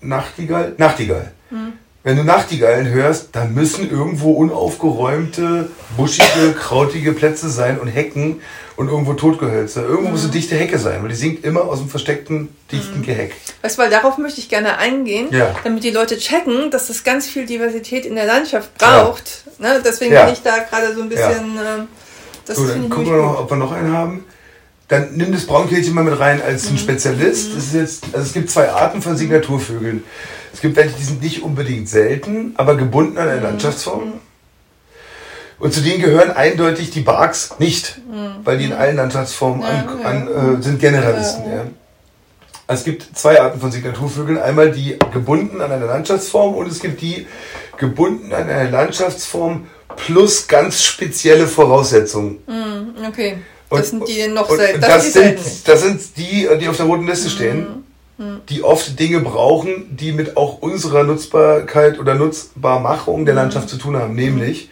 Nachtigall, 0.00 0.74
Nachtigall. 0.78 1.32
Mhm. 1.50 1.74
Wenn 2.02 2.16
du 2.16 2.24
Nachtigallen 2.24 2.88
hörst, 2.88 3.28
dann 3.32 3.52
müssen 3.52 3.90
irgendwo 3.90 4.32
unaufgeräumte, 4.32 5.70
buschige, 5.98 6.54
krautige 6.58 7.12
Plätze 7.12 7.50
sein 7.50 7.78
und 7.78 7.88
Hecken 7.88 8.40
und 8.76 8.88
irgendwo 8.88 9.12
Totgehölze. 9.12 9.82
Irgendwo 9.82 10.06
mhm. 10.06 10.12
muss 10.12 10.22
eine 10.22 10.32
dichte 10.32 10.56
Hecke 10.56 10.78
sein, 10.78 11.02
weil 11.02 11.10
die 11.10 11.14
singt 11.14 11.44
immer 11.44 11.64
aus 11.64 11.80
dem 11.80 11.90
versteckten, 11.90 12.48
dichten 12.72 13.00
mhm. 13.00 13.02
Geheck. 13.02 13.34
Weißt 13.60 13.76
du, 13.76 13.82
weil 13.82 13.90
darauf 13.90 14.16
möchte 14.16 14.40
ich 14.40 14.48
gerne 14.48 14.78
eingehen, 14.78 15.28
ja. 15.30 15.54
damit 15.62 15.84
die 15.84 15.90
Leute 15.90 16.16
checken, 16.16 16.70
dass 16.70 16.86
das 16.86 17.04
ganz 17.04 17.26
viel 17.26 17.44
Diversität 17.44 18.06
in 18.06 18.14
der 18.14 18.24
Landschaft 18.24 18.78
braucht. 18.78 19.44
Ja. 19.58 19.74
Ne? 19.74 19.82
Deswegen 19.84 20.14
ja. 20.14 20.24
bin 20.24 20.32
ich 20.32 20.42
da 20.42 20.60
gerade 20.60 20.94
so 20.94 21.02
ein 21.02 21.10
bisschen... 21.10 21.56
Ja. 21.56 21.86
Das 22.46 22.56
so, 22.56 22.66
dann 22.66 22.88
gucken 22.88 23.12
wir 23.12 23.18
noch, 23.18 23.40
ob 23.40 23.50
wir 23.50 23.58
noch 23.58 23.72
einen 23.72 23.92
haben. 23.92 24.24
dann 24.88 25.10
nimm 25.12 25.32
das 25.32 25.44
Braunkehlchen 25.46 25.94
mal 25.94 26.02
mit 26.02 26.18
rein 26.18 26.42
als 26.42 26.68
ein 26.68 26.78
Spezialist. 26.78 27.52
Es, 27.56 27.66
ist 27.66 27.74
jetzt, 27.74 28.04
also 28.12 28.26
es 28.26 28.32
gibt 28.32 28.50
zwei 28.50 28.70
Arten 28.70 29.02
von 29.02 29.16
Signaturvögeln. 29.16 30.02
Es 30.52 30.60
gibt 30.60 30.76
welche, 30.76 30.96
die 30.96 31.04
sind 31.04 31.22
nicht 31.22 31.42
unbedingt 31.42 31.88
selten, 31.88 32.54
aber 32.56 32.76
gebunden 32.76 33.18
an 33.18 33.28
eine 33.28 33.40
Landschaftsform. 33.40 34.14
Und 35.58 35.74
zu 35.74 35.80
denen 35.82 36.00
gehören 36.00 36.30
eindeutig 36.30 36.90
die 36.90 37.00
Barks 37.00 37.54
nicht, 37.58 38.00
weil 38.44 38.58
die 38.58 38.64
in 38.64 38.72
allen 38.72 38.96
Landschaftsformen 38.96 39.62
an, 39.62 39.88
an, 40.04 40.58
äh, 40.58 40.62
sind 40.62 40.80
Generalisten. 40.80 41.44
Ja. 41.52 41.64
Also 42.66 42.80
es 42.80 42.84
gibt 42.84 43.18
zwei 43.18 43.40
Arten 43.40 43.60
von 43.60 43.70
Signaturvögeln. 43.70 44.38
Einmal 44.38 44.70
die 44.70 44.96
gebunden 45.12 45.60
an 45.60 45.70
eine 45.70 45.86
Landschaftsform 45.86 46.54
und 46.54 46.70
es 46.70 46.80
gibt 46.80 47.00
die 47.02 47.26
gebunden 47.76 48.32
an 48.32 48.48
eine 48.48 48.70
Landschaftsform 48.70 49.66
plus 49.96 50.46
ganz 50.48 50.82
spezielle 50.82 51.46
Voraussetzungen. 51.46 52.38
Mm, 52.46 53.04
okay. 53.06 53.38
Das 53.68 53.92
Und- 53.92 54.06
sind 54.06 54.08
die 54.08 54.28
noch 54.28 54.48
selten. 54.48 54.80
das, 54.80 55.02
die 55.04 55.10
sind, 55.10 55.38
das 55.68 55.82
sind 55.82 56.16
die, 56.16 56.48
die 56.58 56.68
auf 56.68 56.76
der 56.76 56.86
roten 56.86 57.06
Liste 57.06 57.28
stehen, 57.28 57.84
die 58.48 58.62
oft 58.62 58.98
Dinge 58.98 59.20
brauchen, 59.20 59.96
die 59.96 60.12
mit 60.12 60.36
auch 60.36 60.60
unserer 60.60 61.04
Nutzbarkeit 61.04 61.98
oder 61.98 62.14
Nutzbarmachung 62.14 63.24
der 63.24 63.34
Landschaft 63.34 63.68
zu 63.68 63.78
tun 63.78 63.96
haben. 63.96 64.14
Nämlich, 64.14 64.70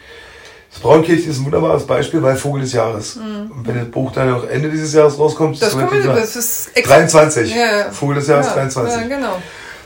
das 0.71 0.81
Braunkehlchen 0.81 1.31
ist 1.31 1.39
ein 1.39 1.47
wunderbares 1.47 1.87
Beispiel, 1.87 2.23
weil 2.23 2.37
Vogel 2.37 2.61
des 2.61 2.73
Jahres. 2.73 3.17
Und 3.17 3.67
wenn 3.67 3.77
das 3.77 3.89
Buch 3.89 4.13
dann 4.13 4.33
auch 4.35 4.45
Ende 4.45 4.71
dieses 4.71 4.93
Jahres 4.93 5.19
rauskommt, 5.19 5.61
Das, 5.63 5.77
wieder 5.77 6.15
das 6.15 6.37
ist 6.37 6.71
extra. 6.75 6.97
23. 6.97 7.55
Ja. 7.55 7.91
Vogel 7.91 8.17
des 8.17 8.29
Jahres 8.29 8.47
ja, 8.49 8.55
23. 8.55 9.01
Ja, 9.01 9.09
genau. 9.09 9.39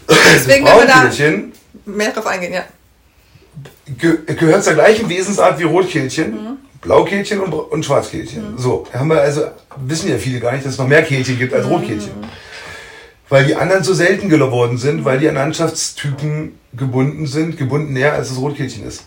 Das 0.07 0.19
Deswegen, 0.35 0.67
wenn 0.67 0.77
wir 0.79 0.87
da 0.87 0.93
Braunkehlchen 0.95 1.53
mehr 1.85 2.11
drauf 2.11 2.27
eingehen, 2.27 2.53
ja. 2.53 2.65
ge 3.97 4.19
gehört 4.35 4.65
zur 4.65 4.75
gleichen 4.75 5.09
Wesensart 5.09 5.59
wie 5.61 5.65
Rotkehlchen, 5.65 6.59
Blaukehlchen 6.81 7.41
und, 7.41 7.53
und 7.53 7.85
Schwarzkehlchen. 7.85 8.59
So, 8.59 8.85
haben 8.93 9.09
wir 9.09 9.21
also, 9.21 9.43
wissen 9.77 10.11
ja 10.11 10.19
viele 10.19 10.41
gar 10.41 10.53
nicht, 10.53 10.65
dass 10.65 10.73
es 10.73 10.79
noch 10.79 10.89
mehr 10.89 11.03
Kehlchen 11.05 11.39
gibt 11.39 11.55
als 11.55 11.67
Rotkehlchen. 11.67 12.11
Weil 13.33 13.47
die 13.47 13.57
anderen 13.57 13.83
so 13.83 13.95
selten 13.95 14.29
geworden 14.29 14.77
sind, 14.77 15.07
weil 15.07 15.19
die 15.19 15.27
an 15.27 15.37
Landschaftstypen 15.37 16.53
gebunden 16.75 17.27
sind, 17.27 17.57
gebunden 17.57 17.95
näher 17.95 18.13
als 18.13 18.29
das 18.29 18.37
Rotkehlchen 18.37 18.87
ist. 18.87 19.07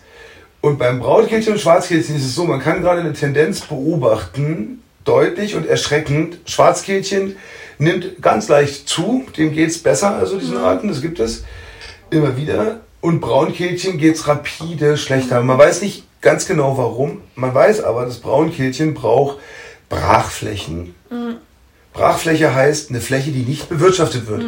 Und 0.60 0.80
beim 0.80 0.98
Brautkehlchen 0.98 1.52
und 1.52 1.60
Schwarzkehlchen 1.60 2.16
ist 2.16 2.24
es 2.24 2.34
so, 2.34 2.42
man 2.42 2.58
kann 2.58 2.82
gerade 2.82 3.02
eine 3.02 3.12
Tendenz 3.12 3.60
beobachten, 3.60 4.82
deutlich 5.04 5.54
und 5.54 5.64
erschreckend. 5.64 6.40
Schwarzkehlchen 6.44 7.36
nimmt 7.78 8.20
ganz 8.20 8.48
leicht 8.48 8.88
zu, 8.88 9.24
dem 9.36 9.52
geht's 9.52 9.78
besser, 9.78 10.16
also 10.16 10.40
diesen 10.40 10.56
Arten, 10.56 10.88
das 10.88 11.02
gibt 11.02 11.20
es 11.20 11.44
immer 12.10 12.36
wieder. 12.36 12.80
Und 13.00 13.20
Braunkehlchen 13.20 13.96
geht's 13.96 14.26
rapide 14.26 14.96
schlechter. 14.96 15.40
Man 15.40 15.56
weiß 15.56 15.82
nicht 15.82 16.02
ganz 16.20 16.48
genau 16.48 16.76
warum. 16.76 17.20
Man 17.36 17.54
weiß 17.54 17.84
aber, 17.84 18.04
das 18.04 18.18
Braunkehlchen 18.18 18.92
braucht 18.92 19.38
Brachflächen. 19.88 20.95
Brachfläche 21.96 22.54
heißt 22.54 22.90
eine 22.90 23.00
Fläche, 23.00 23.30
die 23.30 23.42
nicht 23.42 23.68
bewirtschaftet 23.70 24.26
wird. 24.28 24.44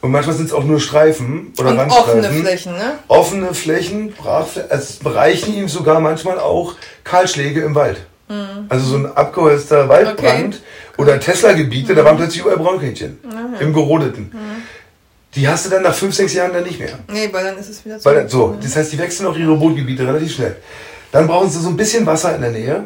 Und 0.00 0.10
manchmal 0.10 0.34
sind 0.36 0.46
es 0.46 0.52
auch 0.52 0.64
nur 0.64 0.80
Streifen 0.80 1.52
oder 1.58 1.70
Und 1.70 1.78
Randstreifen. 1.78 2.20
offene 2.24 2.40
Flächen, 2.40 2.72
ne? 2.72 2.98
Offene 3.06 3.54
Flächen, 3.54 4.12
Brachflächen, 4.12 4.70
also 4.70 4.84
es 4.84 4.96
bereichen 4.96 5.54
ihm 5.54 5.68
sogar 5.68 6.00
manchmal 6.00 6.38
auch 6.40 6.74
Kahlschläge 7.04 7.60
im 7.62 7.74
Wald. 7.74 7.98
Also 8.68 8.84
so 8.86 8.96
ein 8.96 9.06
abgeholzter 9.06 9.88
Waldbrand 9.88 10.60
oder 10.98 11.18
Tesla-Gebiete, 11.18 11.94
da 11.94 12.04
waren 12.04 12.16
plötzlich 12.16 12.42
überall 12.42 12.58
Braunkehlchen 12.58 13.18
im 13.60 13.72
Gerodeten. 13.72 14.32
Die 15.34 15.46
hast 15.46 15.66
du 15.66 15.70
dann 15.70 15.82
nach 15.82 15.94
fünf, 15.94 16.14
sechs 16.14 16.34
Jahren 16.34 16.52
dann 16.52 16.64
nicht 16.64 16.80
mehr. 16.80 16.98
Nee, 17.12 17.28
weil 17.32 17.44
dann 17.44 17.58
ist 17.58 17.68
es 17.68 17.84
wieder 17.84 18.02
Weil, 18.04 18.14
dann- 18.16 18.28
so, 18.28 18.56
das 18.60 18.74
heißt, 18.76 18.92
die 18.92 18.98
wechseln 18.98 19.26
auch 19.26 19.36
ihre 19.36 19.56
Brutgebiete 19.56 20.06
relativ 20.06 20.34
schnell. 20.34 20.56
Dann 21.12 21.26
brauchen 21.26 21.48
sie 21.48 21.60
so 21.60 21.68
ein 21.68 21.76
bisschen 21.76 22.04
Wasser 22.06 22.34
in 22.34 22.40
der 22.42 22.50
Nähe, 22.50 22.84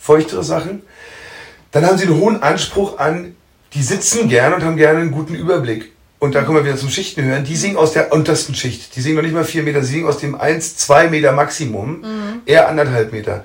feuchtere 0.00 0.44
Sachen. 0.44 0.82
Dann 1.72 1.86
haben 1.86 1.96
sie 1.98 2.06
einen 2.06 2.18
hohen 2.20 2.42
Anspruch 2.42 2.98
an, 2.98 3.35
die 3.74 3.82
sitzen 3.82 4.28
gerne 4.28 4.56
und 4.56 4.64
haben 4.64 4.76
gerne 4.76 5.00
einen 5.00 5.10
guten 5.10 5.34
Überblick. 5.34 5.92
Und 6.18 6.34
da 6.34 6.42
kommen 6.42 6.56
wir 6.56 6.64
wieder 6.64 6.78
zum 6.78 6.88
Schichten 6.88 7.22
hören. 7.24 7.44
Die 7.44 7.56
singen 7.56 7.76
aus 7.76 7.92
der 7.92 8.10
untersten 8.10 8.54
Schicht. 8.54 8.96
Die 8.96 9.02
singen 9.02 9.16
noch 9.16 9.22
nicht 9.22 9.34
mal 9.34 9.44
vier 9.44 9.62
Meter, 9.62 9.82
sie 9.82 9.92
singen 9.92 10.08
aus 10.08 10.16
dem 10.16 10.34
1, 10.34 10.76
2 10.78 11.08
Meter 11.08 11.32
Maximum, 11.32 12.02
eher 12.46 12.70
anderthalb 12.70 13.12
Meter. 13.12 13.44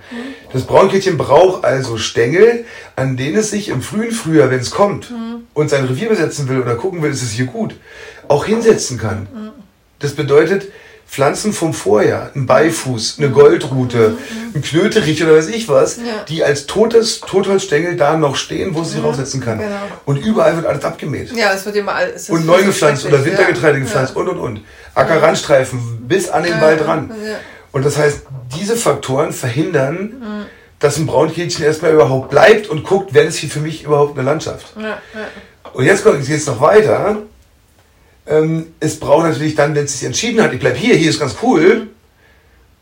Das 0.54 0.64
Braunkehlchen 0.64 1.18
braucht 1.18 1.66
also 1.66 1.98
Stängel, 1.98 2.64
an 2.96 3.18
denen 3.18 3.38
es 3.38 3.52
sich 3.52 3.68
im 3.68 3.82
frühen 3.82 4.12
Frühjahr, 4.12 4.50
wenn 4.50 4.62
es 4.62 4.72
kommt 4.72 5.12
und 5.54 5.70
sein 5.70 5.84
Revier 5.84 6.08
besetzen 6.08 6.48
will 6.48 6.62
oder 6.62 6.76
gucken 6.76 7.02
will, 7.02 7.12
ist 7.12 7.24
es 7.24 7.32
hier 7.32 7.46
gut, 7.46 7.76
auch 8.30 8.46
hinsetzen 8.46 8.98
kann. 8.98 9.28
Das 10.00 10.14
bedeutet, 10.14 10.72
Pflanzen 11.12 11.52
vom 11.52 11.74
Vorjahr, 11.74 12.32
ein 12.36 12.46
Beifuß, 12.46 13.16
eine 13.18 13.30
Goldrute, 13.32 14.18
ein 14.56 14.62
Knöterich 14.62 15.22
oder 15.22 15.36
weiß 15.36 15.50
ich 15.50 15.68
was, 15.68 15.98
Ja. 15.98 16.24
die 16.30 16.42
als 16.42 16.68
totes 16.68 17.20
Totholzstängel 17.20 17.98
da 17.98 18.16
noch 18.16 18.38
stehen, 18.38 18.74
wo 18.76 18.84
sie 18.86 18.92
sich 18.96 19.04
raussetzen 19.04 19.42
kann. 19.42 19.60
genau. 19.60 19.76
Und 20.06 20.18
überall 20.26 20.56
wird 20.56 20.66
alles 20.66 20.86
abgemäht. 20.86 21.34
Ja, 21.36 21.52
es 21.54 21.66
wird 21.66 21.76
immer 21.76 21.96
alles. 21.96 22.30
Und 22.30 22.46
neu 22.46 22.64
gepflanzt 22.64 23.06
oder 23.06 23.26
Wintergetreide 23.26 23.80
ja. 23.80 23.84
gepflanzt 23.84 24.16
und 24.16 24.30
und 24.30 24.38
und. 24.40 24.62
Ackerrandstreifen 24.96 26.08
bis 26.08 26.30
an 26.30 26.44
den 26.44 26.54
Ja, 26.54 26.62
Wald 26.62 26.88
ran. 26.88 27.12
ja. 27.26 27.36
Und 27.74 27.86
das 27.86 27.98
heißt, 27.98 28.22
diese 28.58 28.78
Faktoren 28.78 29.34
verhindern, 29.34 30.46
dass 30.80 30.98
ein 30.98 31.08
Braunkehlchen 31.08 31.66
erstmal 31.66 31.92
überhaupt 31.92 32.30
bleibt 32.30 32.68
und 32.70 32.84
guckt, 32.86 33.10
wer 33.14 33.24
ist 33.24 33.36
hier 33.36 33.50
für 33.50 33.60
mich 33.60 33.84
überhaupt 33.84 34.18
eine 34.18 34.26
Landschaft. 34.26 34.68
Ja, 34.78 34.84
ja. 34.84 34.98
Und 35.74 35.84
jetzt 35.84 36.04
kommt 36.06 36.28
es 36.28 36.48
noch 36.48 36.62
weiter. 36.62 37.18
Ähm, 38.28 38.68
es 38.80 39.00
braucht 39.00 39.26
natürlich 39.26 39.56
dann, 39.56 39.74
wenn 39.76 39.86
es 39.86 40.00
sich 40.00 40.06
entschieden 40.06 40.42
hat, 40.42 40.54
ich 40.54 40.60
bleib 40.60 40.78
hier, 40.78 40.96
hier 40.96 41.10
ist 41.10 41.20
ganz 41.20 41.38
cool, 41.42 41.88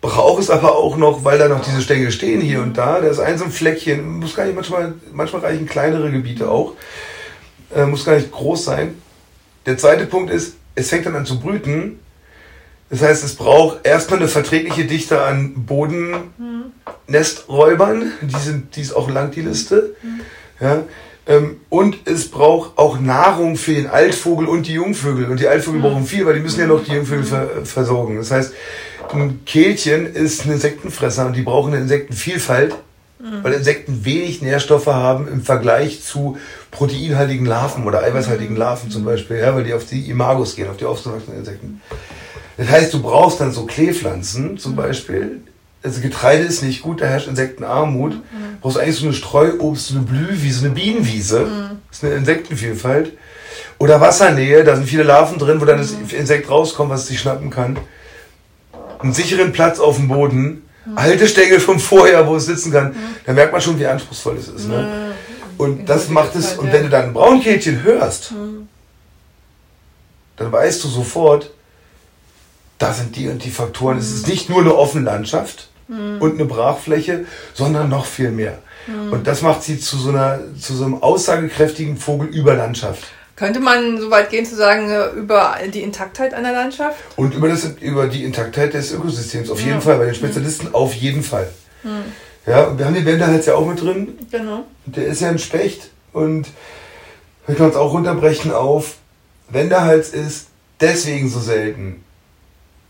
braucht 0.02 0.42
es 0.42 0.50
aber 0.50 0.76
auch 0.76 0.98
noch, 0.98 1.24
weil 1.24 1.38
da 1.38 1.48
noch 1.48 1.64
diese 1.64 1.82
Stängel 1.82 2.12
stehen 2.12 2.42
hier 2.42 2.62
und 2.62 2.78
da, 2.78 3.00
da 3.00 3.08
ist 3.08 3.20
ein 3.20 3.38
so 3.38 3.46
ein 3.46 3.52
Fleckchen, 3.52 4.20
muss 4.20 4.36
gar 4.36 4.44
nicht 4.46 4.56
manchmal, 4.56 4.96
manchmal 5.14 5.44
reichen 5.44 5.66
kleinere 5.66 6.12
Gebiete 6.12 6.50
auch, 6.50 6.74
äh, 7.74 7.86
muss 7.86 8.04
gar 8.06 8.16
nicht 8.16 8.32
groß 8.32 8.66
sein. 8.66 8.96
Der 9.66 9.78
zweite 9.78 10.06
Punkt 10.06 10.30
ist, 10.32 10.56
es 10.76 10.90
fängt 10.90 11.06
dann 11.06 11.16
an 11.16 11.26
zu 11.26 11.40
brüten. 11.40 12.00
Das 12.90 13.02
heißt, 13.02 13.24
es 13.24 13.36
braucht 13.36 13.86
erstmal 13.86 14.20
eine 14.20 14.28
verträgliche 14.28 14.84
Dichte 14.86 15.22
an 15.22 15.66
Bodennestruäubern, 15.66 18.12
die, 18.22 18.40
sind, 18.40 18.76
die 18.76 18.82
ist 18.82 18.92
auch 18.94 19.10
lang, 19.12 19.32
die 19.32 19.42
Liste. 19.42 19.96
Ja, 20.60 20.74
ähm, 20.74 20.84
und 21.70 21.98
es 22.06 22.30
braucht 22.30 22.78
auch 22.78 23.00
Nahrung 23.00 23.56
für 23.56 23.74
den 23.74 23.88
Altvogel 23.88 24.48
und 24.48 24.66
die 24.68 24.74
Jungvögel. 24.74 25.26
Und 25.26 25.40
die 25.40 25.48
Altvögel 25.48 25.82
brauchen 25.82 26.06
viel, 26.06 26.26
weil 26.26 26.34
die 26.34 26.40
müssen 26.40 26.60
ja 26.60 26.66
noch 26.66 26.84
die 26.84 26.92
Jungvögel 26.92 27.24
ver 27.24 27.66
versorgen. 27.66 28.18
Das 28.18 28.32
heißt, 28.32 28.54
ein 29.14 29.42
Kehlchen 29.46 30.12
ist 30.12 30.46
ein 30.46 30.54
Insektenfresser 30.54 31.28
und 31.28 31.36
die 31.36 31.44
brauchen 31.44 31.74
eine 31.74 31.84
Insektenvielfalt, 31.84 32.76
weil 33.44 33.54
Insekten 33.54 34.06
wenig 34.06 34.42
Nährstoffe 34.42 34.88
haben 34.88 35.28
im 35.28 35.42
Vergleich 35.42 36.02
zu 36.04 36.38
proteinhaltigen 36.72 37.46
Larven 37.46 37.86
oder 37.86 38.02
eiweißhaltigen 38.02 38.56
Larven 38.56 38.90
zum 38.90 39.06
Beispiel, 39.06 39.38
ja, 39.38 39.54
weil 39.54 39.66
die 39.66 39.74
auf 39.74 39.86
die 39.86 40.10
Imagos 40.10 40.56
gehen, 40.56 40.70
auf 40.70 40.78
die 40.78 40.86
aufgewachsenen 40.86 41.40
Insekten. 41.40 41.82
Das 42.58 42.70
heißt, 42.70 42.94
du 42.94 43.02
brauchst 43.02 43.40
dann 43.40 43.52
so 43.52 43.66
Kleepflanzen 43.66 44.58
zum 44.58 44.76
Beispiel. 44.76 45.42
Also 45.82 46.02
Getreide 46.02 46.44
ist 46.44 46.62
nicht 46.62 46.82
gut, 46.82 47.02
da 47.02 47.06
herrscht 47.06 47.28
Insektenarmut. 47.28 48.14
Du 48.14 48.20
brauchst 48.62 48.78
eigentlich 48.78 48.98
so 48.98 49.06
eine 49.06 49.14
Streuobst, 49.14 49.88
so 49.88 49.96
eine 49.96 50.06
Blühwiese, 50.06 50.66
eine 50.66 50.76
Bienenwiese. 50.76 51.48
Das 51.88 52.00
ist 52.00 52.04
eine 52.04 52.16
Insektenvielfalt. 52.16 53.14
Oder 53.78 54.02
Wassernähe, 54.02 54.66
da 54.66 54.76
sind 54.76 54.88
viele 54.88 55.04
Larven 55.04 55.40
drin, 55.40 55.62
wo 55.62 55.66
dann 55.66 55.78
das 55.78 55.92
Insekt 55.92 56.50
rauskommt, 56.50 56.90
was 56.90 57.04
es 57.04 57.08
sich 57.08 57.20
schnappen 57.22 57.50
kann. 57.50 57.78
Einen 59.00 59.14
sicheren 59.14 59.54
Platz 59.54 59.80
auf 59.80 59.96
dem 59.96 60.10
Boden. 60.10 60.64
Haltestängel 60.96 61.60
vom 61.60 61.80
Vorher, 61.80 62.28
wo 62.28 62.36
es 62.36 62.46
sitzen 62.46 62.72
kann. 62.72 62.96
Da 63.26 63.34
merkt 63.34 63.54
man 63.54 63.62
schon, 63.62 63.80
wie 63.80 63.86
anspruchsvoll 63.86 64.38
es 64.38 64.50
ist. 64.50 64.68
Ne? 64.68 65.14
Und 65.58 65.88
das 65.88 66.10
macht 66.10 66.36
es, 66.36 66.54
und 66.58 66.72
wenn 66.74 66.84
du 66.84 66.90
dann 66.90 67.06
ein 67.06 67.14
Braunkehlchen 67.14 67.84
hörst, 67.84 68.34
dann 70.36 70.52
weißt 70.52 70.84
du 70.84 70.88
sofort, 70.88 71.52
da 72.80 72.94
sind 72.94 73.16
die 73.16 73.28
und 73.28 73.44
die 73.46 73.52
Faktoren. 73.52 73.98
Es 73.98 74.12
ist 74.12 74.28
nicht 74.28 74.50
nur 74.50 74.62
eine 74.62 74.76
offene 74.76 75.06
Landschaft 75.06 75.70
und 75.88 76.34
eine 76.34 76.46
Brachfläche, 76.46 77.26
sondern 77.54 77.90
noch 77.90 78.06
viel 78.06 78.32
mehr. 78.32 78.58
Und 79.12 79.28
das 79.28 79.42
macht 79.42 79.64
sie 79.64 79.80
zu 79.80 79.98
so, 79.98 80.10
einer, 80.10 80.40
zu 80.60 80.76
so 80.76 80.86
einem 80.86 81.02
aussagekräftigen 81.04 81.98
Vogel 81.98 82.28
über 82.30 82.56
Landschaft. 82.56 83.04
Könnte 83.36 83.60
man 83.60 84.00
so 84.00 84.12
weit 84.12 84.30
gehen 84.30 84.46
zu 84.46 84.56
sagen, 84.56 84.90
äh, 84.90 85.10
über 85.12 85.56
die 85.74 85.82
Intaktheit 85.82 86.34
einer 86.34 86.52
Landschaft? 86.52 86.98
Und 87.16 87.34
über, 87.34 87.48
das, 87.48 87.64
über 87.80 88.08
die 88.08 88.26
Intaktheit 88.26 88.74
des 88.74 88.92
Ökosystems, 88.92 89.50
auf 89.50 89.62
jeden 89.62 89.80
Fall, 89.80 89.98
bei 89.98 90.06
den 90.06 90.16
Spezialisten 90.16 90.74
auf 90.74 90.94
jeden 90.94 91.24
Fall. 91.24 91.50
Ja, 92.46 92.66
und 92.66 92.78
wir 92.78 92.86
haben 92.86 92.96
den 92.96 93.06
Wenderhals 93.06 93.46
ja 93.46 93.56
auch 93.56 93.66
mit 93.66 93.82
drin. 93.82 94.18
Genau. 94.30 94.66
Der 94.86 95.08
ist 95.08 95.22
ja 95.22 95.30
ein 95.30 95.40
Specht 95.40 95.90
und 96.12 96.50
wir 97.48 97.56
können 97.56 97.70
uns 97.70 97.78
auch 97.78 97.94
runterbrechen 97.94 98.52
auf, 98.52 98.96
Wenderhals 99.48 100.10
ist 100.10 100.48
deswegen 100.82 101.30
so 101.30 101.40
selten, 101.40 102.04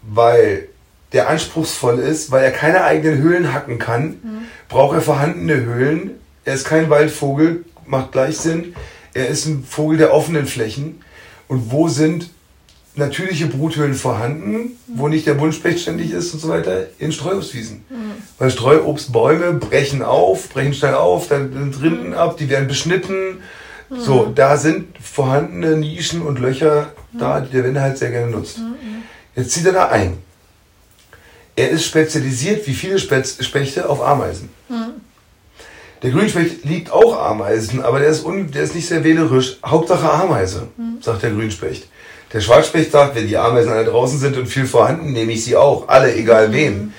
weil 0.01 0.67
der 1.13 1.29
anspruchsvoll 1.29 1.99
ist, 1.99 2.31
weil 2.31 2.43
er 2.43 2.51
keine 2.51 2.83
eigenen 2.83 3.17
Höhlen 3.19 3.53
hacken 3.53 3.79
kann, 3.79 4.19
braucht 4.67 4.95
er 4.95 5.01
vorhandene 5.01 5.65
Höhlen. 5.65 6.11
Er 6.45 6.53
ist 6.53 6.65
kein 6.65 6.89
Waldvogel, 6.89 7.65
macht 7.85 8.11
gleich 8.11 8.37
Sinn. 8.37 8.75
Er 9.13 9.27
ist 9.27 9.45
ein 9.45 9.63
Vogel 9.67 9.97
der 9.97 10.13
offenen 10.13 10.45
Flächen. 10.45 11.01
Und 11.47 11.71
wo 11.71 11.87
sind 11.87 12.29
natürliche 12.95 13.47
Bruthöhlen 13.47 13.95
vorhanden, 13.95 14.77
wo 14.87 15.07
nicht 15.07 15.25
der 15.25 15.33
Buntspecht 15.33 15.79
ständig 15.79 16.11
ist 16.11 16.33
und 16.33 16.39
so 16.39 16.49
weiter, 16.49 16.87
in 16.99 17.11
Streuobstwiesen. 17.11 17.83
Mhm. 17.89 18.11
Weil 18.37 18.51
Streuobstbäume 18.51 19.53
brechen 19.53 20.03
auf, 20.03 20.49
brechen 20.49 20.73
schnell 20.73 20.95
auf, 20.95 21.27
dann 21.27 21.51
sind 21.53 21.81
Rinden 21.81 22.13
ab, 22.13 22.37
die 22.37 22.49
werden 22.49 22.67
beschnitten. 22.67 23.39
Mhm. 23.89 23.99
So, 23.99 24.31
da 24.33 24.57
sind 24.57 24.97
vorhandene 25.01 25.77
Nischen 25.77 26.21
und 26.21 26.39
Löcher 26.39 26.93
da, 27.13 27.39
die 27.41 27.51
der 27.51 27.63
Wende 27.63 27.81
halt 27.81 27.97
sehr 27.97 28.11
gerne 28.11 28.29
nutzt. 28.29 28.59
Jetzt 29.39 29.51
zieht 29.51 29.65
er 29.67 29.71
da 29.71 29.87
ein. 29.87 30.17
Er 31.55 31.69
ist 31.69 31.85
spezialisiert, 31.85 32.67
wie 32.67 32.73
viele 32.73 32.99
Spechte, 32.99 33.87
auf 33.87 34.05
Ameisen. 34.05 34.49
Der 36.03 36.11
Grünspecht 36.11 36.65
liebt 36.65 36.91
auch 36.91 37.17
Ameisen, 37.17 37.81
aber 37.81 37.99
der 37.99 38.09
ist, 38.09 38.25
un, 38.25 38.51
der 38.51 38.63
ist 38.63 38.75
nicht 38.75 38.87
sehr 38.87 39.03
wählerisch. 39.03 39.57
Hauptsache 39.65 40.11
Ameise, 40.11 40.67
sagt 40.99 41.23
der 41.23 41.31
Grünspecht. 41.31 41.87
Der 42.33 42.41
Schwarzspecht 42.41 42.91
sagt, 42.91 43.15
wenn 43.15 43.27
die 43.27 43.37
Ameisen 43.37 43.71
alle 43.71 43.85
draußen 43.85 44.19
sind 44.19 44.37
und 44.37 44.47
viel 44.47 44.67
vorhanden, 44.67 45.13
nehme 45.13 45.31
ich 45.31 45.45
sie 45.45 45.55
auch. 45.55 45.87
Alle, 45.87 46.13
egal 46.13 46.49
mhm. 46.49 46.53
wem. 46.53 46.93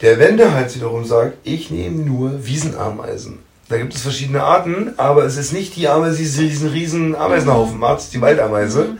Der 0.00 0.18
Wendehals 0.20 0.76
wiederum 0.76 1.04
sagt, 1.04 1.38
ich 1.42 1.70
nehme 1.70 2.02
nur 2.04 2.46
Wiesenameisen. 2.46 3.40
Da 3.68 3.78
gibt 3.78 3.94
es 3.94 4.02
verschiedene 4.02 4.42
Arten, 4.44 4.94
aber 4.96 5.24
es 5.24 5.36
ist 5.36 5.52
nicht 5.52 5.74
die 5.74 5.88
Ameise, 5.88 6.18
diesen 6.18 6.68
riesen 6.68 7.16
Ameisenhaufen 7.16 7.78
macht, 7.78 8.12
die 8.12 8.20
Waldameise. 8.20 8.84
Mhm. 8.84 8.98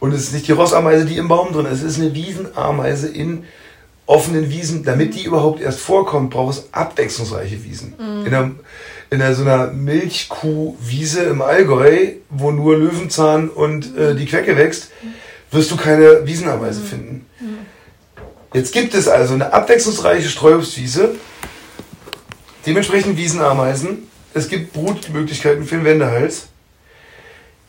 Und 0.00 0.12
es 0.12 0.22
ist 0.22 0.32
nicht 0.32 0.48
die 0.48 0.52
Rossameise, 0.52 1.04
die 1.04 1.18
im 1.18 1.28
Baum 1.28 1.52
drin 1.52 1.66
ist. 1.66 1.82
Es 1.82 1.96
ist 1.96 2.00
eine 2.00 2.14
Wiesenameise 2.14 3.08
in 3.08 3.44
offenen 4.06 4.50
Wiesen. 4.50 4.82
Damit 4.82 5.14
die 5.14 5.24
überhaupt 5.24 5.60
erst 5.60 5.80
vorkommt, 5.80 6.30
braucht 6.30 6.58
es 6.58 6.68
abwechslungsreiche 6.72 7.62
Wiesen. 7.62 7.94
Mhm. 7.98 8.26
In 8.26 8.34
einer 8.34 8.50
in 9.10 9.20
einer, 9.20 9.34
so 9.34 9.42
einer 9.42 9.72
Milchkuhwiese 9.72 11.24
im 11.24 11.42
Allgäu, 11.42 12.12
wo 12.30 12.52
nur 12.52 12.78
Löwenzahn 12.78 13.48
und 13.48 13.96
äh, 13.96 14.14
die 14.14 14.24
Quecke 14.24 14.56
wächst, 14.56 14.90
wirst 15.50 15.70
du 15.70 15.76
keine 15.76 16.26
Wiesenameise 16.26 16.80
mhm. 16.80 16.84
finden. 16.84 17.26
Jetzt 18.54 18.72
gibt 18.72 18.94
es 18.94 19.08
also 19.08 19.34
eine 19.34 19.52
abwechslungsreiche 19.52 20.28
Streuobstwiese, 20.28 21.16
dementsprechend 22.66 23.16
Wiesenameisen. 23.16 24.08
Es 24.32 24.48
gibt 24.48 24.72
Brutmöglichkeiten 24.72 25.64
für 25.64 25.76
den 25.76 25.84
Wendehals. 25.84 26.49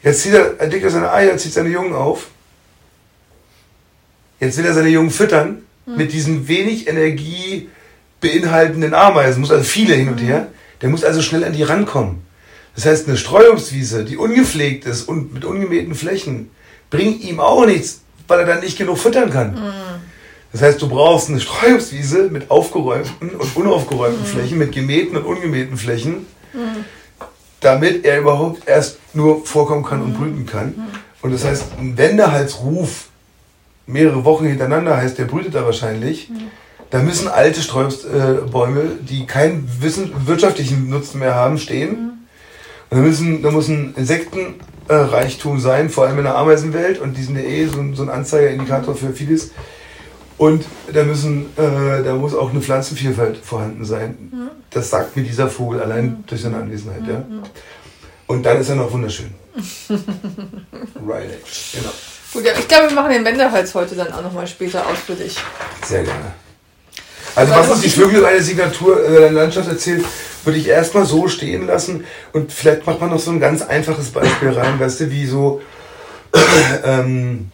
Jetzt 0.04 0.22
zieht 0.22 0.34
er, 0.34 0.60
entdeckt 0.60 0.84
er 0.84 0.90
seine 0.90 1.12
Eier, 1.12 1.38
zieht 1.38 1.54
seine 1.54 1.70
Jungen 1.70 1.94
auf. 1.94 2.28
Jetzt 4.40 4.58
will 4.58 4.66
er 4.66 4.74
seine 4.74 4.90
Jungen 4.90 5.12
füttern 5.12 5.62
mhm. 5.86 5.98
mit 5.98 6.14
diesen 6.14 6.48
wenig 6.48 6.88
Energie 6.88 7.70
beinhaltenden 8.20 8.94
Ameisen, 8.94 9.42
muss 9.42 9.52
also 9.52 9.64
viele 9.64 9.96
hin 9.96 10.10
und 10.10 10.20
her. 10.20 10.48
Der 10.82 10.90
muss 10.90 11.04
also 11.04 11.22
schnell 11.22 11.44
an 11.44 11.54
die 11.54 11.64
rankommen. 11.64 12.24
Das 12.76 12.86
heißt, 12.86 13.08
eine 13.08 13.18
Streuungswiese, 13.18 14.06
die 14.06 14.18
ungepflegt 14.18 14.86
ist 14.86 15.04
und 15.04 15.34
mit 15.34 15.46
ungemähten 15.46 15.94
Flächen, 15.94 16.50
bringt 16.90 17.22
ihm 17.22 17.40
auch 17.40 17.66
nichts, 17.66 18.02
weil 18.28 18.40
er 18.40 18.46
dann 18.46 18.62
nicht 18.62 18.78
genug 18.78 18.98
füttern 18.98 19.30
kann. 19.30 19.54
Mhm. 19.54 19.74
Das 20.52 20.62
heißt, 20.62 20.82
du 20.82 20.90
brauchst 20.90 21.30
eine 21.30 21.40
Streuungswiese 21.40 22.30
mit 22.30 22.52
aufgeräumten 22.52 23.30
und 23.32 23.56
unaufgeräumten 23.56 24.24
mhm. 24.24 24.28
Flächen, 24.28 24.58
mit 24.58 24.72
gemähten 24.72 25.18
und 25.18 25.26
ungemähten 25.26 25.78
Flächen, 25.78 26.26
mhm. 26.54 26.86
Damit 27.62 28.04
er 28.06 28.20
überhaupt 28.20 28.68
erst 28.68 29.00
nur 29.14 29.46
vorkommen 29.46 29.84
kann 29.84 30.02
und 30.02 30.18
brüten 30.18 30.46
kann. 30.46 30.74
Und 31.22 31.34
das 31.34 31.46
heißt, 31.46 31.66
ein 31.80 31.98
Wendehalsruf 31.98 33.08
mehrere 33.86 34.26
Wochen 34.26 34.46
hintereinander 34.46 34.98
heißt, 34.98 35.18
der 35.18 35.26
brütet 35.26 35.56
da 35.56 35.64
wahrscheinlich. 35.66 36.30
Da 36.90 37.00
müssen 37.00 37.28
alte 37.28 37.62
Streuobstbäume, 37.62 38.98
die 39.02 39.26
keinen 39.26 39.70
wirtschaftlichen 39.80 40.90
Nutzen 40.90 41.20
mehr 41.20 41.36
haben, 41.36 41.58
stehen. 41.58 41.92
Mhm. 41.92 42.12
Und 42.90 42.98
da, 42.98 43.04
müssen, 43.04 43.42
da 43.42 43.52
muss 43.52 43.70
ein 43.70 43.94
Insektenreichtum 43.96 45.60
sein, 45.60 45.90
vor 45.90 46.06
allem 46.06 46.18
in 46.18 46.26
der 46.26 46.36
Ameisenwelt. 46.36 47.00
Und 47.00 47.16
die 47.16 47.24
sind 47.24 47.38
ja 47.38 47.44
eh 47.44 47.68
so, 47.68 47.82
so 47.94 48.04
ein 48.04 48.10
Anzeigerindikator 48.10 48.96
für 48.96 49.14
vieles. 49.14 49.52
Und 50.42 50.66
da, 50.92 51.04
müssen, 51.04 51.56
äh, 51.56 52.02
da 52.04 52.16
muss 52.16 52.34
auch 52.34 52.50
eine 52.50 52.62
Pflanzenvielfalt 52.62 53.38
vorhanden 53.38 53.86
sein. 53.86 54.32
Mhm. 54.32 54.50
Das 54.72 54.90
sagt 54.90 55.16
mir 55.16 55.22
dieser 55.22 55.48
Vogel 55.48 55.80
allein 55.80 56.06
mhm. 56.06 56.24
durch 56.26 56.42
seine 56.42 56.58
Anwesenheit. 56.58 57.04
Ja? 57.08 57.20
Mhm. 57.20 57.44
Und 58.26 58.44
dann 58.44 58.60
ist 58.60 58.70
er 58.70 58.76
noch 58.76 58.92
wunderschön. 58.92 59.36
Riley, 59.88 61.38
genau. 61.74 61.92
Gut, 62.34 62.44
ja, 62.44 62.54
ich 62.58 62.68
glaube, 62.68 62.90
wir 62.90 62.96
machen 62.96 63.12
den 63.12 63.24
Wendehals 63.24 63.76
heute 63.76 63.94
dann 63.94 64.12
auch 64.12 64.24
nochmal 64.24 64.48
später 64.48 64.84
aus 64.88 64.98
für 65.06 65.14
dich. 65.14 65.38
Sehr 65.86 66.04
gerne. 66.04 66.34
Also 67.36 67.54
was 67.54 67.70
uns 67.70 67.82
die 67.82 67.90
Vögel 67.90 68.26
eine 68.26 68.42
Signatur 68.42 69.00
äh, 69.08 69.30
Landschaft 69.30 69.70
erzählt, 69.70 70.04
würde 70.44 70.58
ich 70.58 70.68
erstmal 70.68 71.06
so 71.06 71.28
stehen 71.28 71.68
lassen 71.68 72.04
und 72.34 72.52
vielleicht 72.52 72.88
macht 72.88 73.00
man 73.00 73.12
noch 73.12 73.20
so 73.20 73.30
ein 73.30 73.40
ganz 73.40 73.62
einfaches 73.62 74.10
Beispiel 74.10 74.50
rein, 74.50 74.80
weißt 74.80 75.02
du, 75.02 75.12
wie 75.12 75.28
so 75.28 75.62
ähm, 76.84 77.52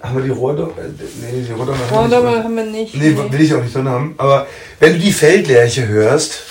haben 0.00 0.16
wir 0.16 0.24
die 0.24 0.30
Rohrdomme? 0.30 0.72
Äh, 0.78 1.32
nee, 1.32 1.42
die 1.46 1.52
Rohrdomme, 1.52 1.78
Rohrdomme 1.90 2.44
haben 2.44 2.56
wir 2.56 2.64
nicht. 2.64 2.94
Nee, 2.94 3.10
nee, 3.10 3.32
will 3.32 3.40
ich 3.40 3.54
auch 3.54 3.62
nicht 3.62 3.74
drin 3.74 3.88
haben. 3.88 4.14
Aber 4.18 4.46
wenn 4.78 4.94
du 4.94 4.98
die 4.98 5.12
Feldlerche 5.12 5.86
hörst, 5.88 6.42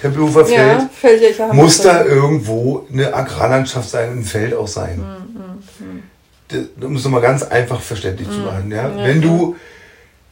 Tempelhofer 0.00 0.44
Feld, 0.46 1.38
ja, 1.38 1.52
muss 1.52 1.80
da 1.80 2.04
irgendwo 2.04 2.86
eine 2.92 3.14
Agrarlandschaft 3.14 3.88
sein, 3.88 4.18
ein 4.18 4.24
Feld 4.24 4.52
auch 4.52 4.66
sein. 4.66 4.98
Mhm, 4.98 5.86
mhm. 5.86 6.02
Das, 6.48 6.60
das 6.76 6.90
muss 6.90 7.04
mal 7.08 7.20
ganz 7.20 7.44
einfach 7.44 7.80
verständlich 7.80 8.28
mhm. 8.28 8.32
zu 8.32 8.38
machen. 8.40 8.70
Ja? 8.70 8.88
ja 8.88 9.06
wenn 9.06 9.22
du 9.22 9.54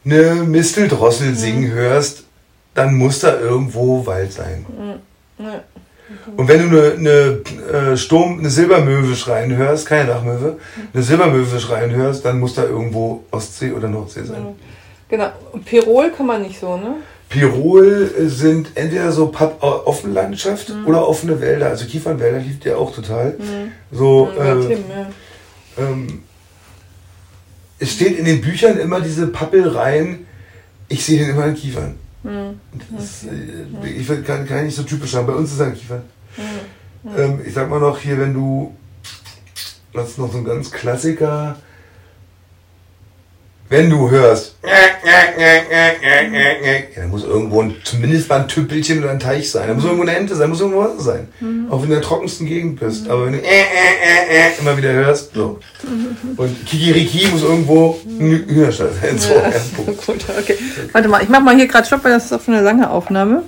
eine 0.03 0.35
Misteldrossel 0.43 1.29
mhm. 1.29 1.35
singen 1.35 1.71
hörst, 1.71 2.23
dann 2.73 2.95
muss 2.95 3.19
da 3.19 3.39
irgendwo 3.39 4.05
Wald 4.05 4.33
sein. 4.33 4.65
Mhm. 6.27 6.33
Und 6.35 6.47
wenn 6.47 6.69
du 6.69 6.77
eine, 6.77 6.93
eine, 6.93 7.91
äh, 7.91 7.97
Sturm, 7.97 8.39
eine 8.39 8.49
Silbermöwe 8.49 9.15
schreien 9.15 9.55
hörst, 9.55 9.85
keine 9.87 10.07
Dachmöwe, 10.07 10.57
eine 10.93 11.03
Silbermöwe 11.03 11.59
schreien 11.59 11.91
hörst, 11.91 12.25
dann 12.25 12.39
muss 12.39 12.53
da 12.53 12.63
irgendwo 12.63 13.23
Ostsee 13.31 13.71
oder 13.71 13.87
Nordsee 13.87 14.23
sein. 14.23 14.55
Genau. 15.09 15.31
Pirol 15.65 16.11
kann 16.11 16.25
man 16.25 16.41
nicht 16.41 16.59
so, 16.59 16.77
ne? 16.77 16.95
Pirol 17.29 18.11
sind 18.27 18.71
entweder 18.75 19.11
so 19.11 19.27
Papp, 19.27 19.63
offene 19.63 20.13
Landschaft 20.13 20.69
mhm. 20.69 20.85
oder 20.85 21.07
offene 21.07 21.39
Wälder. 21.39 21.67
Also 21.67 21.85
Kiefernwälder 21.85 22.39
liebt 22.39 22.65
ja 22.65 22.75
auch 22.75 22.93
total. 22.93 23.35
Mhm. 23.37 23.71
So, 23.91 24.29
ja, 24.37 24.59
äh, 24.59 24.67
Tim, 24.67 24.83
ja. 24.89 25.09
ähm, 25.77 26.23
es 27.79 27.93
steht 27.93 28.19
in 28.19 28.25
den 28.25 28.41
Büchern 28.41 28.77
immer 28.77 28.99
diese 29.01 29.27
Pappelreihen, 29.27 30.27
ich 30.87 31.05
sehe 31.05 31.19
den 31.19 31.29
immer 31.29 31.45
in 31.45 31.55
Kiefern. 31.55 31.95
Mhm. 32.23 32.59
Das, 32.95 33.23
äh, 33.23 33.89
ich 33.89 34.07
kann, 34.25 34.47
kann 34.47 34.65
nicht 34.65 34.75
so 34.75 34.83
typisch 34.83 35.11
sein. 35.11 35.25
Bei 35.25 35.33
uns 35.33 35.51
ist 35.51 35.59
er 35.59 35.67
ein 35.67 35.73
Kiefern. 35.73 36.03
Mhm. 36.37 37.09
Ähm, 37.17 37.41
ich 37.45 37.53
sag 37.53 37.69
mal 37.69 37.79
noch 37.79 37.97
hier, 37.99 38.19
wenn 38.19 38.33
du, 38.33 38.75
das 39.93 40.09
ist 40.09 40.17
noch 40.17 40.31
so 40.31 40.37
ein 40.37 40.45
ganz 40.45 40.71
Klassiker, 40.71 41.57
wenn 43.71 43.89
du 43.89 44.11
hörst, 44.11 44.55
ja, 44.63 44.69
muss 47.07 47.23
irgendwo 47.23 47.61
ein, 47.61 47.77
zumindest 47.85 48.27
mal 48.27 48.41
ein 48.41 48.49
Tüppelchen 48.49 48.99
oder 48.99 49.11
ein 49.11 49.19
Teich 49.19 49.49
sein. 49.49 49.69
Da 49.69 49.73
muss 49.73 49.85
irgendwo 49.85 50.03
eine 50.03 50.13
Ente 50.15 50.35
sein, 50.35 50.49
muss 50.49 50.59
irgendwo 50.59 50.81
Wasser 50.81 50.99
sein. 50.99 51.29
Mhm. 51.39 51.67
Auch 51.69 51.81
wenn 51.81 51.89
du 51.89 51.95
in 51.95 52.01
der 52.01 52.01
trockensten 52.01 52.47
Gegend 52.47 52.81
bist. 52.81 53.09
Aber 53.09 53.27
wenn 53.27 53.33
du 53.33 53.39
immer 54.59 54.77
wieder 54.77 54.91
hörst, 54.91 55.33
so. 55.33 55.59
Und 56.35 56.65
Kikiriki 56.65 57.29
muss 57.29 57.43
irgendwo 57.43 57.97
ein 58.05 58.43
Hühnerstall 58.47 58.91
sein. 59.01 59.17
So, 59.17 59.35
ja. 59.35 59.93
Gut, 60.05 60.25
okay. 60.37 60.57
Warte 60.91 61.07
mal, 61.07 61.23
ich 61.23 61.29
mach 61.29 61.39
mal 61.39 61.55
hier 61.55 61.67
gerade 61.67 61.87
Stopp, 61.87 62.03
weil 62.03 62.11
das 62.11 62.25
ist 62.25 62.33
auch 62.33 62.41
schon 62.41 62.55
eine 62.55 62.63
lange 62.63 62.89
Aufnahme. 62.89 63.43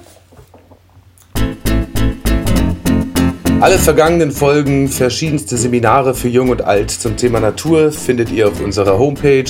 Alle 3.63 3.79
vergangenen 3.79 4.31
Folgen, 4.33 4.89
verschiedenste 4.89 5.55
Seminare 5.55 6.13
für 6.13 6.27
Jung 6.27 6.49
und 6.49 6.65
Alt 6.65 6.91
zum 6.91 7.15
Thema 7.15 7.39
Natur 7.39 7.93
findet 7.93 8.29
ihr 8.29 8.49
auf 8.49 8.59
unserer 8.59 8.99
Homepage 8.99 9.45